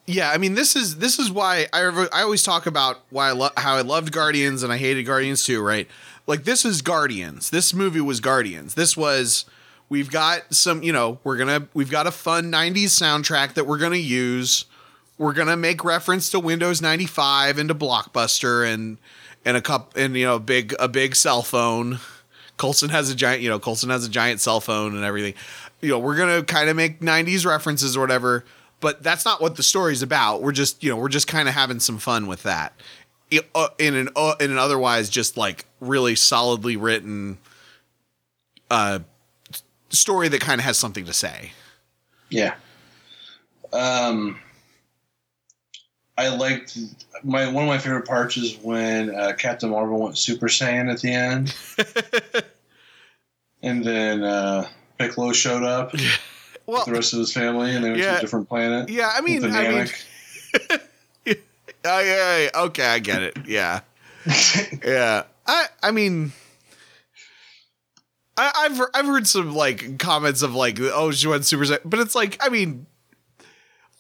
[0.09, 3.29] Yeah, I mean this is this is why I ever- I always talk about why
[3.29, 5.89] I lo- how I loved Guardians and I hated Guardians too, right?
[6.29, 7.51] Like this is Guardians.
[7.51, 8.75] This movie was Guardians.
[8.75, 9.47] This was
[9.89, 13.67] we've got some, you know, we're going to we've got a fun 90s soundtrack that
[13.67, 14.67] we're going to use.
[15.19, 18.99] We're to make reference to Windows 95 and to Blockbuster and
[19.45, 22.01] and a cup and you know, big a big cell phone.
[22.59, 25.35] Coulson has a giant, you know, Coulson has a giant cell phone and everything.
[25.81, 28.45] You know, we're gonna kind of make '90s references or whatever,
[28.81, 30.43] but that's not what the story's about.
[30.43, 32.73] We're just, you know, we're just kind of having some fun with that.
[33.55, 37.39] Uh, In an uh, in an otherwise just like really solidly written
[38.71, 39.01] uh
[39.91, 41.53] story that kind of has something to say.
[42.31, 42.55] Yeah.
[43.73, 44.39] Um,
[46.19, 46.79] I liked
[47.23, 51.01] my one of my favorite parts is when uh, Captain Marvel went Super Saiyan at
[51.01, 51.55] the end,
[53.63, 54.67] and then uh,
[54.99, 56.03] Piccolo showed up with
[56.67, 58.89] Well, the rest of his family, and they went to a different planet.
[58.89, 59.87] yeah, I mean, I mean,
[61.85, 63.37] yeah, yeah, okay, I get it.
[63.47, 63.81] Yeah.
[64.85, 66.33] Yeah, I I mean,
[68.37, 72.01] I, I've I've heard some like comments of like, oh, she went super, Saiyan, but
[72.01, 72.87] it's like, I mean,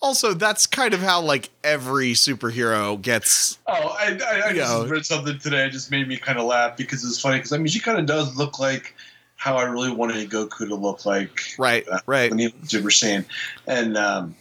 [0.02, 3.58] also that's kind of how like every superhero gets.
[3.66, 4.86] Oh, I, I, I just know.
[4.86, 5.66] read something today.
[5.66, 7.38] It just made me kind of laugh because it's funny.
[7.38, 8.94] Because I mean, she kind of does look like
[9.36, 12.30] how I really wanted Goku to look like Right, Uh, right.
[12.30, 13.24] when he was Super Saiyan.
[13.66, 14.34] And um,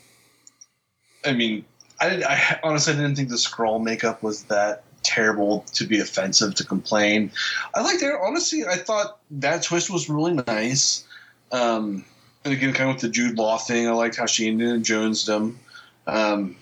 [1.26, 1.66] I mean,
[2.00, 6.66] I, I honestly didn't think the Skrull makeup was that terrible to be offensive to
[6.66, 7.32] complain.
[7.76, 8.14] I liked it.
[8.22, 11.04] Honestly, I thought that twist was really nice.
[11.52, 12.04] Um,
[12.46, 15.26] and again, kind of with the Jude Law thing, I liked how she Indiana Jones
[15.26, 15.60] them.
[16.06, 16.56] Um,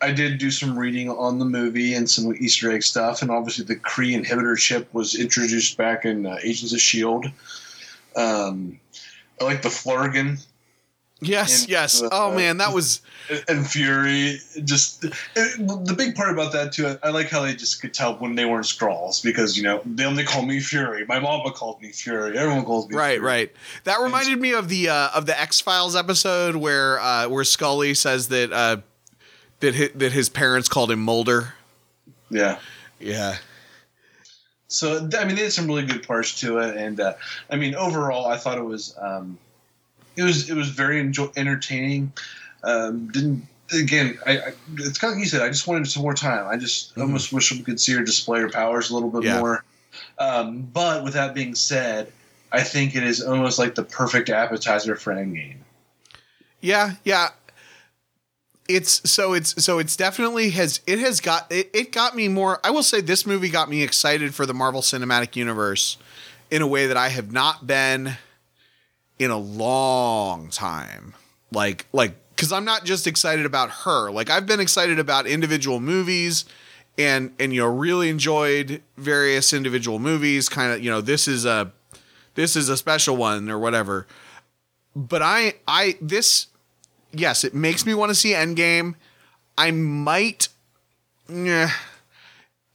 [0.00, 3.66] I did do some reading on the movie and some Easter egg stuff, and obviously
[3.66, 7.26] the Kree inhibitor chip was introduced back in uh, Agents of Shield.
[8.16, 8.80] Um,
[9.38, 10.42] I like the Flerken
[11.22, 12.02] Yes, yes.
[12.02, 13.00] uh, oh man, that was
[13.48, 14.38] and Fury.
[14.64, 16.86] Just it, the big part about that too.
[16.86, 19.80] I, I like how they just could tell when they weren't Skrulls because you know
[19.84, 21.04] they only call me Fury.
[21.06, 22.36] My mama called me Fury.
[22.36, 23.26] Everyone calls me right, Fury.
[23.26, 23.52] right.
[23.84, 27.94] That reminded me of the uh, of the X Files episode where uh, where Scully
[27.94, 28.78] says that uh,
[29.60, 31.54] that his, that his parents called him Mulder.
[32.30, 32.58] Yeah.
[32.98, 33.36] Yeah.
[34.68, 37.14] So I mean, they had some really good parts to it, and uh,
[37.50, 39.38] I mean, overall, I thought it was um,
[40.16, 42.12] it was it was very enjoy- entertaining.
[42.64, 45.42] Um, didn't again, I, I it's kind of like you said.
[45.42, 46.46] I just wanted some more time.
[46.48, 47.02] I just Mhm.
[47.02, 49.38] almost wish we could see her display her powers a little bit Yeah.
[49.40, 49.64] more.
[50.18, 52.12] Um, but with that being said,
[52.52, 55.56] I think it is almost like the perfect appetizer for Endgame.
[56.60, 57.30] Yeah, yeah.
[58.68, 62.60] It's so it's so it's definitely has it has got it, it got me more
[62.62, 65.96] I will say this movie got me excited for the Marvel Cinematic Universe
[66.50, 68.16] in a way that I have not been
[69.22, 71.14] in a long time.
[71.52, 74.10] Like like cuz I'm not just excited about her.
[74.10, 76.44] Like I've been excited about individual movies
[76.98, 81.44] and and you know really enjoyed various individual movies kind of you know this is
[81.44, 81.72] a
[82.34, 84.06] this is a special one or whatever
[84.94, 86.48] but I I this
[87.12, 88.94] yes, it makes me want to see Endgame.
[89.56, 90.48] I might
[91.28, 91.70] yeah,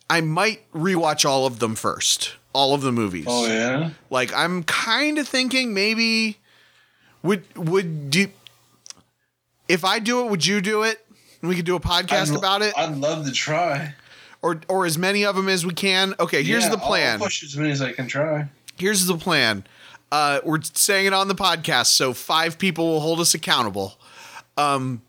[0.09, 2.35] I might rewatch all of them first.
[2.57, 3.25] All of the movies.
[3.27, 3.91] Oh yeah.
[4.09, 6.37] Like I'm kind of thinking maybe
[7.21, 8.27] would would do
[9.69, 11.05] if I do it, would you do it?
[11.41, 13.93] We could do a podcast I'd- about it I'd love to try.
[14.41, 16.15] or or as many of them as we can.
[16.19, 18.47] Okay, here's Yeah, the plan I'll push as many as I can try.
[18.77, 19.63] here's the plan.
[20.11, 23.99] Uh, we're saying it on the podcast, so five people will hold us accountable.
[24.57, 25.01] Um,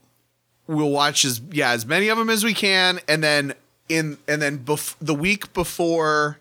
[0.66, 3.54] we'll watch as yeah as many of them as we can, and then
[3.88, 6.38] in and then bef- the week before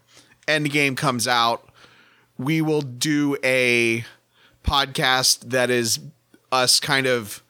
[0.48, 1.68] Endgame comes out,
[2.38, 4.06] we will do a
[4.64, 6.00] podcast that is
[6.52, 7.44] us kind of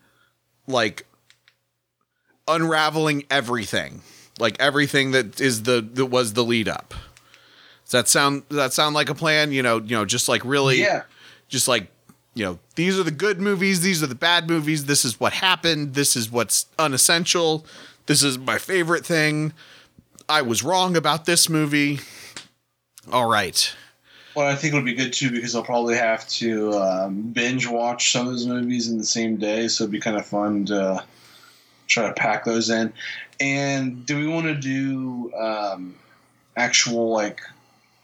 [0.68, 1.06] like
[2.48, 4.02] unraveling everything,
[4.40, 6.94] like everything that is the that was the lead up.
[7.86, 9.52] Does that sound does that sound like a plan?
[9.52, 11.04] You know, you know, just like really Yeah.
[11.48, 11.88] just like
[12.34, 15.34] you know these are the good movies these are the bad movies this is what
[15.34, 17.66] happened this is what's unessential
[18.06, 19.54] this is my favorite thing
[20.30, 22.00] i was wrong about this movie
[23.12, 23.76] all right
[24.36, 27.68] Well, I think it would be good too because I'll probably have to um, binge
[27.68, 30.66] watch some of those movies in the same day, so it'd be kind of fun
[30.66, 31.04] to
[31.88, 32.94] try to pack those in.
[33.40, 35.96] And do we want to do um,
[36.56, 37.42] actual like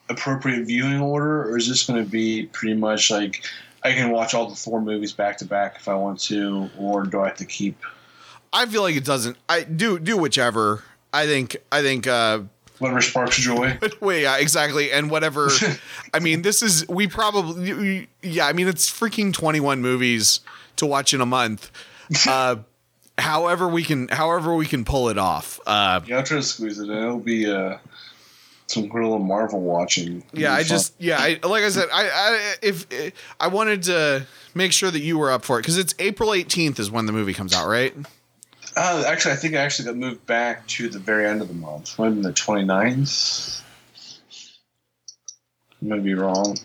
[0.09, 3.45] appropriate viewing order, or is this going to be pretty much like
[3.83, 7.03] I can watch all the Thor movies back to back if I want to, or
[7.03, 7.77] do I have to keep
[8.53, 9.35] I feel like it doesn't.
[9.49, 10.83] I do do whichever.
[11.11, 11.57] I think.
[11.71, 12.07] I think.
[12.07, 12.41] uh
[12.79, 13.77] whatever sparks joy?
[14.01, 14.91] Wait, yeah, exactly.
[14.91, 15.49] And whatever.
[16.13, 18.07] I mean, this is we probably.
[18.21, 20.39] Yeah, I mean, it's freaking twenty one movies
[20.77, 21.71] to watch in a month.
[22.27, 22.57] Uh,
[23.17, 25.59] however we can, however we can pull it off.
[25.65, 26.97] Uh, Yeah, I'll try to squeeze it in.
[26.97, 27.77] It'll be uh,
[28.67, 30.17] some little Marvel watching.
[30.33, 30.67] It'll yeah, I fun.
[30.67, 32.85] just yeah, I like I said, I, I if
[33.39, 36.79] I wanted to make sure that you were up for it because it's April eighteenth
[36.79, 37.95] is when the movie comes out, right?
[38.75, 41.53] Uh, actually, I think I actually got moved back to the very end of the
[41.53, 41.97] month.
[41.99, 43.61] Maybe the 29th.
[45.81, 46.57] I might be wrong.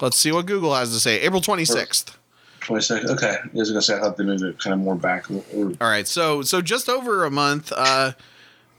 [0.00, 1.20] Let's see what Google has to say.
[1.20, 2.18] April twenty sixth.
[2.60, 3.06] 26th.
[3.10, 3.36] Okay.
[3.42, 5.30] I was going to say, I thought they moved it kind of more back.
[5.30, 8.12] Or, All right, so so just over a month, uh,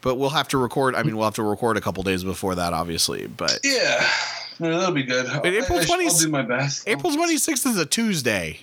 [0.02, 0.94] but we'll have to record.
[0.94, 3.26] I mean, we'll have to record a couple days before that, obviously.
[3.26, 4.06] But yeah.
[4.60, 5.26] No, that'll be good.
[5.44, 6.86] April I, I, 20 I'll do my best.
[6.86, 8.60] April twenty sixth is a Tuesday.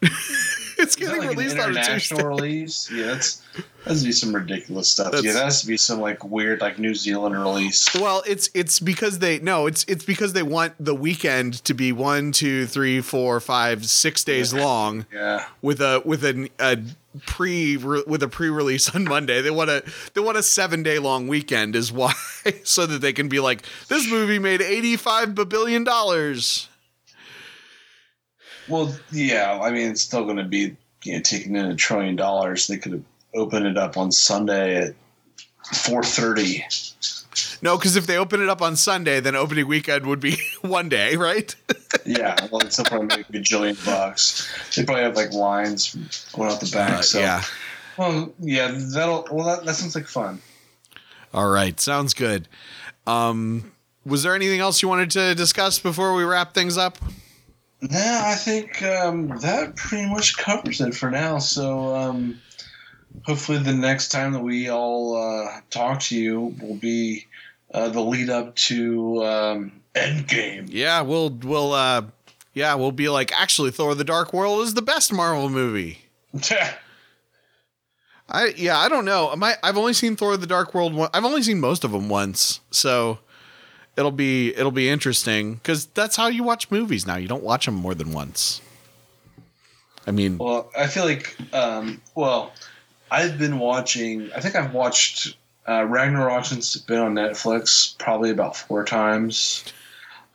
[0.80, 2.90] it's getting like an released on international release?
[2.92, 3.20] Yeah,
[3.84, 5.06] that's to be some ridiculous stuff.
[5.12, 7.88] That's- yeah, that has to be some like weird like New Zealand release.
[7.94, 11.92] Well, it's it's because they no, it's it's because they want the weekend to be
[11.92, 15.44] one, two, three, four, five, six days long Yeah.
[15.62, 16.78] with a with a, a
[17.26, 19.40] pre with a pre release on Monday.
[19.42, 19.82] They want a
[20.14, 22.12] they want a seven day long weekend is why
[22.64, 26.68] so that they can be like this movie made eighty five billion dollars.
[28.70, 29.58] Well, yeah.
[29.60, 32.66] I mean, it's still going to be you know taking in a trillion dollars.
[32.66, 34.94] They could have opened it up on Sunday at
[35.74, 36.64] four thirty.
[37.62, 40.88] No, because if they open it up on Sunday, then opening weekend would be one
[40.88, 41.54] day, right?
[42.06, 44.48] Yeah, well, it's probably make a gajillion bucks.
[44.74, 45.94] They probably have like lines
[46.32, 46.90] going out the back.
[46.92, 47.42] Uh, so yeah.
[47.96, 49.26] Well, yeah, that'll.
[49.30, 50.40] Well, that, that sounds like fun.
[51.34, 52.48] All right, sounds good.
[53.06, 53.72] Um,
[54.06, 56.96] was there anything else you wanted to discuss before we wrap things up?
[57.82, 61.38] No, I think um, that pretty much covers it for now.
[61.38, 62.40] So um,
[63.24, 67.26] hopefully, the next time that we all uh, talk to you will be
[67.72, 70.68] uh, the lead up to um, Endgame.
[70.68, 72.02] Yeah, we'll we'll uh,
[72.52, 76.00] yeah, we'll be like actually Thor: The Dark World is the best Marvel movie.
[78.28, 79.34] I yeah, I don't know.
[79.40, 80.94] I, I've only seen Thor: The Dark World.
[80.94, 83.20] One, I've only seen most of them once, so
[83.96, 87.16] it'll be it'll be interesting because that's how you watch movies now.
[87.16, 88.60] You don't watch them more than once.
[90.06, 92.52] I mean, well, I feel like, um, well,
[93.10, 94.30] I've been watching.
[94.34, 95.36] I think I've watched
[95.68, 99.64] uh, Ragnarok since it's been on Netflix probably about four times.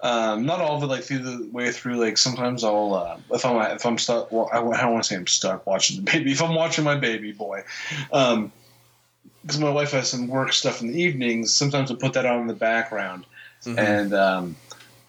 [0.01, 1.95] Um, not all of it like through the way through.
[1.95, 4.31] Like sometimes I'll uh, if I'm if I'm stuck.
[4.31, 6.31] Well, I, I don't want to say I'm stuck watching the baby.
[6.35, 7.63] If I'm watching my baby boy,
[8.11, 8.51] um,
[9.41, 11.53] because my wife has some work stuff in the evenings.
[11.53, 13.25] Sometimes I put that on in the background,
[13.65, 13.77] mhm.
[13.77, 14.55] and um,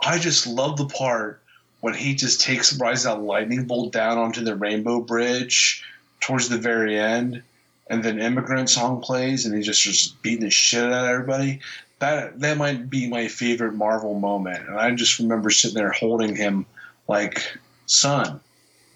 [0.00, 1.42] I just love the part
[1.80, 5.84] when he just takes rides that lightning bolt down onto the Rainbow Bridge
[6.20, 7.42] towards the very end,
[7.88, 11.60] and then Immigrant Song plays, and he's just just beating the shit out of everybody.
[11.98, 16.34] That that might be my favorite Marvel moment, and I just remember sitting there holding
[16.34, 16.66] him
[17.08, 17.56] like,
[17.86, 18.40] son,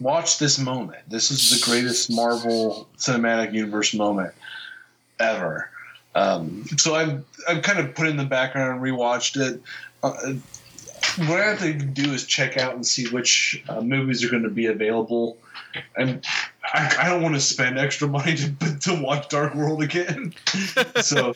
[0.00, 1.08] watch this moment.
[1.08, 4.34] This is the greatest Marvel Cinematic Universe moment
[5.18, 5.70] ever.
[6.14, 9.62] Um, so I've I've kind of put in the background and rewatched it.
[10.02, 10.34] Uh,
[11.26, 14.42] what I have to do is check out and see which uh, movies are going
[14.42, 15.38] to be available,
[15.96, 16.24] and
[16.64, 20.34] I, I don't want to spend extra money to to watch Dark World again.
[21.00, 21.32] so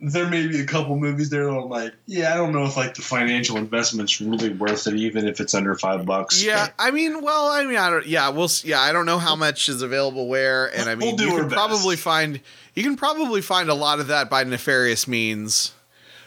[0.00, 2.76] there may be a couple movies there that I'm like, yeah, I don't know if
[2.76, 6.42] like the financial investment's really worth it, even if it's under five bucks.
[6.44, 8.06] Yeah, I mean, well, I mean, I don't.
[8.06, 8.50] Yeah, we'll.
[8.64, 11.30] Yeah, I don't know how much is available where, and I We'll mean, do you
[11.30, 11.54] can best.
[11.54, 12.40] probably find
[12.74, 15.72] you can probably find a lot of that by nefarious means.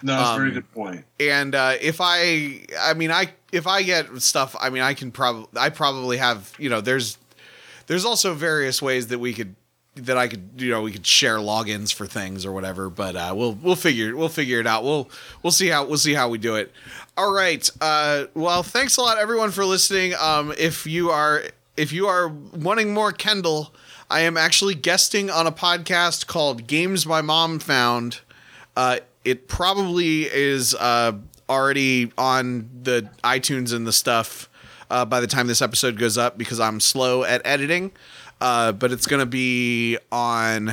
[0.04, 1.06] no, that's a very um, good point.
[1.20, 5.12] And uh, if I, I mean, I if I get stuff, I mean, I can
[5.12, 7.18] probably, I probably have, you know, there's,
[7.88, 9.56] there's also various ways that we could,
[9.96, 12.90] that I could, you know, we could share logins for things or whatever.
[12.90, 14.84] But uh, we'll we'll figure we'll figure it out.
[14.84, 15.10] We'll
[15.44, 16.72] we'll see how we'll see how we do it.
[17.18, 17.70] All right.
[17.80, 20.14] Uh, well, thanks a lot, everyone, for listening.
[20.20, 21.44] Um, if you are
[21.78, 23.74] if you are wanting more Kendall,
[24.10, 28.22] I am actually guesting on a podcast called Games My Mom Found.
[28.76, 31.14] Uh, it probably is uh,
[31.50, 34.50] already on the iTunes and the stuff
[34.90, 37.92] uh, by the time this episode goes up because I'm slow at editing.
[38.42, 40.72] Uh, but it's going to be on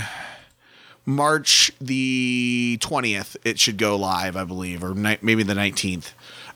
[1.04, 3.36] March the 20th.
[3.44, 6.12] It should go live, I believe, or ni- maybe the 19th.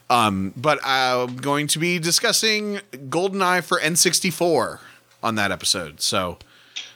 [0.09, 4.79] Um, but I'm going to be discussing GoldenEye for N64
[5.23, 6.01] on that episode.
[6.01, 6.37] So,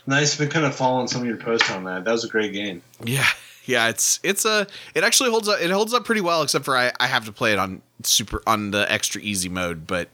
[0.08, 0.36] Nice.
[0.36, 2.06] Been kind of following some of your posts on that.
[2.06, 2.82] That was a great game.
[3.04, 3.28] yeah.
[3.66, 4.66] yeah, it's it's a
[4.96, 5.62] it actually holds up.
[5.62, 8.42] It holds up pretty well, except for I I have to play it on super
[8.48, 9.86] on the extra easy mode.
[9.86, 10.10] But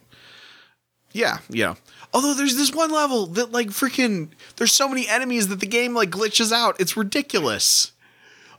[1.17, 1.75] yeah, yeah.
[2.13, 5.93] Although there's this one level that like freaking there's so many enemies that the game
[5.93, 6.79] like glitches out.
[6.79, 7.91] It's ridiculous.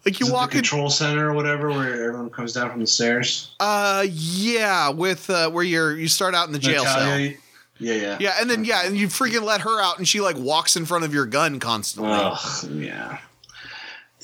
[0.04, 2.80] Like you Is walk the in, control center or whatever, where everyone comes down from
[2.80, 3.54] the stairs.
[3.58, 7.04] uh, yeah, with uh, where you're you start out in the jail cell.
[7.04, 7.34] Natalya?
[7.80, 10.36] Yeah, yeah, Yeah, and then yeah, and you freaking let her out, and she like
[10.36, 12.12] walks in front of your gun constantly.
[12.12, 13.18] Ugh, yeah.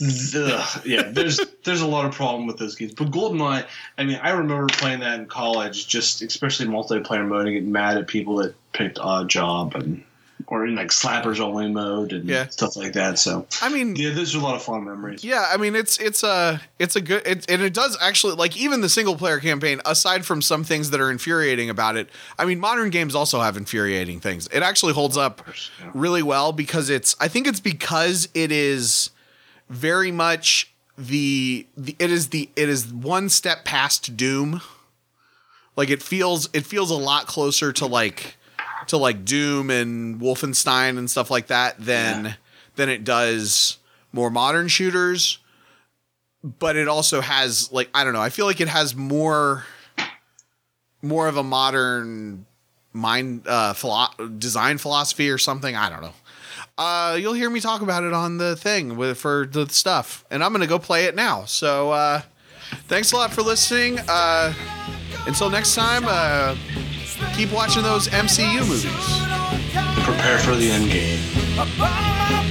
[0.02, 2.94] Ugh, yeah, there's there's a lot of problem with those games.
[2.94, 3.64] But GoldenEye,
[3.96, 7.96] I mean, I remember playing that in college, just especially multiplayer mode, and getting mad
[7.96, 10.02] at people that picked Oddjob and
[10.48, 12.48] or in like slappers only mode and Yeah.
[12.48, 13.20] stuff like that.
[13.20, 15.22] So I mean, yeah, those are a lot of fun memories.
[15.22, 18.56] Yeah, I mean it's it's a it's a good it, and it does actually like
[18.56, 22.08] even the single player campaign aside from some things that are infuriating about it.
[22.36, 24.48] I mean modern games also have infuriating things.
[24.48, 25.40] It actually holds up
[25.94, 29.10] really well because it's I think it's because it is
[29.68, 34.60] very much the, the it is the it is one step past Doom.
[35.76, 38.36] Like it feels it feels a lot closer to like
[38.86, 42.32] to like Doom and Wolfenstein and stuff like that than Yeah.
[42.76, 43.78] than it does
[44.12, 45.38] more modern shooters.
[46.44, 49.64] But it also has like I don't know, I feel like it has more
[51.02, 52.46] more of a modern
[52.92, 56.12] mind uh philo- design philosophy or something, I don't know.
[56.76, 60.42] Uh you'll hear me talk about it on the thing with for the stuff and
[60.42, 61.44] I'm going to go play it now.
[61.44, 62.22] So uh
[62.88, 64.00] thanks a lot for listening.
[64.08, 64.52] Uh
[65.26, 66.56] until next time, uh
[67.36, 70.04] keep watching those MCU movies.
[70.04, 71.20] Prepare for the end game.
[71.54, 72.43] About my